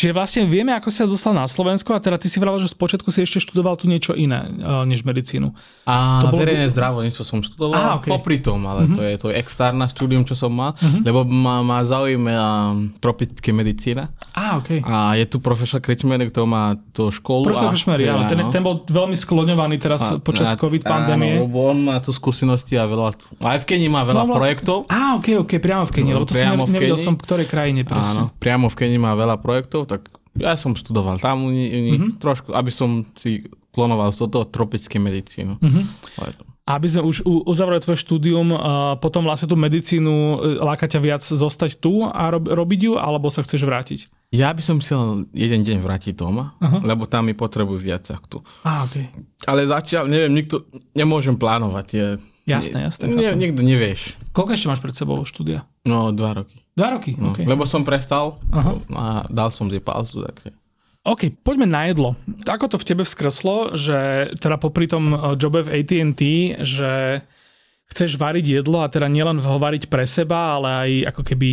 Čiže 0.00 0.16
vlastne 0.16 0.48
vieme, 0.48 0.72
ako 0.72 0.88
sa 0.88 1.04
dostal 1.04 1.36
na 1.36 1.44
Slovensko 1.44 1.92
a 1.92 2.00
teda 2.00 2.16
ty 2.16 2.32
si 2.32 2.40
vravel, 2.40 2.56
že 2.56 2.72
spočiatku 2.72 3.12
si 3.12 3.20
ešte 3.20 3.36
študoval 3.36 3.76
tu 3.76 3.84
niečo 3.84 4.16
iné 4.16 4.48
uh, 4.48 4.88
než 4.88 5.04
medicínu. 5.04 5.52
A 5.84 6.24
to 6.24 6.32
bolo... 6.32 6.40
verejné 6.40 6.72
zdravotníctvo 6.72 7.20
som 7.20 7.44
študoval 7.44 7.84
a, 7.84 8.00
okay. 8.00 8.08
popri 8.08 8.40
tom, 8.40 8.64
ale 8.64 8.88
uh-huh. 8.88 8.96
to 8.96 9.02
je 9.04 9.14
to 9.20 9.26
je 9.28 9.34
externe 9.36 9.84
štúdium, 9.92 10.24
čo 10.24 10.32
som 10.32 10.48
mal, 10.56 10.72
uh-huh. 10.72 11.04
lebo 11.04 11.28
ma, 11.28 11.60
ma 11.60 11.84
zaujíma 11.84 12.32
tropické 12.96 13.52
medicína. 13.52 14.08
A, 14.32 14.56
okay. 14.56 14.80
a 14.80 15.20
je 15.20 15.28
tu 15.28 15.36
profesor 15.36 15.84
Krečmery, 15.84 16.32
kto 16.32 16.48
má 16.48 16.80
to 16.96 17.12
školu. 17.12 17.52
Profesor 17.52 17.68
Krečmery, 17.68 18.08
áno, 18.08 18.24
ten, 18.24 18.40
ten 18.48 18.64
bol 18.64 18.80
veľmi 18.88 19.20
skloňovaný 19.20 19.76
teraz 19.76 20.00
a, 20.00 20.16
počas 20.16 20.48
a, 20.48 20.56
COVID 20.56 20.80
pandémie. 20.80 21.44
Áno, 21.44 21.52
on 21.52 21.92
má 21.92 22.00
tu 22.00 22.16
skúsenosti 22.16 22.80
a 22.80 22.88
veľa, 22.88 23.20
aj 23.36 23.58
v 23.60 23.66
Kenii 23.68 23.92
má 23.92 24.08
veľa 24.08 24.24
no, 24.24 24.32
vlastne, 24.32 24.40
projektov. 24.48 24.78
Á, 24.88 25.20
ok, 25.20 25.44
ok, 25.44 25.52
priamo 25.60 25.84
v 25.84 25.92
Kenii, 25.92 26.12
no, 26.16 26.24
lebo 26.24 26.26
to 26.30 26.40
som 26.40 26.56
nevedel 26.72 26.96
som, 26.96 27.14
v 27.18 27.22
ktorej 27.28 27.46
krajine 27.52 27.84
presne. 27.84 28.32
Áno, 28.32 28.32
priamo 28.40 28.72
v 28.72 28.76
Kenii 28.80 28.96
má 28.96 29.12
veľa 29.12 29.36
projektov, 29.44 29.89
tak 29.90 30.06
ja 30.38 30.54
som 30.54 30.78
študoval 30.78 31.18
tam 31.18 31.42
u 31.42 31.50
nich, 31.50 31.74
mm-hmm. 31.74 32.22
trošku, 32.22 32.54
aby 32.54 32.70
som 32.70 33.02
si 33.18 33.50
klonoval 33.74 34.14
z 34.14 34.30
toho 34.30 34.46
tropické 34.46 35.02
medicínu. 35.02 35.58
Mm-hmm. 35.58 35.84
Aby 36.70 36.86
sme 36.86 37.02
už 37.02 37.26
uzavreli 37.26 37.82
tvoje 37.82 37.98
štúdium, 37.98 38.54
potom 39.02 39.26
vlastne 39.26 39.50
tú 39.50 39.58
medicínu 39.58 40.14
e, 40.14 40.36
láka 40.62 40.86
ťa 40.86 41.00
viac 41.02 41.18
zostať 41.18 41.82
tu 41.82 42.06
a 42.06 42.30
robiť 42.30 42.80
ju, 42.86 42.92
alebo 42.94 43.26
sa 43.26 43.42
chceš 43.42 43.66
vrátiť? 43.66 44.06
Ja 44.30 44.54
by 44.54 44.62
som 44.62 44.78
chcel 44.78 45.26
jeden 45.34 45.66
deň 45.66 45.82
vrátiť 45.82 46.14
doma, 46.14 46.54
uh-huh. 46.62 46.78
lebo 46.86 47.10
tam 47.10 47.26
mi 47.26 47.34
potrebujú 47.34 47.82
viac 47.82 48.06
ako 48.06 48.26
tu. 48.30 48.38
Ah, 48.62 48.86
okay. 48.86 49.10
Ale 49.50 49.66
zatiaľ, 49.66 50.06
neviem, 50.06 50.30
nikto, 50.30 50.70
nemôžem 50.94 51.34
plánovať. 51.34 51.86
Je, 51.90 52.06
jasné, 52.46 52.86
jasné. 52.86 53.10
Nie, 53.10 53.34
nikto 53.34 53.66
nevieš. 53.66 54.14
Koľko 54.30 54.54
ešte 54.54 54.70
máš 54.70 54.78
pred 54.78 54.94
sebou 54.94 55.18
štúdia? 55.26 55.66
No, 55.82 56.14
dva 56.14 56.38
roky. 56.38 56.62
Dva 56.80 56.96
roky, 56.96 57.12
no, 57.20 57.36
okay. 57.36 57.44
Lebo 57.44 57.68
som 57.68 57.84
prestal 57.84 58.40
Aha. 58.56 58.72
a 58.96 59.04
dal 59.28 59.52
som 59.52 59.68
si 59.68 59.76
pauzu, 59.76 60.24
takže... 60.24 60.56
OK, 61.04 61.32
poďme 61.44 61.68
na 61.68 61.88
jedlo. 61.88 62.16
Ako 62.44 62.72
to 62.72 62.76
v 62.76 62.88
tebe 62.88 63.04
vzkreslo, 63.04 63.72
že 63.72 64.32
teda 64.40 64.56
popri 64.56 64.88
tom 64.88 65.12
eh, 65.12 65.18
jobe 65.36 65.64
v 65.64 65.80
AT&T, 65.80 66.20
že 66.64 67.24
chceš 67.90 68.16
variť 68.16 68.62
jedlo 68.62 68.80
a 68.80 68.88
teda 68.88 69.10
nielen 69.10 69.42
ho 69.42 69.60
variť 69.60 69.92
pre 69.92 70.08
seba, 70.08 70.56
ale 70.56 70.68
aj 70.68 70.90
ako 71.12 71.22
keby 71.26 71.48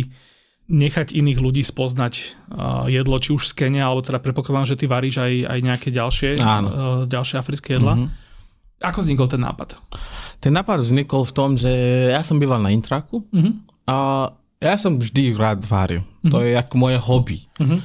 nechať 0.68 1.16
iných 1.16 1.40
ľudí 1.40 1.64
spoznať 1.64 2.14
uh, 2.52 2.84
jedlo, 2.92 3.16
či 3.16 3.32
už 3.32 3.48
z 3.48 3.56
Kenia, 3.56 3.88
alebo 3.88 4.04
teda 4.04 4.20
predpokladám, 4.20 4.68
že 4.68 4.76
ty 4.76 4.84
varíš 4.84 5.16
aj, 5.16 5.32
aj 5.48 5.58
nejaké 5.64 5.88
ďalšie, 5.88 6.36
uh, 6.36 7.08
ďalšie 7.08 7.40
africké 7.40 7.80
jedla. 7.80 7.96
Mm-hmm. 7.96 8.84
Ako 8.84 9.00
vznikol 9.00 9.32
ten 9.32 9.42
nápad? 9.42 9.80
Ten 10.38 10.52
nápad 10.52 10.84
vznikol 10.84 11.24
v 11.24 11.32
tom, 11.34 11.56
že 11.56 11.72
ja 12.12 12.20
som 12.20 12.36
býval 12.36 12.60
na 12.60 12.70
Intraku 12.70 13.24
mm-hmm. 13.32 13.52
a 13.88 13.96
ja 14.58 14.74
som 14.74 14.98
vždy 14.98 15.34
rád 15.38 15.62
varil. 15.62 16.02
Mm-hmm. 16.02 16.30
To 16.34 16.36
je 16.42 16.52
ako 16.58 16.74
moje 16.78 16.98
hobby. 16.98 17.38
Mm-hmm. 17.62 17.80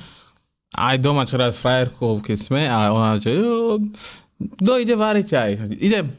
Aj 0.73 0.95
doma 0.97 1.29
čo 1.29 1.37
raz 1.37 1.53
s 1.53 1.61
frajerkou, 1.61 2.17
keď 2.25 2.37
sme, 2.41 2.65
a 2.65 2.89
ona, 2.89 3.21
že 3.21 3.29
kto 4.59 4.71
ide 4.81 4.95
variť 4.97 5.29
aj? 5.37 5.51
Idem. 5.77 6.09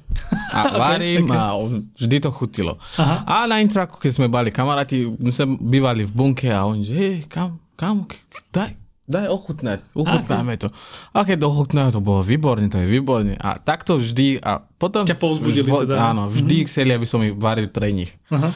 A 0.55 0.59
varím 0.95 1.27
okay, 1.29 1.35
okay. 1.35 1.43
a 1.43 1.59
vždy 1.99 2.17
to 2.23 2.31
chutilo. 2.31 2.73
Aha. 2.97 3.27
A 3.27 3.35
na 3.51 3.61
intraku, 3.61 3.99
keď 3.99 4.13
sme 4.15 4.27
boli 4.31 4.55
kamaráti, 4.55 5.05
my 5.05 5.31
sme 5.35 5.59
bývali 5.59 6.07
v 6.07 6.13
bunke 6.15 6.49
a 6.49 6.65
on 6.65 6.81
že, 6.81 6.95
hey, 6.95 7.17
kam, 7.27 7.61
kam, 7.75 8.07
daj, 8.55 8.73
daj 9.05 9.27
ochutnať, 9.29 9.85
ochutnáme 9.93 10.57
okay. 10.57 10.63
to. 10.63 10.69
A 11.13 11.27
keď 11.27 11.45
ochutnáme, 11.45 11.91
to 11.93 12.01
bolo 12.01 12.25
výborné, 12.25 12.71
to 12.73 12.81
je 12.81 12.89
výborné. 12.89 13.35
A 13.37 13.61
takto 13.61 14.01
vždy, 14.01 14.41
a 14.41 14.63
potom... 14.63 15.05
Ťa 15.05 15.19
povzbudili 15.19 15.69
teda. 15.85 16.15
Áno, 16.15 16.31
vždy 16.33 16.65
mm-hmm. 16.65 16.71
chceli, 16.71 16.91
aby 16.97 17.07
som 17.11 17.21
ich 17.21 17.35
varil 17.37 17.69
pre 17.69 17.93
nich. 17.93 18.15
Aha. 18.33 18.55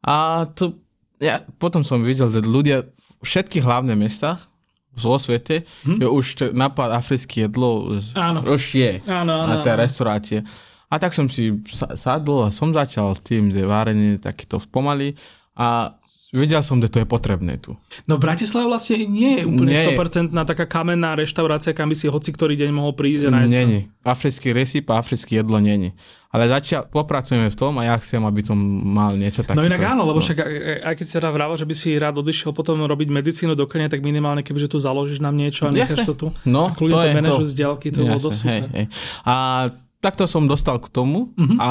A 0.00 0.48
to 0.56 0.79
ja 1.20 1.44
potom 1.60 1.84
som 1.84 2.00
videl, 2.00 2.32
že 2.32 2.40
ľudia 2.40 2.88
všetky 3.20 3.60
hlavné 3.60 3.92
mesta 3.92 4.40
vo 4.96 5.20
svete 5.20 5.62
hm? 5.86 6.02
je 6.02 6.08
už 6.08 6.26
napad 6.50 6.90
africké 6.90 7.46
jedlo 7.46 8.00
áno. 8.16 8.42
už 8.42 8.62
je 8.74 8.92
áno, 9.06 9.46
áno, 9.46 9.46
na 9.46 9.56
tie 9.62 9.76
restaurácie. 9.76 10.42
A 10.90 10.98
tak 10.98 11.14
som 11.14 11.30
si 11.30 11.54
sadol 11.94 12.50
a 12.50 12.50
som 12.50 12.74
začal 12.74 13.14
s 13.14 13.22
tým, 13.22 13.54
že 13.54 13.62
varenie 13.62 14.18
takýto 14.18 14.58
pomaly 14.74 15.14
a 15.54 15.94
Vedel 16.30 16.62
som, 16.62 16.78
že 16.78 16.86
to 16.86 17.02
je 17.02 17.06
potrebné 17.10 17.58
tu. 17.58 17.74
No 18.06 18.14
v 18.14 18.30
Bratislave 18.30 18.70
vlastne 18.70 19.02
nie 19.10 19.42
je 19.42 19.50
úplne 19.50 19.74
nie 19.74 19.82
100% 19.98 20.30
na 20.30 20.46
taká 20.46 20.62
kamenná 20.62 21.18
reštaurácia, 21.18 21.74
kam 21.74 21.90
by 21.90 21.96
si 21.98 22.06
hoci 22.06 22.30
ktorý 22.30 22.54
deň 22.54 22.70
mohol 22.70 22.94
prísť 22.94 23.34
a 23.34 23.42
Nie, 23.50 23.90
Africký 24.06 24.54
resyp 24.54 24.94
a 24.94 25.02
africké 25.02 25.42
jedlo 25.42 25.58
nie. 25.58 25.90
Ale 26.30 26.46
zatiaľ 26.46 26.86
popracujeme 26.86 27.50
v 27.50 27.56
tom 27.58 27.74
a 27.82 27.90
ja 27.90 27.98
chcem, 27.98 28.22
aby 28.22 28.46
som 28.46 28.54
mal 28.86 29.18
niečo 29.18 29.42
také. 29.42 29.58
No 29.58 29.66
inak 29.66 29.82
áno, 29.82 30.06
lebo 30.06 30.22
no. 30.22 30.24
však 30.24 30.38
aj 30.86 30.94
keď 30.94 31.06
si 31.10 31.16
rád 31.18 31.34
vrával, 31.34 31.58
že 31.58 31.66
by 31.66 31.74
si 31.74 31.98
rád 31.98 32.22
odišiel 32.22 32.54
potom 32.54 32.78
robiť 32.78 33.10
medicínu 33.10 33.58
do 33.58 33.66
Kenia, 33.66 33.90
tak 33.90 34.06
minimálne 34.06 34.46
kebyže 34.46 34.70
tu 34.70 34.78
založíš 34.78 35.18
nám 35.18 35.34
niečo 35.34 35.66
a 35.66 35.74
necháš 35.74 36.06
to 36.06 36.14
tu. 36.14 36.26
No, 36.46 36.70
a 36.70 36.78
to, 36.78 36.86
to 36.86 36.98
je 37.02 37.14
to. 37.26 37.34
z 37.42 37.54
diaľky, 37.58 37.90
to 37.90 38.06
bolo 38.06 38.22
dosť 38.22 38.38
super. 38.38 38.54
Hej, 38.54 38.62
hej. 38.70 38.86
A 39.26 39.34
takto 39.98 40.24
som 40.30 40.46
dostal 40.46 40.78
k 40.78 40.86
tomu 40.88 41.34
uh-huh. 41.34 41.58
a 41.58 41.70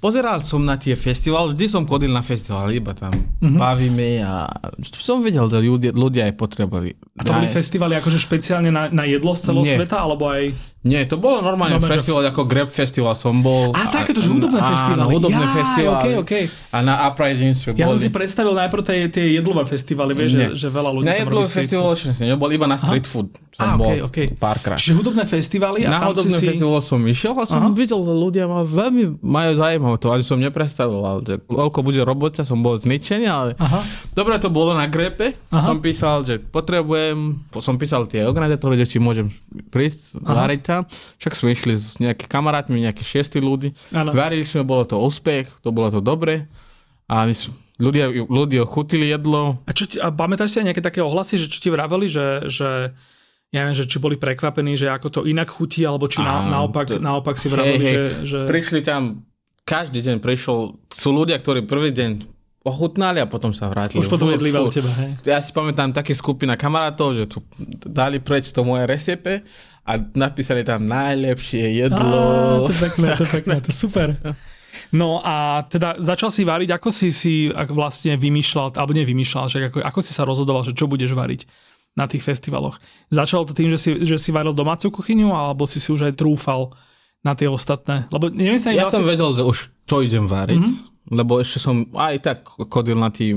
pozeral 0.00 0.40
som 0.40 0.64
na 0.64 0.80
tie 0.80 0.96
festival, 0.96 1.52
vždy 1.52 1.66
som 1.68 1.84
chodil 1.84 2.08
na 2.08 2.24
festival, 2.24 2.72
iba 2.72 2.96
tam 2.96 3.12
uh-huh. 3.12 3.56
bavíme 3.60 4.24
a 4.24 4.48
som 4.80 5.20
vedel, 5.20 5.44
že 5.46 5.60
ľudia, 5.60 5.92
ľudia 5.92 6.22
aj 6.32 6.34
potrebovali. 6.40 6.96
A 7.20 7.22
to 7.22 7.36
boli 7.36 7.52
festivaly 7.52 8.00
akože 8.00 8.16
špeciálne 8.16 8.72
na, 8.72 8.88
na 8.88 9.04
jedlo 9.04 9.36
z 9.36 9.52
celého 9.52 9.64
Nie. 9.68 9.76
sveta, 9.76 10.00
alebo 10.00 10.32
aj... 10.32 10.56
Nie, 10.80 11.04
to 11.04 11.20
bolo 11.20 11.44
normálne 11.44 11.76
no, 11.76 11.84
festival, 11.84 12.24
že... 12.24 12.32
ako 12.32 12.48
Grab 12.48 12.72
Festival 12.72 13.12
som 13.12 13.44
bol. 13.44 13.76
A, 13.76 13.84
a 13.84 13.92
takéto, 13.92 14.24
že 14.24 14.32
hudobné 14.32 14.64
festivaly. 14.64 14.96
Áno, 14.96 15.12
hudobné 15.12 15.44
ja, 15.44 15.52
festivaly. 15.52 16.12
Okay, 16.16 16.48
okay. 16.48 16.72
A 16.72 16.80
na 16.80 17.04
Uprising 17.04 17.52
sme 17.52 17.76
ja 17.76 17.84
boli. 17.84 17.84
Ja 17.84 17.86
som 17.92 18.00
si 18.00 18.08
predstavil 18.08 18.56
najprv 18.56 18.82
tie, 18.88 18.98
tie 19.12 19.24
jedlové 19.36 19.68
festivaly, 19.68 20.16
vieš, 20.16 20.30
že, 20.32 20.46
že 20.56 20.66
veľa 20.72 20.90
ľudí 20.96 21.04
Na 21.04 21.20
jedlové 21.20 21.52
festivaly 21.52 22.00
som 22.00 22.16
si 22.16 22.24
nebol, 22.24 22.48
iba 22.48 22.64
na 22.64 22.80
street 22.80 23.04
Aha. 23.04 23.12
food 23.12 23.28
som 23.52 23.68
a, 23.68 23.76
bol 23.76 23.92
okay. 24.08 24.32
párkrát. 24.32 24.80
Čiže 24.80 24.96
hudobné 24.96 25.28
festivaly 25.28 25.84
a 25.84 25.88
Na 25.92 26.00
hudobné 26.08 26.40
si... 26.40 26.48
festivaly 26.48 26.80
som 26.80 27.00
išiel 27.04 27.36
a 27.36 27.44
som 27.44 27.60
Aha. 27.60 27.76
videl, 27.76 28.00
že 28.00 28.14
ľudia 28.16 28.48
ma 28.48 28.64
veľmi 28.64 29.20
majú 29.20 29.50
zaujímavé 29.60 29.89
to, 29.96 30.12
ale 30.12 30.22
som 30.22 30.38
nepredstavoval, 30.38 31.24
že 31.24 31.34
koľko 31.48 31.80
bude 31.82 32.04
roboca, 32.04 32.44
som 32.44 32.60
bol 32.60 32.76
zničený, 32.76 33.26
ale 33.26 33.50
Aha. 33.56 33.80
dobre 34.14 34.36
to 34.38 34.52
bolo 34.52 34.76
na 34.76 34.86
grepe. 34.86 35.34
Aha. 35.50 35.64
Som 35.64 35.80
písal, 35.80 36.22
že 36.22 36.38
potrebujem, 36.38 37.40
som 37.58 37.80
písal 37.80 38.06
tie 38.06 38.22
organizátory, 38.28 38.78
či 38.86 39.00
môžem 39.02 39.32
prísť, 39.72 40.20
variť 40.22 40.60
tam. 40.62 40.82
Však 41.18 41.32
sme 41.34 41.56
išli 41.56 41.74
s 41.74 41.96
nejakými 41.98 42.30
kamarátmi, 42.30 42.84
nejaké 42.84 43.02
šiesti 43.02 43.40
ľudí. 43.40 43.74
Ano. 43.90 44.14
Varili 44.14 44.46
sme, 44.46 44.62
bolo 44.62 44.84
to 44.84 45.00
úspech, 45.00 45.48
to 45.64 45.74
bolo 45.74 45.88
to 45.90 45.98
dobre. 46.04 46.46
A 47.10 47.26
my 47.26 47.34
sme, 47.34 47.56
ľudia, 47.80 48.12
ľudia 48.12 48.62
chutili 48.68 49.10
jedlo. 49.10 49.58
A, 49.66 49.72
čo 49.72 49.88
ti, 49.88 49.96
a 49.98 50.12
pamätáš 50.12 50.54
si 50.54 50.62
aj 50.62 50.70
nejaké 50.70 50.82
také 50.84 51.00
ohlasy, 51.02 51.40
že 51.40 51.50
čo 51.50 51.58
ti 51.58 51.72
vraveli, 51.72 52.06
že, 52.06 52.46
že 52.46 52.94
ja 53.50 53.66
neviem, 53.66 53.74
že 53.74 53.90
či 53.90 53.98
boli 53.98 54.14
prekvapení, 54.14 54.78
že 54.78 54.86
ako 54.86 55.08
to 55.10 55.20
inak 55.26 55.50
chutí, 55.50 55.82
alebo 55.82 56.06
či 56.06 56.22
na, 56.22 56.46
naopak, 56.46 56.86
to, 56.86 57.02
naopak 57.02 57.34
si 57.34 57.50
vraveli, 57.50 57.82
hej, 57.82 57.90
hej. 57.90 57.94
Že, 57.96 58.04
že... 58.22 58.38
Prišli 58.46 58.80
tam, 58.86 59.26
každý 59.64 60.02
deň 60.02 60.16
prišiel, 60.18 60.76
sú 60.90 61.08
ľudia, 61.14 61.38
ktorí 61.38 61.64
prvý 61.64 61.94
deň 61.94 62.10
ochutnali 62.60 63.24
a 63.24 63.26
potom 63.30 63.56
sa 63.56 63.72
vrátili. 63.72 64.04
Už 64.04 64.12
potom 64.12 64.28
jedli 64.28 64.52
u 64.52 64.68
teba, 64.68 64.92
hej? 65.00 65.16
Ja 65.24 65.40
si 65.40 65.48
pamätám 65.48 65.96
také 65.96 66.12
skupina 66.12 66.60
kamarátov, 66.60 67.16
že 67.16 67.24
tu 67.24 67.40
dali 67.88 68.20
preč 68.20 68.52
to 68.52 68.68
moje 68.68 68.84
resepe 68.84 69.40
a 69.88 69.96
napísali 70.12 70.60
tam 70.60 70.84
najlepšie 70.84 71.80
jedlo. 71.80 72.20
Á, 72.20 72.68
to 72.68 72.72
je 72.76 72.80
pekné, 72.84 73.06
to 73.16 73.22
je 73.24 73.30
pekné, 73.32 73.54
to 73.64 73.68
je 73.72 73.76
super. 73.80 74.08
No 74.92 75.24
a 75.24 75.64
teda 75.66 75.98
začal 76.04 76.28
si 76.28 76.44
variť, 76.44 76.76
ako 76.76 76.88
si 76.92 77.08
si 77.10 77.48
vlastne 77.50 78.20
vymýšľal, 78.20 78.76
alebo 78.76 78.92
nevymýšľal, 78.92 79.44
že 79.48 79.58
ako, 79.72 79.80
ako 79.80 80.00
si 80.04 80.12
sa 80.12 80.28
rozhodoval, 80.28 80.62
že 80.62 80.76
čo 80.76 80.84
budeš 80.84 81.16
variť 81.16 81.48
na 81.96 82.06
tých 82.06 82.22
festivaloch. 82.22 82.76
Začalo 83.10 83.48
to 83.48 83.56
tým, 83.56 83.72
že 83.72 83.78
si, 83.80 83.90
že 84.04 84.20
si 84.20 84.30
varil 84.30 84.54
domácu 84.54 84.92
kuchyňu, 84.92 85.32
alebo 85.32 85.64
si 85.64 85.80
si 85.82 85.90
už 85.90 86.12
aj 86.12 86.14
trúfal 86.14 86.70
na 87.20 87.32
tie 87.36 87.48
ostatné? 87.48 88.08
Lebo 88.12 88.32
neviem 88.32 88.60
sa 88.60 88.72
ja 88.72 88.88
som 88.88 89.04
vedel, 89.04 89.32
že 89.36 89.42
už 89.44 89.58
to 89.84 90.04
idem 90.04 90.26
variť. 90.28 90.60
Mm-hmm 90.60 90.88
lebo 91.10 91.42
ešte 91.42 91.58
som 91.58 91.90
aj 91.90 92.16
tak 92.22 92.38
chodil 92.70 92.94
na 92.94 93.10
tí 93.10 93.34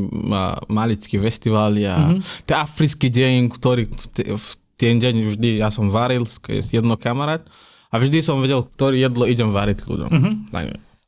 malický 0.70 1.18
festivály 1.18 1.90
a 1.90 1.98
mm-hmm. 1.98 2.46
ten 2.46 2.58
africký 2.62 3.10
deň, 3.10 3.50
ktorý 3.50 3.90
v 4.38 4.50
ten 4.78 5.02
deň 5.02 5.34
vždy 5.34 5.50
ja 5.58 5.74
som 5.74 5.90
varil 5.90 6.28
s 6.30 6.38
jedno 6.70 7.00
kamarát 7.00 7.42
a 7.90 7.96
vždy 7.98 8.22
som 8.22 8.42
vedel, 8.42 8.62
ktorý 8.62 9.02
jedlo 9.02 9.26
idem 9.26 9.50
variť 9.50 9.90
ľuďom. 9.90 10.10
Mm-hmm. 10.12 10.34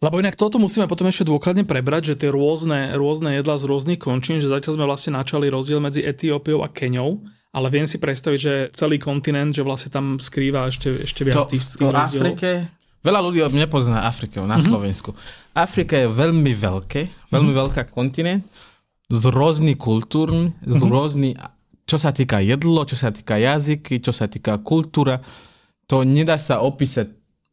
Lebo 0.02 0.16
inak 0.22 0.38
toto 0.38 0.58
musíme 0.58 0.90
potom 0.90 1.10
ešte 1.10 1.26
dôkladne 1.26 1.66
prebrať, 1.66 2.14
že 2.14 2.26
tie 2.26 2.30
rôzne, 2.30 2.94
rôzne 2.94 3.42
jedla 3.42 3.56
z 3.58 3.64
rôznych 3.66 4.00
končín, 4.02 4.38
že 4.38 4.50
zatiaľ 4.50 4.74
sme 4.78 4.86
vlastne 4.86 5.12
načali 5.18 5.50
rozdiel 5.50 5.82
medzi 5.82 6.06
Etiópiou 6.06 6.62
a 6.62 6.70
Keňou, 6.70 7.26
ale 7.56 7.72
viem 7.72 7.88
si 7.88 8.04
predstaviť, 8.04 8.40
že 8.40 8.54
celý 8.76 9.00
kontinent, 9.00 9.56
že 9.56 9.64
vlastne 9.64 9.88
tam 9.88 10.20
skrýva 10.20 10.68
ešte, 10.68 11.08
ešte 11.08 11.24
viac 11.24 11.48
tých, 11.48 11.64
tých 11.64 11.88
rozdielov. 11.88 12.36
Afrike, 12.36 12.68
veľa 13.00 13.20
ľudí 13.24 13.40
nepozná 13.56 14.04
Afriku 14.04 14.44
na 14.44 14.60
mm-hmm. 14.60 14.68
Slovensku. 14.68 15.16
Afrika 15.56 15.96
je 15.96 16.12
veľmi 16.12 16.52
veľké, 16.52 17.32
veľmi 17.32 17.56
mm-hmm. 17.56 17.62
veľká 17.64 17.82
kontinent, 17.96 18.44
z 19.08 19.24
rôznych 19.32 19.80
kultúr, 19.80 20.36
mm-hmm. 20.36 20.68
z 20.68 20.82
mhm. 20.84 20.92
rôznych, 20.92 21.36
čo 21.88 21.96
sa 21.96 22.12
týka 22.12 22.44
jedlo, 22.44 22.84
čo 22.84 23.00
sa 23.00 23.16
týka 23.16 23.40
jazyky, 23.40 24.04
čo 24.04 24.12
sa 24.12 24.28
týka 24.28 24.60
kultúra, 24.60 25.24
to 25.88 26.04
nedá 26.04 26.36
sa 26.36 26.60
opísať 26.60 27.08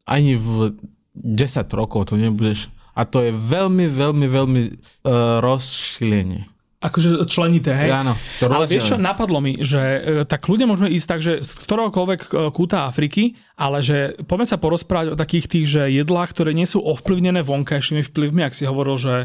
ani 0.09 0.35
v 0.35 0.75
10 1.15 1.69
rokov, 1.79 2.11
to 2.11 2.19
nebudeš. 2.19 2.73
A 2.97 3.07
to 3.07 3.23
je 3.23 3.31
veľmi, 3.31 3.87
veľmi, 3.87 4.27
veľmi 4.27 4.63
uh, 5.05 5.41
rozšilenie 5.45 6.52
akože 6.83 7.23
členité, 7.31 7.71
hej? 7.79 7.91
Áno, 7.95 8.19
to 8.43 8.51
Ale 8.51 8.67
vieš 8.67 8.91
čo, 8.91 8.97
napadlo 8.99 9.39
mi, 9.39 9.63
že 9.63 9.79
e, 9.79 10.01
tak 10.27 10.51
ľudia 10.51 10.67
môžeme 10.67 10.91
ísť 10.91 11.07
tak, 11.07 11.21
že 11.23 11.39
z 11.39 11.51
ktoréhokoľvek 11.63 12.21
e, 12.21 12.29
kúta 12.51 12.91
Afriky, 12.91 13.39
ale 13.55 13.79
že 13.87 14.19
poďme 14.27 14.47
sa 14.51 14.59
porozprávať 14.59 15.15
o 15.15 15.17
takých 15.17 15.47
tých, 15.47 15.67
že 15.71 15.83
jedlách, 15.95 16.35
ktoré 16.35 16.51
nie 16.51 16.67
sú 16.67 16.83
ovplyvnené 16.83 17.47
vonkajšími 17.47 18.03
vplyvmi, 18.03 18.43
ak 18.43 18.57
si 18.59 18.67
hovoril, 18.67 18.99
že 18.99 19.17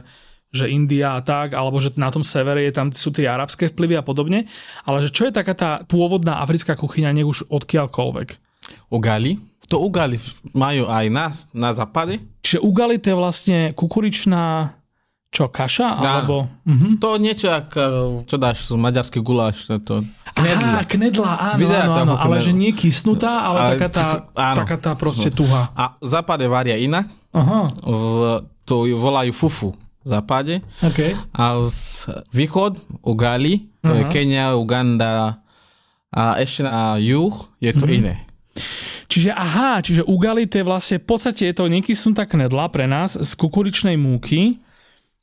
že 0.47 0.71
India 0.71 1.19
a 1.19 1.21
tak, 1.21 1.51
alebo 1.51 1.75
že 1.83 1.91
na 1.99 2.07
tom 2.07 2.23
severe 2.23 2.63
je 2.63 2.71
tam, 2.71 2.87
sú 2.95 3.11
tie 3.11 3.27
arabské 3.27 3.67
vplyvy 3.67 3.99
a 3.99 4.03
podobne. 4.03 4.47
Ale 4.87 5.03
že 5.03 5.11
čo 5.11 5.27
je 5.27 5.35
taká 5.35 5.51
tá 5.51 5.71
pôvodná 5.83 6.39
africká 6.39 6.79
kuchyňa, 6.79 7.11
nech 7.11 7.27
už 7.27 7.51
odkiaľkoľvek? 7.51 8.29
Ugali. 8.87 9.43
To 9.67 9.83
ugali 9.83 10.15
majú 10.55 10.87
aj 10.87 11.05
nás 11.11 11.35
na 11.51 11.75
západe. 11.75 12.23
Čiže 12.39 12.63
ugali 12.63 12.95
to 12.95 13.11
je 13.11 13.19
vlastne 13.19 13.59
kukuričná 13.75 14.76
čo, 15.27 15.51
kaša? 15.51 15.99
Alebo... 15.99 16.47
Uh-huh. 16.63 16.95
To 17.03 17.19
niečo, 17.19 17.51
ak, 17.51 17.69
eh, 17.75 18.23
čo 18.23 18.35
dáš, 18.39 18.71
maďarský 18.71 19.19
guláš. 19.19 19.67
To... 19.67 20.01
Knedla. 20.33 20.81
Aha, 20.81 20.87
knedla, 20.87 21.31
áno, 21.57 21.67
áno, 21.67 21.93
áno 21.93 22.13
ale 22.15 22.39
že 22.45 22.53
nie 22.55 22.71
kysnutá, 22.71 23.43
ale, 23.43 23.57
ale 23.59 23.73
taká, 23.81 23.89
tá, 23.89 24.05
áno. 24.37 24.57
taká 24.63 24.77
tá 24.79 24.91
proste 24.95 25.29
tuha. 25.33 25.73
A 25.75 25.99
v 25.99 26.07
západe 26.07 26.45
varia 26.47 26.79
inak. 26.79 27.09
Aha. 27.35 27.67
V, 27.83 28.19
to 28.63 28.87
volajú 28.95 29.31
fufu 29.35 29.69
v 30.03 30.07
západe. 30.07 30.63
Okay. 30.79 31.19
A 31.35 31.59
z 31.67 32.07
východ, 32.31 32.79
Ugali, 33.03 33.67
to 33.83 33.91
Aha. 33.91 33.99
je 33.99 34.03
Kenia, 34.07 34.55
Uganda 34.55 35.43
a 36.07 36.39
ešte 36.39 36.63
na 36.63 36.95
juh 36.95 37.35
je 37.59 37.71
to 37.75 37.83
uh-huh. 37.83 37.97
iné. 37.99 38.15
Čiže 39.07 39.31
aha, 39.31 39.79
čiže 39.79 40.03
ugali 40.03 40.51
to 40.51 40.59
je 40.59 40.65
vlastne, 40.67 40.99
v 40.99 41.07
podstate 41.07 41.47
je 41.47 41.55
to 41.55 41.71
nekysnutá 41.71 42.27
knedla 42.27 42.67
pre 42.67 42.91
nás 42.91 43.15
z 43.15 43.31
kukuričnej 43.39 43.95
múky, 43.95 44.59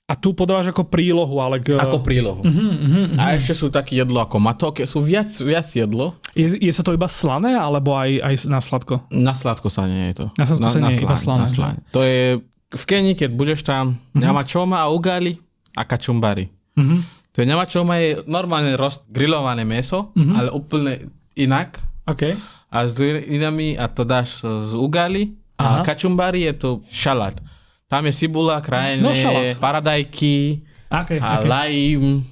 a 0.04 0.12
tu 0.12 0.36
podávaš 0.36 0.68
ako 0.68 0.84
prílohu, 0.84 1.40
ale... 1.40 1.64
K... 1.64 1.80
Ako 1.80 2.04
prílohu. 2.04 2.44
Uh-huh, 2.44 2.52
uh-huh, 2.52 3.08
uh-huh. 3.08 3.16
A 3.16 3.40
ešte 3.40 3.56
sú 3.56 3.72
také 3.72 3.96
jedlo 3.96 4.20
ako 4.20 4.36
matok, 4.36 4.84
sú 4.84 5.00
viac, 5.00 5.32
viac 5.40 5.64
jedlo. 5.72 6.20
Je, 6.36 6.60
je 6.60 6.72
sa 6.76 6.84
to 6.84 6.92
iba 6.92 7.08
slané, 7.08 7.56
alebo 7.56 7.96
aj, 7.96 8.20
aj 8.20 8.34
na 8.52 8.60
sladko? 8.60 9.08
Na 9.08 9.32
sladko 9.32 9.72
sa 9.72 9.88
nie 9.88 10.12
je 10.12 10.24
to. 10.24 10.26
Na 10.36 10.44
sladko 10.44 10.60
na, 10.60 10.72
sa 10.76 10.80
nie 10.84 10.92
je 10.92 11.08
iba 11.08 11.16
slané. 11.16 11.48
slané. 11.48 11.80
To 11.96 12.04
je 12.04 12.36
v 12.68 12.84
Kenii, 12.84 13.16
keď 13.16 13.30
budeš 13.32 13.64
tam, 13.64 13.96
uh-huh. 13.96 14.20
ňamačoma 14.20 14.84
a 14.84 14.92
ugali 14.92 15.40
a 15.72 15.88
kačumbari. 15.88 16.52
Uh-huh. 16.76 17.00
To 17.32 17.36
je 17.40 17.46
ňamačoma 17.48 17.94
je 18.04 18.10
normálne 18.28 18.76
rost, 18.76 19.08
grillované 19.08 19.64
meso, 19.64 20.12
uh-huh. 20.12 20.36
ale 20.36 20.48
úplne 20.52 21.16
inak. 21.32 21.80
Okay. 22.04 22.36
A 22.68 22.84
s 22.84 23.00
inami, 23.00 23.72
a 23.80 23.88
to 23.88 24.04
dáš 24.04 24.44
z 24.44 24.76
ugali. 24.76 25.32
A 25.56 25.80
kačumbari 25.80 26.44
je 26.50 26.54
to 26.60 26.70
šalát. 26.92 27.40
Tam 27.84 28.02
je 28.08 28.12
cibula, 28.16 28.64
krajine, 28.64 29.04
no, 29.04 29.12
paradajky 29.60 30.64
okay, 30.88 31.20
a 31.20 31.40
okay. 31.40 31.46
lime, 31.46 32.24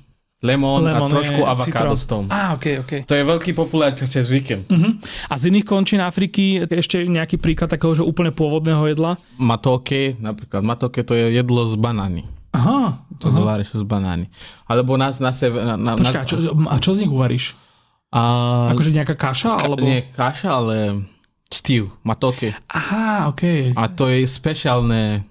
lemon, 0.42 0.82
lemon 0.82 1.10
a 1.10 1.12
trošku 1.12 1.40
avokádo 1.44 1.94
s 1.94 2.04
tom. 2.08 2.26
Á, 2.32 2.56
okay, 2.56 2.80
okay. 2.80 3.00
To 3.04 3.14
je 3.14 3.22
veľký 3.22 3.52
populárny 3.54 4.08
cez 4.08 4.26
víkend. 4.26 4.66
Uh-huh. 4.66 4.98
A 5.30 5.34
z 5.38 5.52
iných 5.52 5.66
končín 5.68 6.00
Afriky 6.02 6.64
ešte 6.66 7.04
nejaký 7.04 7.38
príklad 7.38 7.70
takého, 7.70 7.94
že 7.94 8.02
úplne 8.02 8.34
pôvodného 8.34 8.90
jedla? 8.90 9.20
Matoke, 9.38 10.18
napríklad 10.18 10.64
matoke 10.64 11.04
to 11.06 11.14
je 11.14 11.36
jedlo 11.36 11.68
z 11.68 11.76
banány. 11.78 12.26
Aha. 12.52 13.06
To 13.20 13.32
aha. 13.32 13.38
uvaríš 13.38 13.72
z 13.72 13.86
banány. 13.86 14.26
Alebo 14.68 15.00
nás 15.00 15.16
na 15.22 15.32
sebe... 15.32 15.62
Na, 15.62 15.76
na, 15.78 15.96
Počká, 15.96 16.24
na... 16.24 16.28
Čo, 16.28 16.36
a 16.68 16.76
čo 16.80 16.90
z 16.92 17.06
nich 17.06 17.12
uvaríš? 17.12 17.56
A... 18.12 18.20
Akože 18.76 18.92
nejaká 18.92 19.16
kaša? 19.16 19.56
Alebo... 19.56 19.80
Nie, 19.84 20.12
kaša, 20.12 20.48
ale 20.52 20.76
stew, 21.48 21.88
matoke. 22.04 22.52
Aha. 22.68 23.32
Okay. 23.32 23.72
A 23.72 23.88
to 23.88 24.12
je 24.12 24.28
speciálne 24.28 25.24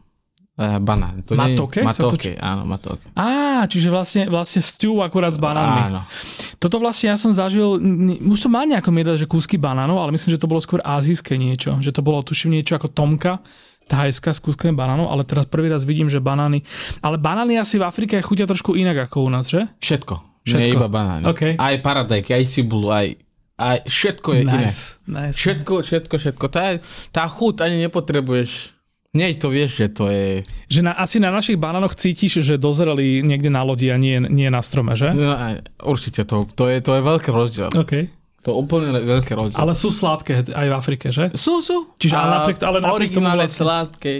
Uh, 0.59 0.83
banán. 0.83 1.23
To 1.23 1.33
matoke? 1.33 1.79
Nie, 1.79 1.87
matoke, 1.87 2.31
to... 2.35 2.43
áno, 2.43 2.67
matoke. 2.67 3.07
Á, 3.15 3.63
čiže 3.71 3.87
vlastne, 3.87 4.27
vlastne 4.27 4.59
stew 4.59 4.99
akurát 4.99 5.31
s 5.31 5.39
banánmi. 5.39 5.81
Áno. 5.87 6.03
Toto 6.59 6.75
vlastne 6.75 7.07
ja 7.07 7.15
som 7.15 7.31
zažil, 7.31 7.79
už 8.19 8.35
som 8.35 8.51
mal 8.51 8.67
nejakom 8.67 8.91
jedať, 8.91 9.23
že 9.23 9.27
kúsky 9.31 9.55
banánov, 9.55 10.03
ale 10.03 10.11
myslím, 10.11 10.35
že 10.35 10.41
to 10.43 10.51
bolo 10.51 10.59
skôr 10.59 10.83
azijské 10.83 11.39
niečo. 11.39 11.79
Že 11.79 11.95
to 11.95 12.01
bolo, 12.03 12.19
tuším, 12.19 12.59
niečo 12.59 12.75
ako 12.75 12.91
tomka, 12.91 13.39
thajská 13.87 14.35
s 14.35 14.43
kúskami 14.43 14.75
banánov, 14.75 15.07
ale 15.07 15.23
teraz 15.23 15.47
prvý 15.47 15.71
raz 15.71 15.87
vidím, 15.87 16.11
že 16.11 16.19
banány... 16.19 16.67
Ale 16.99 17.15
banány 17.15 17.55
asi 17.55 17.79
v 17.79 17.87
Afrike 17.87 18.19
chutia 18.19 18.43
trošku 18.43 18.75
inak 18.75 19.07
ako 19.07 19.23
u 19.23 19.29
nás, 19.31 19.47
že? 19.47 19.71
Všetko. 19.79 20.45
Všetko. 20.45 20.61
Nie 20.61 20.75
iba 20.75 20.91
banány. 20.91 21.31
Okay. 21.31 21.55
Aj 21.55 21.79
paradajky, 21.79 22.35
aj 22.35 22.45
cibulu, 22.51 22.91
aj 22.91 23.15
aj 23.61 23.85
všetko 23.85 24.29
je 24.33 24.41
nice, 24.41 24.97
iné. 25.05 25.29
Nice, 25.29 25.37
všetko, 25.37 25.85
všetko, 25.85 26.15
všetko. 26.17 26.45
Tá, 26.49 26.81
tá 27.13 27.23
chuť 27.29 27.61
ani 27.61 27.85
nepotrebuješ 27.85 28.73
nie, 29.11 29.35
to 29.35 29.51
vieš, 29.51 29.75
že 29.75 29.87
to 29.91 30.07
je... 30.07 30.47
Že 30.71 30.87
na, 30.87 30.95
asi 30.95 31.19
na 31.19 31.35
našich 31.35 31.59
banánoch 31.59 31.99
cítiš, 31.99 32.39
že 32.47 32.55
dozreli 32.55 33.19
niekde 33.19 33.51
na 33.51 33.59
lodi 33.59 33.91
a 33.91 33.99
nie, 33.99 34.23
nie 34.23 34.47
na 34.47 34.63
strome, 34.63 34.95
že? 34.95 35.11
No, 35.11 35.35
určite, 35.83 36.23
to, 36.23 36.47
to, 36.47 36.71
je, 36.71 36.79
to 36.79 36.95
je 36.95 37.01
veľký 37.03 37.29
rozdiel. 37.29 37.69
Okay. 37.75 38.07
To 38.47 38.47
je 38.49 38.55
úplne 38.55 39.03
veľký 39.03 39.33
rozdiel. 39.35 39.59
Ale 39.59 39.75
sú 39.75 39.91
sladké 39.91 40.47
aj 40.47 40.67
v 40.71 40.75
Afrike, 40.75 41.11
že? 41.11 41.27
Sú, 41.35 41.59
sú. 41.59 41.91
Čiže 41.99 42.15
ale 42.15 42.29
napriek, 42.39 42.57
ale 42.63 42.77
napriek 42.79 43.11
tomu 43.11 43.27
vlastne... 43.27 43.51
sladké. 43.51 44.13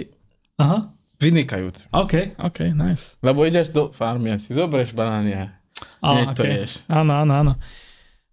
Aha. 0.60 0.92
Vynikajúce. 1.18 1.88
OK, 1.94 2.36
OK, 2.38 2.58
nice. 2.76 3.16
Lebo 3.24 3.48
ideš 3.48 3.72
do 3.72 3.88
farmy 3.94 4.34
a 4.34 4.36
si 4.36 4.52
zoberieš 4.52 4.92
banány 4.92 5.38
a 5.38 5.44
okay. 6.02 6.36
to 6.36 6.42
ješ. 6.44 6.84
Áno, 6.90 7.16
áno, 7.16 7.32
áno. 7.32 7.52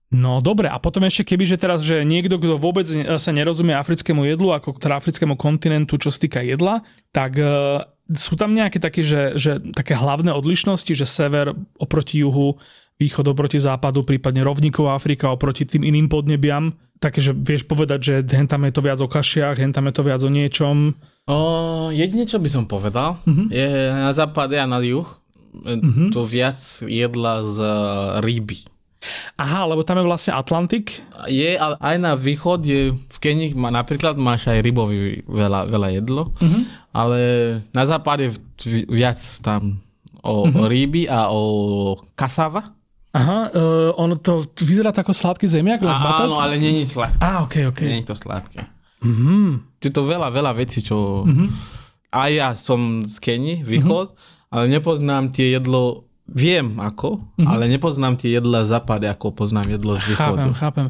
No 0.10 0.42
dobre, 0.42 0.66
a 0.66 0.82
potom 0.82 1.06
ešte 1.06 1.34
keby, 1.34 1.46
že 1.46 1.62
teraz, 1.62 1.86
že 1.86 2.02
niekto, 2.02 2.42
kto 2.42 2.58
vôbec 2.58 2.82
sa 3.22 3.30
nerozumie 3.30 3.78
africkému 3.78 4.26
jedlu, 4.26 4.50
ako 4.58 4.82
teda 4.82 4.98
africkému 4.98 5.38
kontinentu, 5.38 6.02
čo 6.02 6.10
sa 6.10 6.18
týka 6.18 6.42
jedla, 6.42 6.82
tak 7.14 7.38
uh, 7.38 7.86
sú 8.10 8.34
tam 8.34 8.58
nejaké 8.58 8.82
také, 8.82 9.06
že, 9.06 9.38
že 9.38 9.62
také 9.70 9.94
hlavné 9.94 10.34
odlišnosti, 10.34 10.98
že 10.98 11.06
sever 11.06 11.54
oproti 11.78 12.26
juhu, 12.26 12.58
východ 12.98 13.26
oproti 13.30 13.62
západu, 13.62 14.02
prípadne 14.02 14.42
rovníková 14.42 14.98
Afrika 14.98 15.30
oproti 15.30 15.70
tým 15.70 15.86
iným 15.86 16.10
podnebiam, 16.10 16.74
také, 16.98 17.22
že 17.22 17.38
vieš 17.38 17.70
povedať, 17.70 18.00
že 18.02 18.14
hen 18.34 18.50
tam 18.50 18.66
je 18.66 18.74
to 18.74 18.82
viac 18.82 19.00
o 19.00 19.08
kašiach, 19.08 19.62
hen 19.62 19.72
tam 19.72 19.88
je 19.88 19.94
to 19.94 20.04
viac 20.04 20.22
o 20.26 20.30
niečom. 20.34 20.98
O, 21.30 21.38
jedine, 21.94 22.26
čo 22.26 22.42
by 22.42 22.50
som 22.50 22.66
povedal, 22.66 23.22
uh-huh. 23.24 23.48
je 23.54 23.94
na 23.94 24.10
západe 24.12 24.58
a 24.58 24.66
na 24.66 24.82
juh 24.82 25.06
uh-huh. 25.54 26.10
to 26.10 26.26
viac 26.26 26.58
jedla 26.82 27.46
z 27.46 27.58
ryby. 28.26 28.79
Aha, 29.40 29.64
lebo 29.64 29.88
tam 29.88 30.04
je 30.04 30.10
vlastne 30.10 30.36
Atlantik. 30.36 31.00
Je, 31.32 31.56
ale 31.56 31.80
aj 31.80 31.96
na 32.04 32.14
východ 32.20 32.60
je, 32.68 32.92
v 32.92 33.18
Kenii 33.20 33.56
napríklad 33.56 34.20
máš 34.20 34.52
aj 34.52 34.60
rybový 34.60 35.24
veľa, 35.24 35.72
veľa 35.72 35.90
jedlo, 35.96 36.28
uh-huh. 36.36 36.62
ale 36.92 37.20
na 37.72 37.84
západe 37.88 38.36
viac 38.92 39.20
tam 39.40 39.80
o, 40.20 40.44
uh-huh. 40.44 40.52
o 40.52 40.64
ryby 40.68 41.08
a 41.08 41.32
o 41.32 41.44
kasava. 42.20 42.76
Aha, 43.10 43.50
uh, 43.50 43.90
ono 43.98 44.20
to 44.22 44.46
vyzerá 44.62 44.94
ako 44.94 45.16
sladký 45.16 45.50
zemiak? 45.50 45.82
A, 45.82 46.28
áno, 46.28 46.38
ale 46.38 46.62
není 46.62 46.86
sladké. 46.86 47.24
Á, 47.24 47.42
ok, 47.48 47.74
ok. 47.74 47.82
Není 47.82 48.06
to 48.06 48.14
sladké. 48.14 48.68
Uh-huh. 49.02 49.64
Je 49.80 49.90
to 49.90 50.04
veľa, 50.04 50.28
veľa 50.30 50.52
vecí, 50.60 50.84
čo... 50.84 51.24
Uh-huh. 51.26 51.50
A 52.10 52.30
ja 52.30 52.54
som 52.54 53.06
z 53.08 53.16
Kenii, 53.18 53.64
východ, 53.64 54.12
uh-huh 54.12 54.38
ale 54.50 54.66
nepoznám 54.66 55.30
tie 55.30 55.54
jedlo 55.54 56.09
Viem 56.30 56.78
ako, 56.78 57.18
mm-hmm. 57.18 57.48
ale 57.50 57.66
nepoznám 57.66 58.16
tie 58.16 58.38
jedla 58.38 58.64
západy, 58.64 59.10
ako 59.10 59.34
poznám 59.34 59.76
jedlo 59.76 59.98
z 59.98 60.14
východu. 60.14 60.54
Chápem, 60.54 60.54
chápem. 60.54 60.88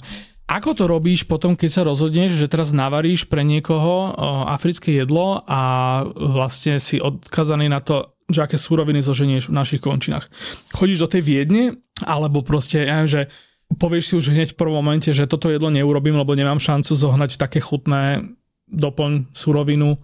Ako 0.50 0.74
to 0.74 0.90
robíš 0.90 1.30
potom, 1.30 1.54
keď 1.54 1.70
sa 1.70 1.82
rozhodneš, 1.86 2.34
že 2.34 2.50
teraz 2.50 2.74
navaríš 2.74 3.30
pre 3.30 3.46
niekoho 3.46 4.18
africké 4.50 4.98
jedlo 4.98 5.46
a 5.46 5.62
vlastne 6.18 6.82
si 6.82 6.98
odkazaný 6.98 7.70
na 7.70 7.86
to, 7.86 8.18
že 8.26 8.50
aké 8.50 8.58
súroviny 8.58 8.98
zoženieš 8.98 9.54
v 9.54 9.58
našich 9.58 9.82
končinách. 9.82 10.26
Chodíš 10.74 11.06
do 11.06 11.10
tej 11.10 11.22
Viedne, 11.22 11.78
alebo 12.02 12.42
proste, 12.42 12.82
ja 12.82 12.98
neviem, 12.98 13.14
že 13.14 13.22
povieš 13.78 14.06
si 14.10 14.14
už 14.18 14.34
hneď 14.34 14.58
v 14.58 14.60
prvom 14.60 14.82
momente, 14.82 15.14
že 15.14 15.30
toto 15.30 15.54
jedlo 15.54 15.70
neurobím, 15.70 16.18
lebo 16.18 16.34
nemám 16.34 16.58
šancu 16.58 16.98
zohnať 16.98 17.38
také 17.38 17.62
chutné 17.62 18.34
doplň 18.66 19.30
surovinu, 19.34 20.02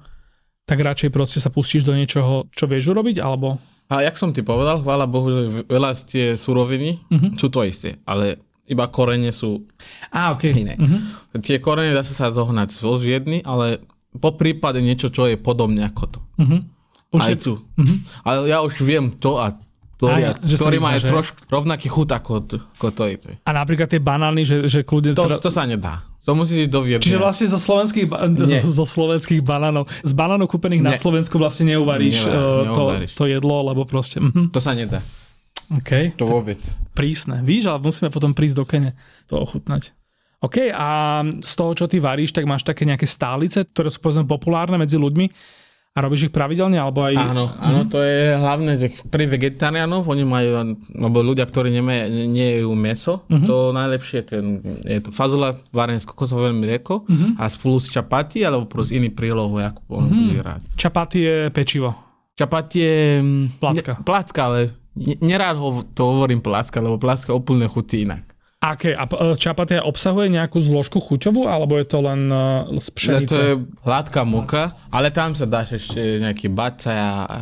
tak 0.70 0.78
radšej 0.78 1.10
proste 1.10 1.42
sa 1.42 1.50
pustíš 1.50 1.86
do 1.86 1.98
niečoho, 1.98 2.50
čo 2.54 2.70
vieš 2.70 2.94
urobiť, 2.94 3.18
alebo 3.18 3.58
a 3.86 4.02
jak 4.02 4.16
som 4.18 4.34
ti 4.34 4.42
povedal, 4.42 4.82
chvála 4.82 5.06
Bohu, 5.06 5.30
že 5.30 5.42
veľa 5.70 5.94
z 5.94 6.02
tie 6.10 6.26
suroviny 6.34 7.06
uh-huh. 7.06 7.38
sú 7.38 7.48
to 7.54 7.62
isté, 7.62 8.02
ale 8.10 8.42
iba 8.66 8.90
korene 8.90 9.30
sú 9.30 9.70
a, 10.10 10.34
okay. 10.34 10.50
iné. 10.50 10.74
Uh-huh. 10.74 11.38
Tie 11.38 11.62
korene 11.62 11.94
dá 11.94 12.02
sa 12.02 12.34
zohnať 12.34 12.70
zo 12.74 12.98
jedny, 12.98 13.46
ale 13.46 13.86
po 14.18 14.34
prípade 14.34 14.82
niečo, 14.82 15.14
čo 15.14 15.30
je 15.30 15.38
podobne 15.38 15.86
ako 15.86 16.04
to. 16.18 16.20
Uh-huh. 16.42 16.60
Už 17.14 17.22
Aj 17.22 17.34
je... 17.34 17.38
tu. 17.38 17.54
Uh-huh. 17.62 17.98
Ale 18.26 18.50
ja 18.50 18.66
už 18.66 18.74
viem 18.82 19.14
to 19.14 19.38
a 19.38 19.54
ktorý, 19.96 20.22
ja, 20.28 20.32
ktorý 20.36 20.78
má 20.84 21.00
trošku 21.00 21.48
rovnaký 21.48 21.88
chut 21.88 22.12
ako, 22.12 22.44
ako 22.52 22.88
to. 22.92 23.04
A 23.48 23.52
napríklad 23.56 23.88
tie 23.88 24.02
banány, 24.04 24.44
že, 24.44 24.68
že 24.68 24.84
kľudne... 24.84 25.16
To, 25.16 25.40
to 25.40 25.48
sa 25.54 25.64
nedá. 25.64 26.04
To 26.26 26.34
musí 26.34 26.66
ísť 26.66 26.74
do 26.74 26.82
Viedne. 26.82 27.06
Čiže 27.06 27.22
vlastne 27.22 27.46
zo 27.46 27.62
slovenských, 27.62 28.06
ba- 28.10 28.26
zo 28.82 28.86
slovenských 28.86 29.46
banánov, 29.46 29.86
z 30.02 30.12
banánov 30.12 30.50
kúpených 30.50 30.82
Nie. 30.82 30.90
na 30.92 30.94
Slovensku 30.98 31.38
vlastne 31.38 31.78
neuvaríš, 31.78 32.26
Nevar, 32.26 32.74
to, 32.74 32.84
to 33.14 33.24
jedlo, 33.30 33.62
lebo 33.62 33.86
proste... 33.86 34.18
Uh-huh. 34.18 34.50
To 34.50 34.58
sa 34.58 34.74
nedá. 34.74 35.06
OK. 35.70 36.18
To 36.18 36.26
vôbec. 36.26 36.62
Prísne. 36.98 37.42
Víš, 37.42 37.70
ale 37.70 37.82
musíme 37.82 38.10
potom 38.14 38.34
prísť 38.34 38.58
do 38.58 38.66
Kene 38.66 38.92
to 39.30 39.38
ochutnať. 39.38 39.94
OK, 40.44 40.70
a 40.70 41.22
z 41.42 41.54
toho, 41.58 41.72
čo 41.74 41.86
ty 41.90 41.98
varíš, 41.98 42.30
tak 42.30 42.46
máš 42.46 42.62
také 42.62 42.86
nejaké 42.86 43.10
stálice, 43.10 43.66
ktoré 43.66 43.90
sú 43.90 43.98
povedzme 43.98 44.30
populárne 44.30 44.78
medzi 44.78 45.00
ľuďmi 45.00 45.26
a 45.96 46.04
robíš 46.04 46.28
ich 46.28 46.36
pravidelne, 46.36 46.76
alebo 46.76 47.08
aj... 47.08 47.16
Áno, 47.16 47.56
áno, 47.56 47.88
to 47.88 48.04
je 48.04 48.36
hlavné, 48.36 48.76
že 48.76 48.92
pri 49.08 49.32
vegetariánov, 49.32 50.04
oni 50.04 50.28
majú, 50.28 50.76
alebo 50.92 51.24
ľudia, 51.24 51.48
ktorí 51.48 51.72
nie 51.72 52.60
jejú 52.60 52.76
meso, 52.76 53.24
uh-huh. 53.32 53.48
to 53.48 53.56
najlepšie 53.72 54.28
ten, 54.28 54.60
je 54.84 55.00
to 55.00 55.16
fazula 55.16 55.56
varené 55.72 56.04
s 56.04 56.04
kokosovým 56.04 56.60
mlieko 56.60 57.08
uh-huh. 57.08 57.40
a 57.40 57.48
spolu 57.48 57.80
s 57.80 57.88
čapati, 57.88 58.44
alebo 58.44 58.68
plus 58.68 58.92
iný 58.92 59.08
prílohu, 59.08 59.56
ako 59.56 59.88
uh-huh. 59.88 60.12
bude 60.12 60.44
rád. 60.44 60.62
Čapati 60.76 61.20
je 61.24 61.36
pečivo. 61.56 61.96
Čapati 62.36 62.78
je... 62.84 62.96
Placka. 63.56 63.96
Ne, 63.96 64.04
placka, 64.04 64.42
ale 64.52 64.60
nerád 65.00 65.56
ho 65.56 65.80
to 65.96 66.12
hovorím 66.12 66.44
placka, 66.44 66.84
lebo 66.84 67.00
placka 67.00 67.32
úplne 67.32 67.72
chutí 67.72 68.04
inak. 68.04 68.35
Aké? 68.64 68.98
A 68.98 69.06
e, 69.06 69.38
čapatia 69.38 69.86
obsahuje 69.86 70.34
nejakú 70.34 70.58
zložku 70.58 70.98
chuťovú, 70.98 71.46
alebo 71.46 71.78
je 71.78 71.86
to 71.86 72.02
len 72.02 72.32
uh, 72.34 72.66
z 72.82 72.88
pšenice? 72.98 73.30
To 73.30 73.38
je 73.38 73.54
hladká 73.86 74.26
muka, 74.26 74.74
ale 74.90 75.14
tam 75.14 75.38
sa 75.38 75.46
dáš 75.46 75.78
ešte 75.78 76.18
nejaký 76.24 76.50
bacaja 76.50 77.30
a 77.30 77.42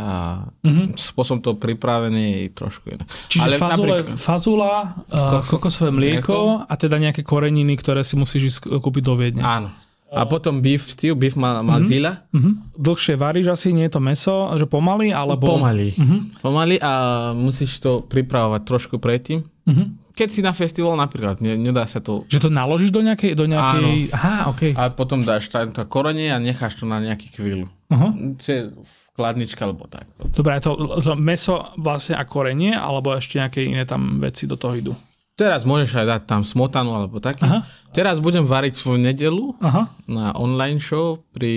uh-huh. 0.51 0.91
spôsob 0.99 1.39
to 1.39 1.55
pripravený 1.55 2.49
je 2.49 2.51
trošku 2.51 2.85
iné. 2.91 3.03
Čiže 3.31 3.39
ale 3.39 3.55
fazule, 3.55 3.95
napríklad, 4.03 4.19
fazula, 4.19 4.73
uh, 5.15 5.39
kokosové 5.47 5.95
mlieko 5.95 6.67
a 6.67 6.73
teda 6.75 6.99
nejaké 6.99 7.23
koreniny, 7.23 7.79
ktoré 7.79 8.03
si 8.03 8.19
musíš 8.19 8.59
ísť 8.59 8.83
kúpiť 8.83 9.03
do 9.05 9.15
Viedne. 9.15 9.43
Áno. 9.47 9.71
A 10.13 10.29
potom 10.29 10.61
beef 10.61 10.93
stew, 10.93 11.17
beef 11.17 11.33
ma, 11.33 11.65
ma 11.65 11.81
mm-hmm. 11.81 11.89
zila. 11.89 12.21
Mm-hmm. 12.29 12.53
Dlhšie 12.77 13.15
varíš 13.17 13.49
asi, 13.49 13.73
nie 13.73 13.89
je 13.89 13.97
to 13.97 14.01
meso, 14.03 14.45
že 14.61 14.69
pomaly, 14.69 15.09
alebo... 15.09 15.57
Pomaly. 15.57 15.89
Mm-hmm. 15.97 16.19
Pomaly 16.37 16.77
a 16.77 16.91
musíš 17.33 17.81
to 17.81 18.05
pripravovať 18.05 18.61
trošku 18.61 19.01
predtým. 19.01 19.41
Mm-hmm 19.65 20.02
keď 20.13 20.29
si 20.29 20.41
na 20.45 20.53
festival 20.53 20.93
napríklad, 20.93 21.41
ne, 21.41 21.57
nedá 21.57 21.89
sa 21.89 21.97
to... 21.97 22.21
Že 22.29 22.47
to 22.47 22.49
naložíš 22.53 22.93
do 22.93 23.01
nejakej... 23.01 23.33
Do 23.33 23.49
nejakej... 23.49 24.13
Áno. 24.13 24.15
Aha, 24.15 24.35
okay. 24.53 24.71
A 24.77 24.93
potom 24.93 25.25
dáš 25.25 25.49
tam 25.49 25.73
to 25.73 25.81
korenie 25.89 26.29
a 26.29 26.37
necháš 26.37 26.77
to 26.77 26.85
na 26.85 27.01
nejaký 27.01 27.33
chvíľu. 27.33 27.65
Uh-huh. 27.89 28.37
Čiže 28.37 28.77
chladnička 29.17 29.65
alebo 29.65 29.89
tak. 29.89 30.05
Dobre, 30.33 30.61
to, 30.61 31.01
to 31.01 31.17
meso 31.17 31.73
vlastne 31.81 32.13
a 32.13 32.23
korenie, 32.29 32.77
alebo 32.77 33.13
ešte 33.17 33.41
nejaké 33.41 33.65
iné 33.65 33.89
tam 33.89 34.21
veci 34.21 34.45
do 34.45 34.53
toho 34.53 34.73
idú? 34.77 34.93
Teraz 35.33 35.65
môžeš 35.65 35.97
aj 35.97 36.05
dať 36.05 36.21
tam 36.29 36.41
smotanu 36.45 36.93
alebo 36.93 37.17
taký. 37.17 37.49
Aha. 37.49 37.65
Teraz 37.89 38.21
budem 38.21 38.45
variť 38.45 38.77
v 38.85 39.01
nedelu 39.01 39.57
Aha. 39.65 39.89
na 40.05 40.29
online 40.37 40.77
show 40.77 41.25
pri 41.33 41.53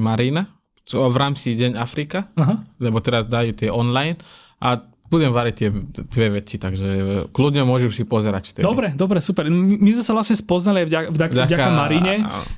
Marina 0.00 0.48
v 0.88 1.16
rámci 1.16 1.52
Deň 1.52 1.76
Afrika, 1.76 2.32
Aha. 2.36 2.64
lebo 2.80 3.04
teraz 3.04 3.28
dajú 3.28 3.52
tie 3.56 3.68
online 3.68 4.20
a 4.60 4.80
budem 5.12 5.30
variť 5.30 5.54
tie 5.54 5.68
dve 6.10 6.40
veci, 6.40 6.56
takže 6.58 6.88
kľudne 7.30 7.62
môžu 7.62 7.92
si 7.92 8.02
pozerať 8.02 8.50
vtedy. 8.50 8.64
Dobre, 8.64 8.90
dobre, 8.96 9.20
super. 9.22 9.46
My 9.52 9.90
sme 9.94 10.04
sa 10.04 10.16
vlastne 10.16 10.34
spoznali 10.34 10.88
vďaka, 10.88 11.08
vďaka, 11.12 11.32
vďaka 11.46 11.70
Marine, 11.70 12.14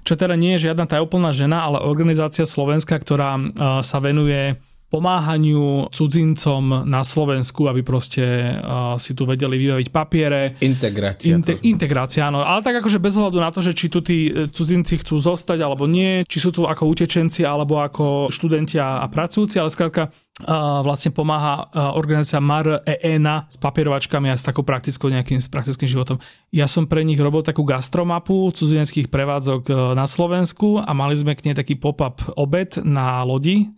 čo 0.06 0.14
teda 0.16 0.38
nie 0.38 0.56
je 0.56 0.70
žiadna 0.70 0.88
tajúplná 0.88 1.34
žena, 1.36 1.66
ale 1.66 1.84
organizácia 1.84 2.48
Slovenska, 2.48 2.96
ktorá 2.96 3.36
sa 3.82 3.98
venuje 4.00 4.56
pomáhaniu 4.96 5.92
cudzincom 5.92 6.88
na 6.88 7.04
Slovensku, 7.04 7.68
aby 7.68 7.84
proste 7.84 8.24
uh, 8.56 8.96
si 8.96 9.12
tu 9.12 9.28
vedeli 9.28 9.60
vybaviť 9.60 9.88
papiere. 9.92 10.56
Integrácia. 10.64 11.36
Inte, 11.36 11.60
integrácia, 11.68 12.24
áno. 12.24 12.40
Ale 12.40 12.64
tak 12.64 12.80
akože 12.80 12.96
bez 12.96 13.12
hľadu 13.20 13.36
na 13.36 13.52
to, 13.52 13.60
že 13.60 13.76
či 13.76 13.92
tu 13.92 14.00
tí 14.00 14.32
e, 14.32 14.48
cudzinci 14.48 15.04
chcú 15.04 15.20
zostať 15.20 15.60
alebo 15.60 15.84
nie, 15.84 16.24
či 16.24 16.40
sú 16.40 16.48
tu 16.48 16.64
ako 16.64 16.88
utečenci 16.88 17.44
alebo 17.44 17.84
ako 17.84 18.32
študenti 18.32 18.80
a 18.80 19.04
pracujúci, 19.04 19.60
ale 19.60 19.68
skrátka 19.68 20.08
uh, 20.08 20.80
vlastne 20.80 21.12
pomáha 21.12 21.68
uh, 21.68 21.92
organizácia 21.92 22.40
MAR 22.40 22.80
EENA 22.88 23.52
s 23.52 23.60
papierovačkami 23.60 24.32
a 24.32 24.40
s 24.40 24.48
takou 24.48 24.64
praktickou 24.64 25.12
nejakým 25.12 25.44
s 25.44 25.52
praktickým 25.52 25.90
životom. 25.92 26.16
Ja 26.56 26.64
som 26.64 26.88
pre 26.88 27.04
nich 27.04 27.20
robil 27.20 27.44
takú 27.44 27.68
gastromapu 27.68 28.48
cudzineckých 28.56 29.12
prevádzok 29.12 29.92
na 29.92 30.08
Slovensku 30.08 30.80
a 30.80 30.90
mali 30.96 31.18
sme 31.18 31.36
k 31.36 31.52
nej 31.52 31.56
taký 31.58 31.76
pop-up 31.76 32.24
obed 32.38 32.80
na 32.80 33.20
lodi 33.26 33.68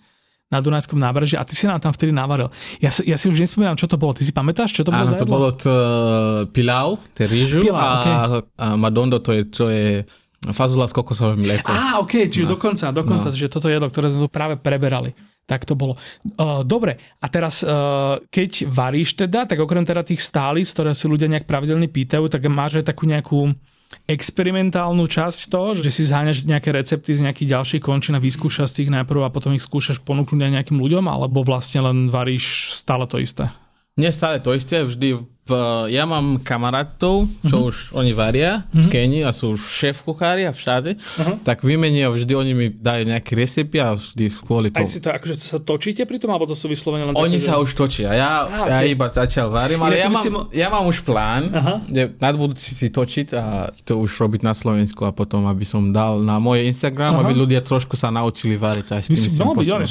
na 0.49 0.59
Dunajskom 0.65 0.97
nábreží 0.97 1.37
a 1.37 1.45
ty 1.45 1.53
si 1.53 1.69
nám 1.69 1.81
tam 1.81 1.93
vtedy 1.93 2.09
navaril. 2.09 2.49
Ja, 2.81 2.89
ja 3.05 3.21
si 3.21 3.29
už 3.29 3.37
nespomínam, 3.37 3.77
čo 3.77 3.85
to 3.85 4.01
bolo. 4.01 4.17
Ty 4.17 4.25
si 4.25 4.33
pamätáš, 4.33 4.73
čo 4.73 4.83
to 4.85 4.91
bolo 4.91 5.05
Áno, 5.05 5.21
to 5.21 5.29
bolo 5.29 5.49
to 5.53 5.75
pilau, 6.57 6.97
to 7.13 7.29
rýžu 7.29 7.61
pilau, 7.61 7.77
a, 7.77 7.89
okay. 8.01 8.15
a 8.57 8.67
madondo 8.81 9.21
to 9.21 9.37
je, 9.37 9.43
to 9.45 9.69
je 9.69 9.89
fazula 10.57 10.89
s 10.89 10.97
kokosovým 10.97 11.45
mliekom. 11.45 11.75
Á, 11.75 12.01
ok, 12.01 12.33
čiže 12.33 12.49
no. 12.49 12.57
dokonca, 12.57 12.89
dokonca, 12.95 13.29
no. 13.29 13.37
že 13.37 13.53
toto 13.53 13.69
jedlo, 13.69 13.93
ktoré 13.93 14.09
sme 14.09 14.33
práve 14.33 14.57
preberali. 14.57 15.13
Tak 15.49 15.65
to 15.65 15.73
bolo. 15.77 15.97
Uh, 16.37 16.61
dobre, 16.61 17.01
a 17.21 17.27
teraz 17.33 17.65
uh, 17.65 18.21
keď 18.29 18.69
varíš 18.69 19.17
teda, 19.17 19.49
tak 19.49 19.57
okrem 19.57 19.81
teda 19.81 20.05
tých 20.05 20.21
stálic, 20.21 20.69
ktoré 20.69 20.93
si 20.93 21.09
ľudia 21.09 21.29
nejak 21.29 21.49
pravidelne 21.49 21.89
pýtajú, 21.89 22.29
tak 22.29 22.45
máš 22.53 22.85
aj 22.85 22.93
takú 22.93 23.09
nejakú 23.09 23.57
experimentálnu 24.09 25.05
časť 25.09 25.49
toho, 25.49 25.77
že 25.77 25.89
si 25.89 26.05
zháňaš 26.05 26.45
nejaké 26.45 26.73
recepty 26.73 27.17
z 27.17 27.25
nejakých 27.25 27.57
ďalších 27.57 27.83
končín 27.85 28.17
a 28.17 28.25
vyskúšaš 28.25 28.69
si 28.69 28.79
ich 28.85 28.93
najprv 28.93 29.25
a 29.25 29.33
potom 29.33 29.57
ich 29.57 29.65
skúšaš 29.65 30.05
ponúknuť 30.05 30.41
aj 30.45 30.53
nejakým 30.61 30.79
ľuďom, 30.81 31.09
alebo 31.09 31.45
vlastne 31.45 31.85
len 31.85 32.13
varíš 32.13 32.77
stále 32.77 33.09
to 33.09 33.21
isté? 33.21 33.49
Nie 33.99 34.15
stále 34.15 34.39
to 34.39 34.55
isté, 34.55 34.87
vždy 34.87 35.19
v, 35.49 35.53
ja 35.89 36.05
mám 36.05 36.37
kamarátov, 36.45 37.25
čo 37.49 37.57
uh-huh. 37.57 37.69
už 37.73 37.77
oni 37.97 38.13
varia 38.13 38.69
uh-huh. 38.69 38.85
v 38.85 38.87
mhm. 38.87 38.93
Kenii 38.93 39.23
a 39.25 39.33
sú 39.33 39.57
šéf 39.57 40.05
kuchári 40.05 40.45
a 40.45 40.53
všade, 40.53 41.01
uh-huh. 41.01 41.41
tak 41.41 41.65
vymenia 41.65 42.13
vždy, 42.13 42.33
oni 42.37 42.53
mi 42.53 42.67
dajú 42.69 43.09
nejaké 43.09 43.33
recepty 43.33 43.81
a 43.81 43.97
vždy 43.97 44.29
kvôli 44.45 44.69
tomu. 44.69 44.85
Aj 44.85 44.93
si 44.93 45.01
to, 45.01 45.09
akože 45.09 45.35
sa 45.41 45.59
točíte 45.59 46.05
pri 46.05 46.21
tom, 46.21 46.37
alebo 46.37 46.45
to 46.45 46.53
sú 46.53 46.69
vyslovene 46.69 47.09
len 47.09 47.17
Oni 47.17 47.41
také, 47.41 47.49
sa 47.49 47.57
že... 47.57 47.65
už 47.65 47.71
točia, 47.73 48.13
ja, 48.13 48.45
ah, 48.45 48.69
okay. 48.69 48.73
ja 48.77 48.81
iba 48.93 49.07
začal 49.09 49.49
varím, 49.49 49.81
ale 49.81 49.97
ja 49.97 50.13
mám, 50.13 50.25
si... 50.25 50.29
ja 50.53 50.69
mám 50.69 50.85
už 50.85 51.01
plán, 51.01 51.49
uh-huh. 51.49 51.77
nadbudúci 52.21 52.77
si 52.77 52.93
točiť 52.93 53.29
a 53.33 53.73
to 53.89 54.05
už 54.05 54.13
robiť 54.21 54.45
na 54.45 54.53
Slovensku 54.53 55.09
a 55.09 55.17
potom, 55.17 55.49
aby 55.49 55.65
som 55.65 55.89
dal 55.89 56.21
na 56.21 56.37
môj 56.37 56.69
Instagram, 56.69 57.17
uh-huh. 57.17 57.25
aby 57.25 57.33
ľudia 57.33 57.65
trošku 57.65 57.97
sa 57.97 58.13
naučili 58.13 58.61
variť 58.61 59.01
aj 59.01 59.01
s 59.01 59.09
tým. 59.09 59.49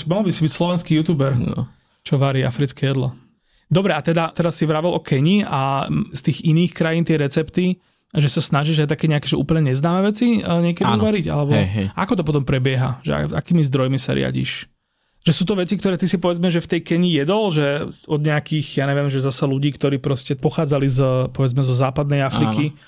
Mal 0.08 0.22
by 0.22 0.32
si 0.32 0.46
byť 0.46 0.54
slovenský 0.54 0.91
youtuber, 1.02 1.34
no. 1.34 1.65
čo 2.06 2.22
varí 2.22 2.46
africké 2.46 2.93
jedlo. 2.93 3.26
Dobre, 3.67 3.91
a 3.91 3.99
teda 3.99 4.32
teraz 4.32 4.56
si 4.56 4.63
vravel 4.63 4.95
o 4.95 5.03
Kenii 5.03 5.43
a 5.43 5.91
z 6.15 6.21
tých 6.32 6.47
iných 6.47 6.71
krajín 6.71 7.03
tie 7.03 7.19
recepty, 7.19 7.75
že 8.15 8.32
sa 8.32 8.39
snažíš 8.39 8.88
aj 8.88 8.95
také 8.95 9.12
nejaké 9.12 9.27
že 9.27 9.36
úplne 9.36 9.67
neznáme 9.67 10.08
veci 10.08 10.39
niekedy 10.39 10.88
Áno. 10.88 11.03
uvariť? 11.03 11.25
Alebo 11.27 11.51
hej, 11.51 11.67
hej. 11.67 11.88
ako 11.91 12.13
to 12.15 12.23
potom 12.23 12.43
prebieha? 12.47 13.03
Že 13.03 13.36
akými 13.36 13.67
zdrojmi 13.67 13.99
sa 13.99 14.15
riadiš? 14.15 14.71
Že 15.27 15.34
sú 15.36 15.43
to 15.43 15.60
veci, 15.60 15.75
ktoré 15.75 15.99
ty 15.99 16.08
si 16.08 16.15
povedzme, 16.15 16.47
že 16.47 16.63
v 16.63 16.71
tej 16.71 16.82
Kenii 16.88 17.19
jedol, 17.19 17.51
že 17.51 17.91
od 18.08 18.21
nejakých, 18.23 18.80
ja 18.80 18.88
neviem, 18.88 19.12
že 19.12 19.19
zasa 19.19 19.43
ľudí, 19.43 19.75
ktorí 19.75 19.99
proste 19.99 20.39
pochádzali 20.39 20.88
z, 20.88 20.99
povedzme, 21.36 21.67
zo 21.67 21.75
západnej 21.75 22.23
Afriky 22.23 22.71
Áno. 22.71 22.80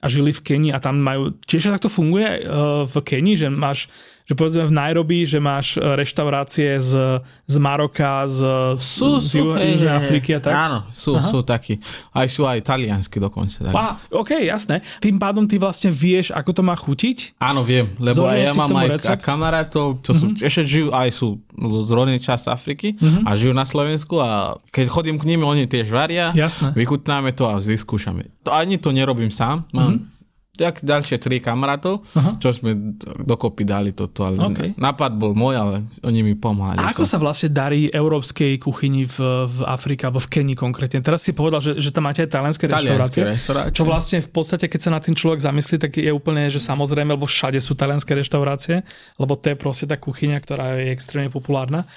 a 0.00 0.06
žili 0.08 0.32
v 0.32 0.40
Kenii 0.40 0.72
a 0.72 0.80
tam 0.80 0.96
majú, 0.96 1.36
tiež 1.44 1.68
takto 1.68 1.92
funguje 1.92 2.48
v 2.88 2.94
Kenii, 2.96 3.36
že 3.36 3.52
máš 3.52 3.92
že 4.22 4.32
povedzme 4.38 4.64
v 4.70 4.74
Nairobi, 4.74 5.26
že 5.26 5.42
máš 5.42 5.74
e, 5.76 5.82
reštaurácie 5.82 6.78
z, 6.78 7.20
z 7.46 7.56
Maroka, 7.58 8.26
z, 8.30 8.38
sú, 8.78 9.18
z 9.18 9.38
sú, 9.38 9.54
Južnej 9.58 9.92
Afriky 9.92 10.38
a 10.38 10.40
tak? 10.40 10.54
Áno, 10.54 10.78
sú, 10.94 11.18
Aha. 11.18 11.28
sú 11.28 11.38
takí. 11.42 11.82
Aj 12.14 12.26
sú 12.30 12.46
aj 12.46 12.62
taliansky 12.62 13.18
dokonca. 13.18 13.66
Tak. 13.66 13.74
Á, 13.74 13.98
OK, 14.14 14.38
jasné. 14.46 14.80
Tým 15.02 15.18
pádom 15.18 15.44
ty 15.44 15.58
vlastne 15.58 15.90
vieš, 15.90 16.30
ako 16.30 16.50
to 16.54 16.62
má 16.62 16.78
chutiť? 16.78 17.36
Áno, 17.42 17.66
viem, 17.66 17.90
lebo 17.98 18.24
aj 18.26 18.38
ja 18.38 18.52
mám 18.54 18.70
aj 18.70 18.88
recept? 18.98 19.22
kamarátov, 19.22 20.00
čo 20.06 20.12
sú, 20.14 20.24
mm-hmm. 20.32 20.46
ešte 20.46 20.62
žijú, 20.66 20.88
aj 20.94 21.08
sú 21.10 21.42
z 21.58 21.90
rodnej 21.90 22.18
časti 22.22 22.48
Afriky 22.48 22.94
mm-hmm. 22.94 23.26
a 23.26 23.30
žijú 23.34 23.52
na 23.52 23.66
Slovensku 23.66 24.22
a 24.22 24.56
keď 24.70 24.86
chodím 24.88 25.16
k 25.18 25.28
nimi, 25.28 25.42
oni 25.42 25.66
tiež 25.66 25.90
varia, 25.90 26.30
Jasné. 26.32 26.74
vychutnáme 26.74 27.34
to 27.34 27.50
a 27.50 27.58
vyskúšame. 27.58 28.30
To, 28.46 28.54
ani 28.54 28.78
to 28.78 28.94
nerobím 28.94 29.34
sám, 29.34 29.66
mám 29.74 29.98
mm-hmm 29.98 30.21
tak 30.52 30.84
ďalšie 30.84 31.16
tri 31.16 31.40
kamarátov, 31.40 32.04
Aha. 32.12 32.36
čo 32.36 32.52
sme 32.52 32.76
dokopy 33.24 33.64
dali 33.64 33.96
toto. 33.96 34.28
Ale 34.28 34.36
okay. 34.36 34.76
Nápad 34.76 35.16
bol 35.16 35.32
môj, 35.32 35.56
ale 35.56 35.74
oni 36.04 36.20
mi 36.20 36.36
pomáhali. 36.36 36.76
A 36.76 36.92
ako 36.92 37.08
to. 37.08 37.10
sa 37.10 37.16
vlastne 37.16 37.48
darí 37.48 37.88
európskej 37.88 38.60
kuchyni 38.60 39.08
v, 39.08 39.48
v 39.48 39.58
Afrike 39.64 40.04
alebo 40.04 40.20
v 40.20 40.28
Kenii 40.28 40.52
konkrétne? 40.52 41.00
Teraz 41.00 41.24
si 41.24 41.32
povedal, 41.32 41.64
že, 41.64 41.80
že 41.80 41.88
tam 41.88 42.04
máte 42.04 42.28
aj 42.28 42.36
talianské 42.36 42.68
reštaurácie, 42.68 43.22
reštaurácie. 43.32 43.72
Čo 43.72 43.84
vlastne 43.88 44.18
v 44.20 44.28
podstate, 44.28 44.68
keď 44.68 44.80
sa 44.84 44.90
na 44.92 45.00
tým 45.00 45.16
človek 45.16 45.40
zamyslí, 45.40 45.76
tak 45.80 45.96
je 45.96 46.12
úplne, 46.12 46.44
že 46.52 46.60
samozrejme, 46.60 47.16
lebo 47.16 47.24
všade 47.24 47.56
sú 47.56 47.72
talianské 47.72 48.12
reštaurácie, 48.12 48.84
lebo 49.16 49.32
to 49.40 49.48
je 49.48 49.56
proste 49.56 49.88
tá 49.88 49.96
kuchyňa, 49.96 50.36
ktorá 50.36 50.76
je 50.76 50.92
extrémne 50.92 51.32
populárna. 51.32 51.88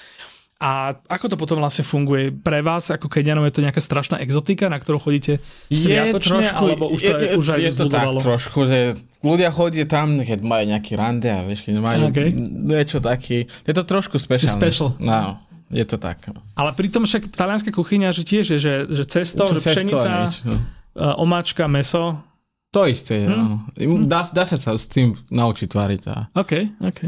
A 0.56 0.96
ako 1.12 1.26
to 1.28 1.36
potom 1.36 1.60
vlastne 1.60 1.84
funguje? 1.84 2.32
Pre 2.32 2.64
vás 2.64 2.88
ako 2.88 3.12
Kenianom 3.12 3.44
je 3.44 3.60
to 3.60 3.60
nejaká 3.60 3.76
strašná 3.76 4.16
exotika, 4.24 4.72
na 4.72 4.80
ktorú 4.80 4.96
chodíte 4.96 5.44
sviatočne, 5.68 6.48
trošku, 6.48 6.64
alebo 6.64 6.84
už 6.96 7.00
to 7.04 7.12
je, 7.12 7.26
je, 7.28 7.28
už 7.36 7.46
aj 7.52 7.60
je 7.60 7.72
to 7.76 7.84
tak 7.92 8.06
trošku, 8.24 8.58
že 8.64 8.78
ľudia 9.20 9.52
chodia 9.52 9.84
tam, 9.84 10.16
keď 10.16 10.40
majú 10.40 10.64
nejaký 10.72 10.92
rande 10.96 11.28
a 11.28 11.44
vieš, 11.44 11.68
keď 11.68 11.74
majú 11.76 12.08
okay. 12.08 12.32
niečo 12.40 13.04
taký. 13.04 13.44
Je 13.68 13.74
to 13.76 13.84
trošku 13.84 14.16
special. 14.16 14.56
Special. 14.56 14.88
No. 14.96 15.44
Je 15.68 15.84
to 15.84 16.00
tak. 16.00 16.24
Ale 16.56 16.70
pritom 16.72 17.04
však 17.04 17.28
talianská 17.36 17.74
kuchyňa, 17.74 18.14
že 18.14 18.22
tiež 18.22 18.56
je, 18.56 18.58
že, 18.62 18.74
že 18.86 19.04
cesto, 19.04 19.50
že 19.50 19.60
pšenica, 19.60 20.30
nič, 20.30 20.46
no. 20.46 20.56
E, 20.94 21.04
omáčka, 21.20 21.66
meso. 21.66 22.22
To 22.70 22.86
isté, 22.86 23.26
hm? 23.26 24.06
Dá, 24.06 24.24
dá 24.30 24.46
sa 24.46 24.56
sa 24.56 24.78
s 24.78 24.86
tým 24.86 25.12
naučiť 25.28 25.68
tvariť. 25.68 26.02
A... 26.06 26.16
OK, 26.38 26.52
OK. 26.80 27.00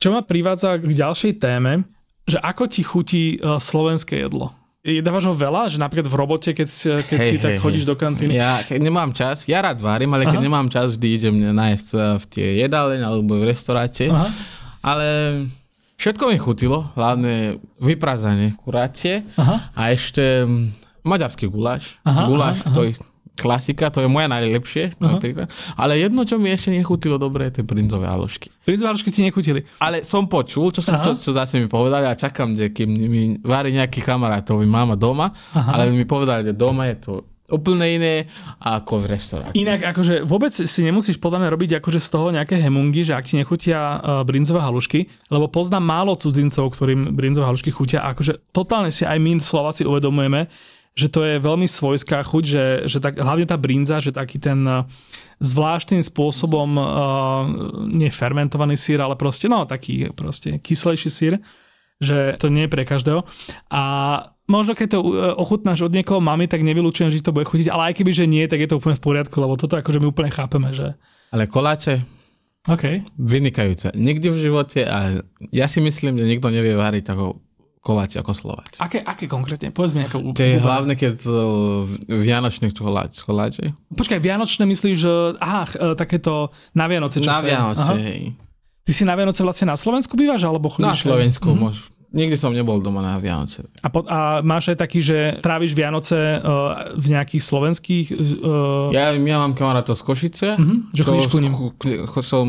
Čo 0.00 0.16
ma 0.16 0.24
privádza 0.24 0.80
k 0.80 0.88
ďalšej 0.88 1.32
téme, 1.36 1.84
že 2.30 2.38
ako 2.38 2.64
ti 2.70 2.82
chutí 2.86 3.22
uh, 3.42 3.58
slovenské 3.58 4.22
jedlo? 4.22 4.54
Dávaš 4.80 5.28
ho 5.28 5.34
veľa? 5.36 5.68
Že 5.68 5.76
napríklad 5.76 6.08
v 6.08 6.16
robote, 6.16 6.50
keď, 6.56 6.68
keď 7.04 7.18
hey, 7.20 7.28
si 7.28 7.36
hey, 7.36 7.44
tak 7.44 7.52
hey. 7.52 7.60
chodíš 7.60 7.84
do 7.84 8.00
kantíny? 8.00 8.32
Ja 8.32 8.64
keď 8.64 8.80
nemám 8.80 9.12
čas, 9.12 9.44
ja 9.44 9.60
rád 9.60 9.76
varím, 9.84 10.16
ale 10.16 10.24
Aha. 10.24 10.32
keď 10.32 10.40
nemám 10.40 10.72
čas, 10.72 10.96
vždy 10.96 11.08
idem 11.20 11.36
nájsť 11.52 11.88
e, 11.92 11.98
v 12.16 12.24
tie 12.32 12.46
jedálne 12.64 13.04
alebo 13.04 13.36
v 13.36 13.52
restauráte. 13.52 14.08
Aha. 14.08 14.32
Ale 14.80 15.08
všetko 16.00 16.32
mi 16.32 16.40
chutilo, 16.40 16.88
hlavne 16.96 17.60
vyprázanie 17.76 18.56
kurácie 18.56 19.28
Aha. 19.36 19.68
a 19.76 19.82
ešte 19.92 20.48
maďarský 21.04 21.52
guláš. 21.52 22.00
Aha, 22.00 22.24
guláš, 22.24 22.64
aha, 22.64 22.72
ktorý 22.72 22.90
klasika, 23.40 23.88
to 23.88 24.04
je 24.04 24.08
moja 24.12 24.28
najlepšie 24.28 24.92
uh-huh. 24.92 25.16
napríklad. 25.16 25.48
Ale 25.80 25.96
jedno, 25.96 26.28
čo 26.28 26.36
mi 26.36 26.52
ešte 26.52 26.76
nechutilo 26.76 27.16
dobre, 27.16 27.48
je 27.48 27.60
tie 27.60 27.64
brinzové 27.64 28.04
halušky. 28.04 28.52
Brinzové 28.68 28.92
halušky 28.92 29.08
ti 29.08 29.24
nechutili? 29.24 29.64
Ale 29.80 30.04
som 30.04 30.28
počul, 30.28 30.68
čo, 30.68 30.84
som, 30.84 31.00
čo, 31.00 31.16
čo 31.16 31.32
zase 31.32 31.56
mi 31.56 31.72
povedali 31.72 32.04
a 32.04 32.12
čakám, 32.12 32.52
že 32.52 32.68
kým 32.68 32.92
mi 32.92 33.22
varí 33.40 33.72
nejaký 33.72 34.04
kamarátov, 34.04 34.60
máma 34.68 35.00
doma, 35.00 35.32
uh-huh. 35.32 35.72
ale 35.72 35.88
mi 35.88 36.04
povedali, 36.04 36.44
že 36.44 36.52
doma 36.52 36.92
je 36.92 36.96
to 37.00 37.12
úplne 37.50 37.82
iné 37.98 38.14
ako 38.62 39.02
v 39.02 39.04
reštaurácii. 39.10 39.58
Inak 39.58 39.90
akože 39.90 40.22
vôbec 40.22 40.54
si 40.54 40.80
nemusíš 40.86 41.18
podľa 41.18 41.42
mňa 41.44 41.50
robiť 41.50 41.70
akože 41.82 42.00
z 42.00 42.08
toho 42.08 42.30
nejaké 42.30 42.56
hemungy, 42.62 43.02
že 43.02 43.18
ak 43.18 43.26
ti 43.26 43.34
nechutia 43.36 43.98
uh, 43.98 44.22
brinzové 44.22 44.62
halušky, 44.62 45.10
lebo 45.28 45.50
poznám 45.50 45.82
málo 45.82 46.14
cudzincov, 46.14 46.70
ktorým 46.78 47.10
brinzové 47.12 47.50
halušky 47.50 47.74
chutia 47.74 48.06
a 48.06 48.14
akože 48.14 48.54
totálne 48.54 48.94
si 48.94 49.02
aj 49.02 49.18
my 49.18 49.42
Slováci 49.42 49.82
uvedomujeme, 49.82 50.46
že 50.98 51.06
to 51.08 51.22
je 51.22 51.34
veľmi 51.38 51.70
svojská 51.70 52.26
chuť, 52.26 52.44
že, 52.44 52.64
že 52.90 52.98
tak, 52.98 53.16
hlavne 53.16 53.46
tá 53.46 53.54
brinza, 53.54 54.02
že 54.02 54.10
taký 54.10 54.42
ten 54.42 54.60
eh, 54.66 54.82
zvláštnym 55.40 56.04
spôsobom 56.04 56.76
uh, 56.76 56.84
nie 57.88 58.12
fermentovaný 58.12 58.76
sír, 58.76 59.00
ale 59.00 59.16
proste 59.16 59.48
no 59.48 59.64
taký 59.64 60.12
proste 60.12 60.60
kyslejší 60.60 61.08
sír, 61.08 61.32
že 61.96 62.36
to 62.36 62.52
nie 62.52 62.68
je 62.68 62.72
pre 62.76 62.84
každého. 62.84 63.24
A 63.72 63.82
možno 64.50 64.76
keď 64.76 64.88
to 64.92 64.98
eh, 65.00 65.08
ochutnáš 65.38 65.86
od 65.86 65.94
niekoho 65.94 66.20
mami, 66.20 66.50
tak 66.50 66.66
nevylučujem, 66.66 67.08
že 67.08 67.24
to 67.24 67.32
bude 67.32 67.48
chutiť, 67.48 67.70
ale 67.70 67.92
aj 67.92 68.02
keby, 68.02 68.12
že 68.12 68.28
nie, 68.28 68.44
tak 68.50 68.60
je 68.60 68.68
to 68.68 68.76
úplne 68.82 68.98
v 68.98 69.04
poriadku, 69.04 69.36
lebo 69.40 69.56
toto 69.56 69.78
akože 69.78 70.02
my 70.02 70.10
úplne 70.10 70.34
chápeme, 70.34 70.74
že... 70.74 70.98
Ale 71.30 71.46
koláče, 71.46 72.02
okay. 72.66 73.06
vynikajúce. 73.14 73.94
Nikdy 73.94 74.26
v 74.34 74.38
živote, 74.42 74.82
a 74.82 75.22
ja 75.54 75.66
si 75.70 75.78
myslím, 75.78 76.18
že 76.18 76.26
nikto 76.26 76.50
nevie 76.50 76.74
variť 76.74 77.14
ako 77.14 77.38
koláč 77.80 78.20
ako 78.20 78.36
Slováci. 78.36 78.78
Aké, 78.84 79.00
aké 79.00 79.24
konkrétne? 79.24 79.72
Povedz 79.72 79.96
mi 79.96 80.04
nejakú... 80.04 80.36
Tie 80.36 80.60
hlavne, 80.60 80.92
keď 81.00 81.16
sú 81.16 81.40
vianočné 82.06 82.76
koláč, 82.76 83.24
koláče. 83.24 83.72
Počkaj, 83.96 84.20
vianočné 84.20 84.68
myslíš, 84.68 84.96
že 85.00 85.12
aha, 85.40 85.64
e, 85.64 85.96
takéto 85.96 86.52
na 86.76 86.84
Vianoce 86.84 87.24
Na 87.24 87.40
Vianoce, 87.40 87.92
hej. 87.96 88.36
Ty 88.84 88.92
si 88.92 89.04
na 89.08 89.16
Vianoce 89.16 89.40
vlastne 89.40 89.72
na 89.72 89.80
Slovensku 89.80 90.12
bývaš, 90.12 90.44
alebo 90.44 90.68
chodíš? 90.68 90.92
Na 90.92 90.96
Slovensku, 90.96 91.48
mm-hmm. 91.48 91.64
môž. 91.64 91.88
Nikdy 92.10 92.34
som 92.34 92.50
nebol 92.50 92.82
doma 92.82 93.06
na 93.06 93.22
Vianoce. 93.22 93.70
A, 93.80 93.88
po, 93.88 94.02
a 94.02 94.42
máš 94.42 94.74
aj 94.74 94.82
taký, 94.82 94.98
že 94.98 95.38
tráviš 95.46 95.78
Vianoce 95.78 96.18
uh, 96.42 96.90
v 96.98 97.06
nejakých 97.14 97.38
slovenských... 97.38 98.06
Uh... 98.42 98.90
Ja, 98.90 99.14
ja 99.14 99.36
mám 99.38 99.54
kamarátov 99.54 99.94
z 99.94 100.02
Košice. 100.02 100.48
Uh-huh, 100.58 100.90
že 100.90 101.06
chodíš 101.06 101.30
ku 101.30 101.38
ním. 101.38 101.54
Som 102.18 102.46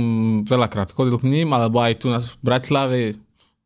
veľakrát 0.49 0.89
chodil 0.97 1.13
k 1.21 1.29
ním, 1.29 1.53
alebo 1.53 1.77
aj 1.77 1.93
tu 2.01 2.09
na 2.09 2.25
Bratislave 2.41 3.21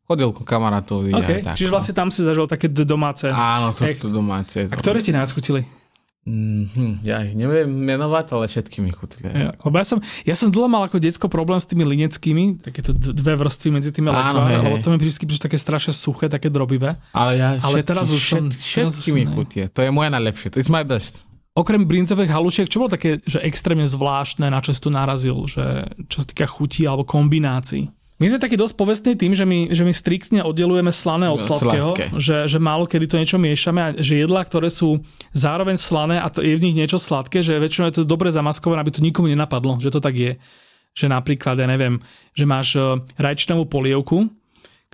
Chodil 0.06 0.30
ku 0.38 0.46
kamarátovi. 0.46 1.10
Okay. 1.18 1.42
tak, 1.42 1.58
čiže 1.58 1.74
vlastne 1.74 1.98
tam 1.98 2.14
si 2.14 2.22
zažil 2.22 2.46
také 2.46 2.70
domáce. 2.70 3.26
Áno, 3.34 3.74
to, 3.74 3.90
to 3.90 4.10
domáce. 4.14 4.70
A 4.70 4.76
ktoré 4.78 5.02
ti 5.02 5.10
nás 5.10 5.34
chutili? 5.34 5.66
Mm-hmm, 6.26 7.06
ja 7.06 7.22
ich 7.22 7.38
neviem 7.38 7.70
menovať, 7.70 8.34
ale 8.34 8.50
všetky 8.50 8.82
mi 8.82 8.90
chutili. 8.90 9.30
Ja, 9.30 9.54
lebo 9.62 9.78
ja 9.78 9.86
som, 9.86 10.02
ja 10.26 10.34
som 10.34 10.50
dlho 10.50 10.66
mal 10.66 10.90
ako 10.90 10.98
decko 10.98 11.30
problém 11.30 11.62
s 11.62 11.70
tými 11.70 11.86
lineckými, 11.86 12.66
takéto 12.66 12.98
dve 12.98 13.38
vrstvy 13.38 13.70
medzi 13.70 13.94
tými 13.94 14.10
lekvami, 14.10 14.58
lebo 14.58 14.82
to 14.82 14.90
mi 14.90 14.98
vždy 14.98 15.22
prišli 15.22 15.46
také 15.46 15.62
strašne 15.62 15.94
suché, 15.94 16.26
také 16.26 16.50
drobivé. 16.50 16.98
Ale 17.14 17.38
ja 17.38 17.62
ale 17.62 17.86
všetky, 17.86 17.90
teraz 17.94 18.10
už 18.10 18.22
som, 18.26 18.50
všetky 18.50 19.10
mi 19.14 19.30
chutie. 19.30 19.70
To 19.70 19.86
je 19.86 19.94
moje 19.94 20.10
najlepšie. 20.10 20.50
To 20.54 20.58
is 20.58 20.66
my 20.66 20.82
best. 20.82 21.30
Okrem 21.54 21.86
brinzových 21.86 22.34
halušiek, 22.34 22.74
čo 22.74 22.82
bolo 22.82 22.98
také, 22.98 23.22
že 23.22 23.46
extrémne 23.46 23.86
zvláštne, 23.86 24.50
na 24.50 24.60
čo 24.66 24.74
si 24.74 24.82
tu 24.82 24.90
narazil, 24.90 25.38
že 25.46 25.94
čo 26.10 26.26
sa 26.26 26.28
týka 26.28 26.50
chutí 26.50 26.90
alebo 26.90 27.06
kombinácií? 27.06 27.94
My 28.16 28.32
sme 28.32 28.40
takí 28.40 28.56
dosť 28.56 28.80
povestní 28.80 29.14
tým, 29.20 29.36
že 29.36 29.44
my, 29.44 29.76
že 29.76 29.84
my 29.84 29.92
striktne 29.92 30.40
oddelujeme 30.40 30.88
slané 30.88 31.28
od 31.28 31.44
sladkého, 31.44 32.16
že, 32.16 32.48
že 32.48 32.58
málo 32.64 32.88
kedy 32.88 33.12
to 33.12 33.20
niečo 33.20 33.36
miešame 33.36 33.80
a 33.84 33.90
že 34.00 34.24
jedlá, 34.24 34.48
ktoré 34.48 34.72
sú 34.72 35.04
zároveň 35.36 35.76
slané 35.76 36.24
a 36.24 36.32
to 36.32 36.40
je 36.40 36.56
v 36.56 36.64
nich 36.64 36.80
niečo 36.80 36.96
sladké, 36.96 37.44
že 37.44 37.60
väčšinou 37.60 37.92
je 37.92 37.96
to 38.00 38.04
dobre 38.08 38.32
zamaskované, 38.32 38.80
aby 38.80 38.96
to 38.96 39.04
nikomu 39.04 39.28
nenapadlo, 39.28 39.84
že 39.84 39.92
to 39.92 40.00
tak 40.00 40.16
je. 40.16 40.40
Že 40.96 41.12
napríklad, 41.12 41.60
ja 41.60 41.68
neviem, 41.68 42.00
že 42.32 42.48
máš 42.48 42.80
e, 42.80 43.04
rajčinovú 43.20 43.68
polievku, 43.68 44.32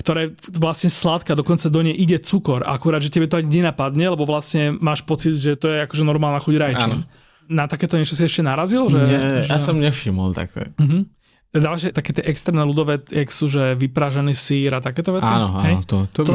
ktorá 0.02 0.26
je 0.26 0.34
vlastne 0.58 0.90
sladká, 0.90 1.38
dokonca 1.38 1.70
do 1.70 1.86
nej 1.86 1.94
ide 1.94 2.18
cukor, 2.18 2.66
akurát, 2.66 3.06
že 3.06 3.14
tebe 3.14 3.30
to 3.30 3.38
ani 3.38 3.62
nenapadne, 3.62 4.10
lebo 4.10 4.26
vlastne 4.26 4.74
máš 4.82 5.06
pocit, 5.06 5.38
že 5.38 5.54
to 5.54 5.70
je 5.70 5.86
akože 5.86 6.02
normálna 6.02 6.42
chuť 6.42 6.56
rajčin. 6.58 7.06
Na 7.54 7.70
takéto 7.70 8.02
niečo 8.02 8.18
si 8.18 8.26
ešte 8.26 8.42
narazil? 8.42 8.90
Že, 8.90 8.98
Nie, 8.98 9.20
že... 9.46 9.54
ja 9.54 9.60
som 9.62 9.78
nevšimol 9.78 10.34
také. 10.34 10.74
Uh-huh. 10.82 11.06
Ďalšie 11.52 11.92
také 11.92 12.16
tie 12.16 12.24
externé 12.32 12.64
ľudové, 12.64 13.04
jak 13.12 13.28
sú, 13.28 13.52
že 13.52 13.76
vypražený 13.76 14.32
sír 14.32 14.72
a 14.72 14.80
takéto 14.80 15.12
veci? 15.12 15.28
Áno, 15.28 15.52
áno, 15.52 15.64
Hej? 15.68 15.76
to, 15.84 15.98
to, 16.16 16.22
to, 16.24 16.34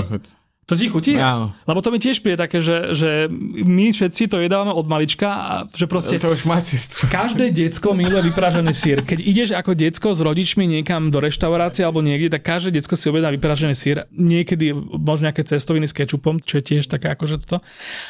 to 0.67 0.75
ti 0.75 0.91
chutí? 0.91 1.15
Áno. 1.15 1.55
Lebo 1.63 1.79
to 1.79 1.95
mi 1.95 2.03
tiež 2.03 2.19
príde 2.19 2.43
také, 2.43 2.59
že, 2.59 2.91
že 2.91 3.31
my 3.63 3.95
všetci 3.95 4.27
to 4.27 4.43
jedávame 4.43 4.75
od 4.75 4.83
malička 4.91 5.29
a 5.31 5.53
že 5.71 5.87
proste 5.87 6.19
to 6.19 6.35
už 6.35 6.43
máte. 6.43 6.75
každé 7.07 7.55
decko 7.55 7.95
miluje 7.95 8.27
vypražený 8.35 8.75
sír. 8.75 8.99
Keď 9.07 9.19
ideš 9.23 9.49
ako 9.55 9.79
decko 9.79 10.11
s 10.11 10.19
rodičmi 10.27 10.67
niekam 10.67 11.15
do 11.15 11.23
reštaurácie 11.23 11.87
alebo 11.87 12.03
niekde, 12.03 12.35
tak 12.35 12.59
každé 12.59 12.83
decko 12.83 12.99
si 12.99 13.07
objedná 13.07 13.31
vypražený 13.39 13.79
sír. 13.79 14.11
Niekedy 14.11 14.75
možno 14.99 15.31
nejaké 15.31 15.47
cestoviny 15.47 15.87
s 15.87 15.95
kečupom, 15.95 16.43
čo 16.43 16.59
je 16.59 16.75
tiež 16.75 16.91
také 16.91 17.15
akože 17.15 17.47
toto. 17.47 17.63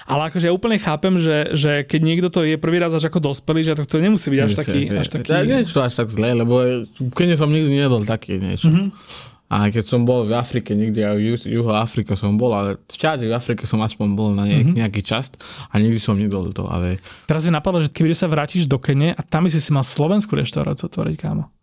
Ale 0.09 0.33
akože 0.33 0.49
ja 0.49 0.57
úplne 0.57 0.81
chápem, 0.81 1.21
že, 1.21 1.53
že 1.53 1.85
keď 1.85 2.01
niekto 2.01 2.33
to 2.33 2.41
je 2.41 2.57
prvý 2.57 2.81
raz 2.81 2.97
až 2.97 3.13
ako 3.13 3.21
dospelý, 3.37 3.69
že 3.69 3.73
to, 3.77 3.85
to 3.85 4.01
nemusí 4.01 4.33
byť 4.33 4.41
až 4.41 4.53
taký... 4.57 4.79
Až 4.97 5.09
taký... 5.13 5.29
Nie 5.45 5.61
je 5.61 5.77
to 5.77 5.85
až 5.85 5.93
tak 5.93 6.09
zlé, 6.09 6.33
lebo 6.33 6.89
keď 7.13 7.37
som 7.37 7.53
nikdy 7.53 7.85
nedol 7.85 8.01
taký 8.01 8.41
niečo. 8.41 8.73
Mm-hmm. 8.73 9.36
A 9.47 9.71
keď 9.71 9.85
som 9.87 10.03
bol 10.03 10.27
v 10.27 10.35
Afrike, 10.35 10.75
nikde 10.75 11.07
aj 11.07 11.17
v 11.23 11.55
Juho 11.55 11.71
Afrike 11.71 12.19
som 12.19 12.35
bol, 12.35 12.51
ale 12.51 12.83
všade 12.91 13.31
v 13.31 13.35
Afrike 13.35 13.63
som 13.63 13.79
aspoň 13.79 14.09
bol 14.19 14.35
na 14.35 14.43
nejak, 14.43 14.75
mm-hmm. 14.75 14.79
nejaký 14.83 15.03
čas 15.07 15.31
a 15.71 15.75
nikdy 15.79 16.03
som 16.03 16.19
nedol 16.19 16.51
to. 16.51 16.67
Ale... 16.67 16.99
Teraz 17.31 17.47
mi 17.47 17.55
napadlo, 17.55 17.87
že 17.87 17.95
keby 17.95 18.11
sa 18.11 18.27
vrátiš 18.27 18.67
do 18.67 18.83
Kene 18.83 19.15
a 19.15 19.23
tam 19.23 19.47
by 19.47 19.51
si 19.55 19.63
si 19.63 19.71
mal 19.71 19.87
slovenskú 19.87 20.35
reštauráciu 20.35 20.91
otvoriť, 20.91 21.17
kámo. 21.23 21.56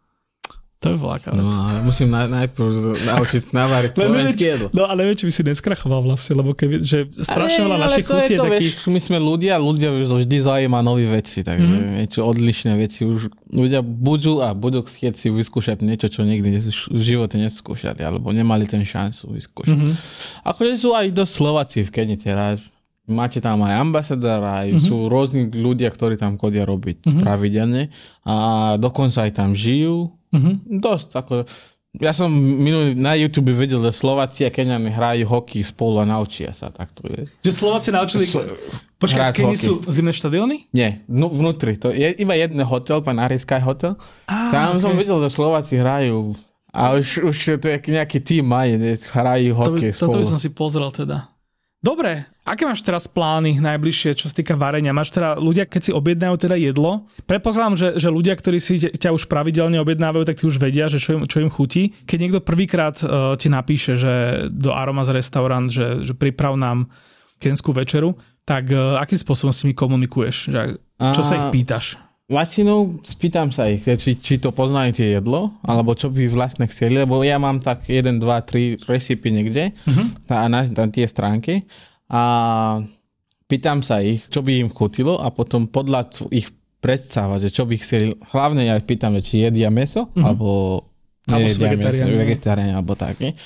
To 0.84 0.92
by 0.92 0.98
bola 1.00 1.16
vec. 1.16 1.32
No, 1.32 1.48
ale 1.48 1.80
musím 1.88 2.12
na, 2.12 2.28
najprv 2.28 2.68
naučiť 3.08 3.56
navariť 3.56 3.92
slovenské 4.04 4.44
jedlo. 4.44 4.68
No 4.76 4.84
ale 4.84 5.08
neviem, 5.08 5.16
či 5.16 5.26
by 5.32 5.34
si 5.34 5.44
neskrachoval 5.48 6.04
vlastne, 6.04 6.36
lebo 6.36 6.52
keď 6.52 6.84
že 6.84 7.08
strašne 7.08 7.64
veľa 7.64 7.78
našich 7.88 8.04
chutí 8.04 8.34
je 8.36 8.40
taký... 8.44 8.68
my 8.92 9.00
sme 9.00 9.18
ľudia, 9.24 9.56
ľudia 9.56 9.96
už 9.96 10.28
vždy 10.28 10.38
zaujíma 10.44 10.84
nové 10.84 11.08
veci, 11.08 11.40
takže 11.40 11.72
mm-hmm. 11.72 11.96
niečo 12.04 12.20
odlišné 12.28 12.74
veci 12.76 13.08
už 13.08 13.32
ľudia 13.48 13.80
budú 13.80 14.44
a 14.44 14.52
budú 14.52 14.84
chcieť 14.84 15.16
si 15.16 15.32
vyskúšať 15.32 15.80
niečo, 15.80 16.12
čo 16.12 16.28
nikdy 16.28 16.60
v 16.68 17.02
živote 17.02 17.40
neskúšali, 17.40 18.04
alebo 18.04 18.36
nemali 18.36 18.68
ten 18.68 18.84
šancu 18.84 19.40
vyskúšať. 19.40 19.80
Mm-hmm. 19.80 19.96
Akože 20.44 20.84
sú 20.84 20.92
aj 20.92 21.16
dosť 21.16 21.32
Slováci 21.32 21.80
v 21.88 21.90
Keni 21.96 22.20
teraz, 22.20 22.60
máte 23.08 23.40
tam 23.40 23.64
aj 23.64 23.80
ambasadora, 23.80 24.68
aj 24.68 24.76
mm-hmm. 24.76 24.88
sú 24.92 25.08
rôzni 25.08 25.48
ľudia, 25.48 25.88
ktorí 25.92 26.20
tam 26.20 26.36
chodia 26.36 26.68
robiť 26.68 27.08
mm-hmm. 27.08 27.22
pravidelne 27.24 27.88
a 28.28 28.36
dokonca 28.76 29.24
aj 29.24 29.32
tam 29.32 29.56
žijú 29.56 30.12
Mm-hmm. 30.34 30.82
Dosť, 30.82 31.10
ako... 31.14 31.34
Ja 31.94 32.10
som 32.10 32.34
minulý 32.34 32.98
na 32.98 33.14
YouTube 33.14 33.54
videl, 33.54 33.78
že 33.78 33.94
Slováci 33.94 34.42
a 34.42 34.50
Keniani 34.50 34.90
hrajú 34.90 35.30
hokej 35.30 35.62
spolu 35.62 36.02
a 36.02 36.10
naučia 36.10 36.50
sa. 36.50 36.74
Tak 36.74 36.90
to 36.90 37.06
je. 37.06 37.30
Že 37.46 37.52
Slováci 37.54 37.94
naučili... 37.94 38.26
Sl- 38.26 38.50
Počkaj, 38.98 39.30
v 39.30 39.38
Kenii 39.38 39.60
sú 39.62 39.78
zimné 39.86 40.10
štadióny? 40.10 40.74
Nie, 40.74 41.06
no, 41.06 41.30
vnútri. 41.30 41.78
To 41.78 41.94
je 41.94 42.18
iba 42.18 42.34
jeden 42.34 42.66
hotel, 42.66 42.98
pán 43.06 43.22
Arisky 43.22 43.62
hotel. 43.62 43.94
Ah, 44.26 44.50
Tam 44.50 44.82
okay. 44.82 44.90
som 44.90 44.98
videl, 44.98 45.22
že 45.22 45.38
Slováci 45.38 45.78
hrajú 45.78 46.34
a 46.74 46.98
už, 46.98 47.30
už 47.30 47.38
to 47.62 47.70
je 47.70 47.78
nejaký 47.94 48.18
tým 48.26 48.50
majú, 48.50 48.74
hrajú 48.98 49.54
hokej 49.54 49.94
to 49.94 49.94
by, 49.94 49.98
spolu. 50.02 50.10
Toto 50.10 50.22
by 50.26 50.32
som 50.34 50.40
si 50.42 50.50
pozrel 50.50 50.90
teda. 50.90 51.30
Dobre, 51.84 52.24
aké 52.48 52.64
máš 52.64 52.80
teraz 52.80 53.12
plány 53.12 53.60
najbližšie, 53.60 54.16
čo 54.16 54.32
sa 54.32 54.36
týka 54.40 54.56
varenia? 54.56 54.96
Máš 54.96 55.12
teda 55.12 55.36
ľudia, 55.36 55.68
keď 55.68 55.82
si 55.84 55.92
objednajú 55.92 56.36
teda 56.40 56.56
jedlo, 56.56 57.12
predpokladám, 57.28 57.76
že, 57.76 57.88
že 58.00 58.08
ľudia, 58.08 58.40
ktorí 58.40 58.64
si 58.64 58.80
ťa 58.80 59.12
už 59.12 59.28
pravidelne 59.28 59.84
objednávajú, 59.84 60.24
tak 60.24 60.40
tí 60.40 60.48
už 60.48 60.64
vedia, 60.64 60.88
že 60.88 61.04
čo 61.04 61.20
im, 61.20 61.28
čo 61.28 61.44
im 61.44 61.52
chutí. 61.52 61.92
Keď 62.08 62.18
niekto 62.24 62.40
prvýkrát 62.40 62.96
uh, 63.04 63.36
ti 63.36 63.52
napíše, 63.52 64.00
že 64.00 64.48
do 64.48 64.72
Aromas 64.72 65.12
restaurant, 65.12 65.68
že, 65.68 66.08
že 66.08 66.16
priprav 66.16 66.56
nám 66.56 66.88
kenskú 67.44 67.76
večeru, 67.76 68.16
tak 68.48 68.72
uh, 68.72 68.96
akým 69.04 69.20
spôsobom 69.20 69.52
s 69.52 69.68
nimi 69.68 69.76
komunikuješ? 69.76 70.56
Že, 70.56 70.80
čo 71.04 71.22
sa 71.28 71.36
ich 71.36 71.48
pýtaš? 71.52 72.00
Väčšinou 72.34 73.06
spýtam 73.06 73.54
sa 73.54 73.70
ich, 73.70 73.86
či, 73.86 74.18
či 74.18 74.42
to 74.42 74.50
poznajú 74.50 74.98
tie 74.98 75.22
jedlo, 75.22 75.54
alebo 75.62 75.94
čo 75.94 76.10
by 76.10 76.26
vlastne 76.34 76.66
chceli, 76.66 77.06
lebo 77.06 77.22
ja 77.22 77.38
mám 77.38 77.62
tak 77.62 77.86
1, 77.86 78.18
2, 78.18 78.82
3 78.82 78.90
recipy 78.90 79.30
niekde 79.30 79.72
uh-huh. 79.86 80.06
na, 80.50 80.66
na 80.66 80.86
tie 80.90 81.06
stránky 81.06 81.70
a 82.10 82.22
pýtam 83.46 83.86
sa 83.86 84.02
ich, 84.02 84.26
čo 84.34 84.42
by 84.42 84.66
im 84.66 84.70
chutilo 84.74 85.22
a 85.22 85.30
potom 85.30 85.70
podľa 85.70 86.10
ich 86.34 86.50
predstava, 86.82 87.38
že 87.38 87.54
čo 87.54 87.70
by 87.70 87.78
chceli, 87.78 88.18
hlavne 88.34 88.66
ja 88.66 88.76
ich 88.76 88.90
pýtam, 88.90 89.16
či 89.22 89.46
jedia 89.46 89.70
meso, 89.70 90.10
uh-huh. 90.10 90.26
alebo 90.26 90.50
nejedia 91.30 91.78
meso, 91.78 92.04
vegetariáne, 92.04 92.74
alebo 92.74 92.98
také. 92.98 93.38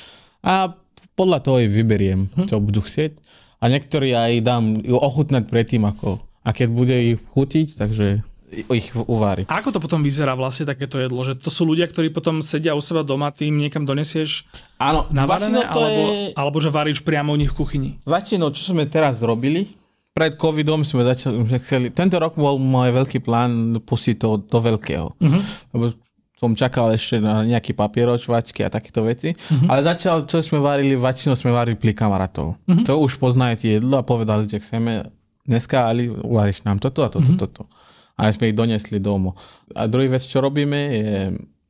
A 0.41 0.71
podľa 1.13 1.43
toho 1.43 1.59
ich 1.59 1.69
vyberiem, 1.69 2.31
uh-huh. 2.31 2.47
čo 2.47 2.63
budú 2.63 2.81
chcieť. 2.81 3.19
A 3.57 3.73
niektorí 3.73 4.13
aj 4.13 4.31
dám 4.45 4.85
ochutnať 4.85 5.49
predtým, 5.49 5.83
ako 5.85 6.21
a 6.47 6.55
keď 6.55 6.67
bude 6.71 6.95
ich 6.95 7.19
chutiť, 7.35 7.75
takže 7.75 8.23
ich 8.51 8.95
uvári. 8.95 9.43
A 9.51 9.59
ako 9.59 9.75
to 9.75 9.79
potom 9.83 9.99
vyzerá 9.99 10.31
vlastne 10.31 10.63
takéto 10.63 10.95
jedlo? 10.95 11.19
Že 11.19 11.35
to 11.35 11.51
sú 11.51 11.67
ľudia, 11.67 11.83
ktorí 11.83 12.15
potom 12.15 12.39
sedia 12.39 12.71
u 12.71 12.81
seba 12.81 13.03
doma, 13.03 13.27
ty 13.35 13.51
im 13.51 13.59
niekam 13.59 13.83
donesieš 13.83 14.47
Áno, 14.79 15.03
navarené, 15.11 15.67
alebo, 15.67 16.01
je... 16.15 16.31
alebo 16.31 16.57
že 16.63 16.69
varíš 16.71 17.03
priamo 17.03 17.35
u 17.35 17.37
nich 17.37 17.51
v 17.51 17.57
kuchyni? 17.59 17.89
Väčšinou, 18.07 18.55
čo 18.55 18.71
sme 18.71 18.87
teraz 18.87 19.19
zrobili, 19.19 19.75
pred 20.15 20.33
covidom 20.39 20.81
sme 20.87 21.03
začali, 21.03 21.43
že 21.45 21.59
chceli, 21.61 21.87
tento 21.91 22.17
rok 22.17 22.39
bol 22.39 22.55
môj 22.57 22.95
veľký 22.95 23.19
plán 23.21 23.83
pustiť 23.83 24.15
to 24.17 24.39
do 24.39 24.59
veľkého. 24.63 25.13
Uh-huh. 25.13 25.41
Lebo 25.75 25.93
som 26.37 26.57
čakal 26.57 26.93
ešte 26.93 27.21
na 27.21 27.45
nejaký 27.45 27.77
papieročvačky 27.77 28.65
a 28.65 28.71
takéto 28.71 29.05
veci. 29.05 29.35
Uh-huh. 29.35 29.69
Ale 29.69 29.85
začal, 29.85 30.25
čo 30.25 30.41
sme 30.41 30.63
varili, 30.63 30.97
väčšinou 30.97 31.35
sme 31.37 31.53
varili 31.53 31.77
pri 31.77 31.93
kamarátov. 31.93 32.57
Uh-huh. 32.57 32.83
To 32.87 32.97
už 33.03 33.19
poznajú 33.21 33.61
jedlo 33.61 33.99
a 33.99 34.07
povedali, 34.07 34.49
že 34.49 34.57
chceme 34.57 35.05
dneska, 35.45 35.85
ale 35.85 36.09
uvaríš 36.09 36.65
nám 36.65 36.81
toto 36.81 37.05
a 37.05 37.13
toto, 37.13 37.35
uh-huh. 37.35 37.43
toto 37.43 37.69
a 38.17 38.33
sme 38.33 38.49
ich 38.49 38.57
donesli 38.57 38.97
domov. 38.97 39.37
A 39.77 39.85
druhý 39.85 40.09
vec, 40.09 40.25
čo 40.25 40.41
robíme, 40.41 40.79
je 40.91 41.13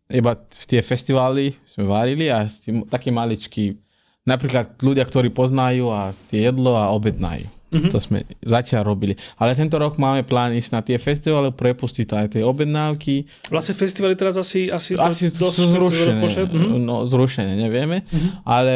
iba 0.08 0.32
tie 0.48 0.80
festivály 0.80 1.60
sme 1.68 1.84
varili 1.84 2.32
a 2.32 2.48
taký 2.88 3.12
maličký, 3.12 3.76
napríklad 4.24 4.80
ľudia, 4.80 5.04
ktorí 5.04 5.36
poznajú 5.36 5.92
a 5.92 6.16
tie 6.32 6.48
jedlo 6.48 6.80
a 6.80 6.96
objednajú. 6.96 7.48
Mm-hmm. 7.68 7.92
To 7.92 8.00
sme 8.00 8.24
zatiaľ 8.40 8.96
robili. 8.96 9.20
Ale 9.36 9.52
tento 9.52 9.76
rok 9.76 10.00
máme 10.00 10.24
plán 10.24 10.56
ísť 10.56 10.72
na 10.72 10.80
tie 10.80 10.96
festivály, 10.96 11.52
prepustiť 11.52 12.08
aj 12.16 12.28
tie 12.40 12.44
objednávky. 12.48 13.28
Vlastne 13.52 13.76
festivaly 13.76 14.16
teraz 14.16 14.40
asi, 14.40 14.72
asi, 14.72 14.96
asi 14.96 15.28
to, 15.28 15.52
dosť 15.52 15.76
zrušené. 15.76 16.24
Mm-hmm. 16.48 16.80
No, 16.88 17.04
zrušené, 17.04 17.60
nevieme. 17.60 18.08
Mm-hmm. 18.08 18.32
Ale 18.48 18.76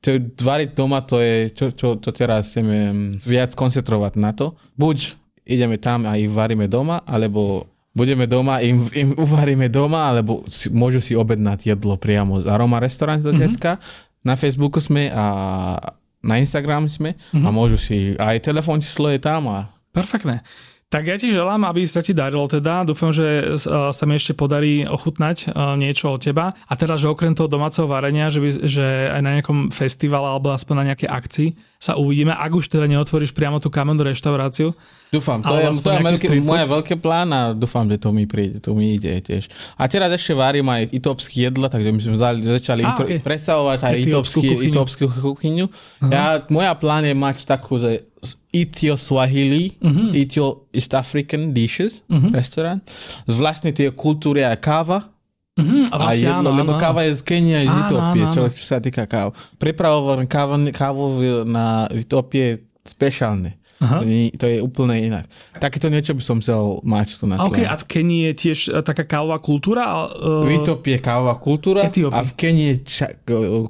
to 0.00 0.16
variť 0.40 0.72
doma, 0.72 1.04
to 1.04 1.20
je, 1.20 1.52
čo, 1.52 1.76
čo, 1.76 2.00
čo 2.00 2.10
teraz 2.16 2.48
chceme 2.48 3.20
viac 3.20 3.52
koncentrovať 3.52 4.16
na 4.16 4.32
to. 4.32 4.56
Buď 4.80 5.20
ideme 5.50 5.76
tam 5.82 6.06
a 6.06 6.14
ich 6.14 6.30
varíme 6.30 6.70
doma, 6.70 7.02
alebo 7.02 7.66
budeme 7.90 8.30
doma, 8.30 8.62
im, 8.62 8.86
im 8.94 9.18
uvaríme 9.18 9.66
doma, 9.66 10.14
alebo 10.14 10.46
si, 10.46 10.70
môžu 10.70 11.02
si 11.02 11.18
objednať 11.18 11.74
jedlo 11.74 11.98
priamo 11.98 12.38
z 12.38 12.46
Aroma 12.46 12.78
Restaurant 12.78 13.18
do 13.18 13.34
mm-hmm. 13.34 13.76
Na 14.22 14.38
Facebooku 14.38 14.78
sme 14.78 15.10
a 15.10 15.24
na 16.20 16.36
Instagram 16.38 16.86
sme 16.86 17.16
mm-hmm. 17.16 17.44
a 17.44 17.48
mhm. 17.50 17.54
môžu 17.54 17.76
si, 17.80 18.14
aj 18.14 18.44
telefón 18.44 18.78
číslo 18.78 19.10
je 19.10 19.18
tam 19.18 19.48
a... 19.50 19.72
Perfektné. 19.90 20.46
Tak 20.90 21.06
ja 21.06 21.14
ti 21.14 21.30
želám, 21.30 21.70
aby 21.70 21.86
sa 21.86 22.02
ti 22.02 22.10
darilo 22.10 22.50
teda. 22.50 22.82
Dúfam, 22.82 23.14
že 23.14 23.54
sa 23.62 24.04
mi 24.10 24.18
ešte 24.18 24.34
podarí 24.34 24.82
ochutnať 24.82 25.54
niečo 25.78 26.10
od 26.10 26.18
teba. 26.18 26.58
A 26.66 26.74
teda, 26.74 26.98
že 26.98 27.06
okrem 27.06 27.30
toho 27.30 27.46
domáceho 27.46 27.86
varenia, 27.86 28.26
že, 28.26 28.42
by, 28.42 28.50
že 28.66 28.86
aj 29.14 29.22
na 29.22 29.38
nejakom 29.38 29.70
festivale 29.70 30.26
alebo 30.26 30.50
aspoň 30.50 30.74
na 30.82 30.84
nejakej 30.90 31.06
akcii 31.06 31.48
sa 31.78 31.94
uvidíme, 31.94 32.34
ak 32.34 32.52
už 32.52 32.68
teda 32.68 32.90
neotvoríš 32.90 33.30
priamo 33.30 33.62
tú 33.62 33.70
kamennú 33.70 34.02
reštauráciu. 34.02 34.74
Dúfam, 35.14 35.40
to 35.40 35.54
je, 35.62 35.78
to 35.78 35.90
je 35.94 36.00
veľký, 36.02 36.26
moje 36.42 36.66
veľké 36.66 36.94
plán 36.98 37.30
a 37.32 37.42
dúfam, 37.54 37.86
že 37.86 37.96
to 37.96 38.10
mi 38.10 38.26
príde, 38.26 38.58
to 38.58 38.74
mi 38.74 38.98
ide 38.98 39.14
tiež. 39.22 39.46
A 39.78 39.86
teraz 39.86 40.10
ešte 40.10 40.34
varím 40.34 40.68
aj 40.74 40.90
itopské 40.90 41.48
jedlo, 41.48 41.70
takže 41.70 41.88
my 41.94 42.00
sme 42.02 42.16
začali 42.60 42.82
a, 42.82 42.98
okay. 42.98 43.22
predstavovať 43.22 43.78
aj 43.86 43.94
itopskú 44.66 45.06
kuchyňu. 45.06 45.70
Ja, 46.10 46.42
moja 46.50 46.74
plán 46.74 47.06
je 47.06 47.14
mať 47.14 47.46
takú, 47.46 47.78
že 47.78 48.10
Ethio 48.50 48.98
Swahili, 48.98 49.78
uh-huh. 49.78 50.10
Ethio 50.14 50.66
East 50.74 50.94
African 50.94 51.54
Dishes, 51.54 52.02
uh-huh. 52.10 52.34
restaurant. 52.34 52.82
Vlastne 53.26 53.70
tie 53.70 53.90
kultúry 53.94 54.42
a 54.46 54.54
káva, 54.58 55.10
Mm-hmm, 55.60 55.92
a, 55.92 55.96
vlastne, 55.98 56.24
a 56.24 56.28
jedlo, 56.32 56.48
áno, 56.48 56.56
lebo 56.56 56.72
áno. 56.72 56.80
káva 56.80 57.04
je 57.04 57.12
z 57.20 57.22
Kenia, 57.26 57.60
z 57.68 57.76
Etiópie, 57.84 58.22
čo, 58.32 58.42
čo 58.48 58.64
sa 58.64 58.78
týka 58.80 59.04
káv. 59.04 59.36
Pripravované 59.60 60.24
kávu, 60.24 60.56
kávu 60.72 61.04
na 61.44 61.84
Etiópie 61.92 62.64
špeciálne. 62.80 63.59
Aha. 63.80 63.98
To, 64.00 64.04
nie, 64.04 64.28
to 64.36 64.44
je 64.44 64.60
úplne 64.60 64.92
inak. 65.00 65.24
Takéto 65.56 65.88
niečo 65.88 66.12
by 66.12 66.20
som 66.20 66.36
chcel 66.44 66.84
mať 66.84 67.16
tu 67.16 67.24
na 67.24 67.40
okay, 67.40 67.64
a 67.64 67.80
v 67.80 67.84
Kenii 67.88 68.28
je 68.28 68.32
tiež 68.36 68.58
e, 68.68 68.84
taká 68.84 69.08
kávová 69.08 69.40
kultúra? 69.40 70.04
Uh... 70.12 70.44
V 70.44 70.60
Etiópii 70.60 70.96
je 70.96 71.00
kávová 71.00 71.40
kultúra 71.40 71.88
Etiópii. 71.88 72.12
a 72.12 72.20
v 72.20 72.32
Kenii 72.36 72.66
je 72.68 72.76
ča, 72.84 73.08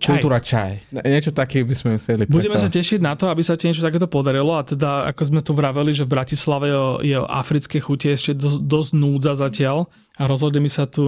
kultúra 0.02 0.42
čaj. 0.42 0.82
čaj. 0.90 1.06
Niečo 1.06 1.30
také 1.30 1.62
by 1.62 1.74
sme 1.78 1.90
chceli 1.94 2.26
Budeme 2.26 2.58
sa 2.58 2.66
tešiť 2.66 2.98
na 2.98 3.14
to, 3.14 3.30
aby 3.30 3.38
sa 3.46 3.54
ti 3.54 3.70
niečo 3.70 3.86
takéto 3.86 4.10
podarilo 4.10 4.58
a 4.58 4.66
teda, 4.66 5.06
ako 5.14 5.22
sme 5.30 5.40
tu 5.46 5.54
vraveli, 5.54 5.94
že 5.94 6.02
v 6.02 6.10
Bratislave 6.10 6.66
je, 7.06 7.14
africké 7.14 7.78
chutie 7.78 8.18
ešte 8.18 8.34
dosť, 8.34 8.66
dosť 8.66 8.90
núdza 8.98 9.32
zatiaľ 9.38 9.86
a 10.18 10.26
rozhodne 10.26 10.58
mi 10.58 10.68
sa 10.68 10.90
tu 10.90 11.06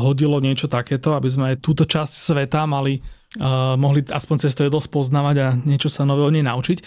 hodilo 0.00 0.40
niečo 0.40 0.72
takéto, 0.72 1.12
aby 1.12 1.28
sme 1.28 1.44
aj 1.52 1.60
túto 1.60 1.84
časť 1.84 2.32
sveta 2.32 2.64
mali 2.64 3.04
uh, 3.36 3.76
mohli 3.76 4.00
aspoň 4.08 4.36
cez 4.48 4.56
to 4.56 4.64
jedlo 4.64 4.80
spoznávať 4.80 5.36
a 5.44 5.48
niečo 5.60 5.92
sa 5.92 6.08
nové 6.08 6.24
o 6.24 6.32
nej 6.32 6.40
naučiť. 6.40 6.80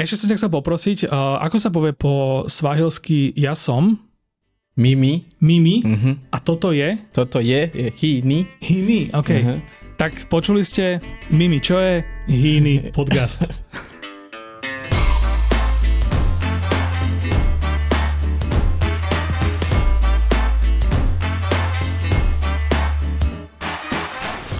Ešte 0.00 0.16
som 0.16 0.28
ťa 0.32 0.38
chcel 0.40 0.52
poprosiť, 0.56 0.98
uh, 1.06 1.44
ako 1.44 1.56
sa 1.60 1.68
povie 1.68 1.92
po 1.92 2.48
svahilsky 2.48 3.36
ja 3.36 3.52
som? 3.52 4.00
Mimi. 4.72 5.28
Mimi. 5.44 5.84
Uh-huh. 5.84 6.16
A 6.32 6.40
toto 6.40 6.72
je? 6.72 6.96
Toto 7.12 7.44
je, 7.44 7.68
je 7.68 7.88
hini. 7.92 8.48
Hini, 8.64 9.12
ok. 9.12 9.30
Uh-huh. 9.36 9.60
Tak 10.00 10.32
počuli 10.32 10.64
ste 10.64 10.96
Mimi, 11.28 11.60
čo 11.60 11.76
je 11.76 12.00
Hini 12.24 12.88
podcast? 12.96 13.44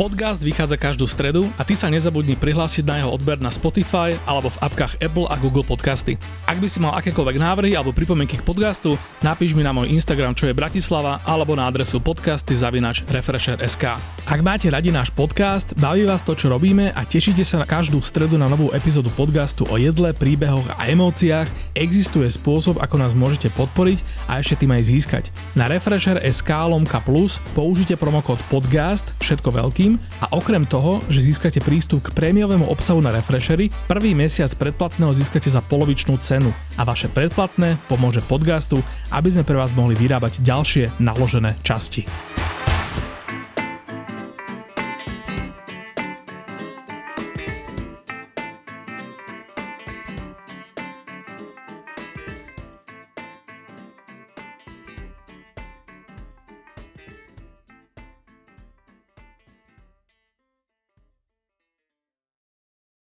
Podcast 0.02 0.42
vychádza 0.42 0.74
každú 0.74 1.06
stredu 1.06 1.46
a 1.54 1.62
ty 1.62 1.78
sa 1.78 1.86
nezabudni 1.86 2.34
prihlásiť 2.34 2.82
na 2.82 2.98
jeho 2.98 3.14
odber 3.14 3.38
na 3.38 3.54
Spotify 3.54 4.18
alebo 4.26 4.50
v 4.50 4.58
apkách 4.58 4.98
Apple 4.98 5.30
a 5.30 5.38
Google 5.38 5.62
Podcasty. 5.62 6.18
Ak 6.42 6.58
by 6.58 6.66
si 6.66 6.82
mal 6.82 6.98
akékoľvek 6.98 7.38
návrhy 7.38 7.78
alebo 7.78 7.94
pripomienky 7.94 8.34
k 8.34 8.42
podcastu, 8.42 8.98
napíš 9.22 9.54
mi 9.54 9.62
na 9.62 9.70
môj 9.70 9.94
Instagram, 9.94 10.34
čo 10.34 10.50
je 10.50 10.58
Bratislava, 10.58 11.22
alebo 11.22 11.54
na 11.54 11.70
adresu 11.70 12.02
podcasty 12.02 12.58
zavinač 12.58 13.06
Refresher.sk. 13.06 13.94
Ak 14.22 14.38
máte 14.38 14.70
radi 14.70 14.94
náš 14.94 15.10
podcast, 15.10 15.74
baví 15.74 16.06
vás 16.06 16.22
to, 16.22 16.38
čo 16.38 16.46
robíme 16.46 16.94
a 16.94 17.02
tešíte 17.02 17.42
sa 17.42 17.58
na 17.58 17.66
každú 17.66 17.98
stredu 18.06 18.38
na 18.38 18.46
novú 18.46 18.70
epizódu 18.70 19.10
podcastu 19.18 19.66
o 19.66 19.74
jedle, 19.74 20.14
príbehoch 20.14 20.62
a 20.78 20.86
emóciách, 20.86 21.50
existuje 21.74 22.30
spôsob, 22.30 22.78
ako 22.78 23.02
nás 23.02 23.18
môžete 23.18 23.50
podporiť 23.50 23.98
a 24.30 24.38
ešte 24.38 24.62
tým 24.62 24.78
aj 24.78 24.82
získať. 24.86 25.24
Na 25.58 25.66
Refresher.sk 25.66 26.50
lomka 26.54 27.02
plus 27.02 27.42
použite 27.50 27.98
promokód 27.98 28.38
podcast, 28.46 29.10
všetko 29.18 29.58
veľkým 29.58 29.98
a 30.22 30.30
okrem 30.30 30.70
toho, 30.70 31.02
že 31.10 31.26
získate 31.26 31.58
prístup 31.58 32.06
k 32.06 32.14
prémiovému 32.14 32.70
obsahu 32.70 33.02
na 33.02 33.10
Refreshery, 33.10 33.74
prvý 33.90 34.14
mesiac 34.14 34.54
predplatného 34.54 35.18
získate 35.18 35.50
za 35.50 35.58
polovičnú 35.66 36.14
cenu 36.22 36.54
a 36.78 36.86
vaše 36.86 37.10
predplatné 37.10 37.74
pomôže 37.90 38.22
podcastu, 38.30 38.78
aby 39.10 39.34
sme 39.34 39.42
pre 39.42 39.58
vás 39.58 39.74
mohli 39.74 39.98
vyrábať 39.98 40.46
ďalšie 40.46 41.02
naložené 41.02 41.58
časti. 41.66 42.06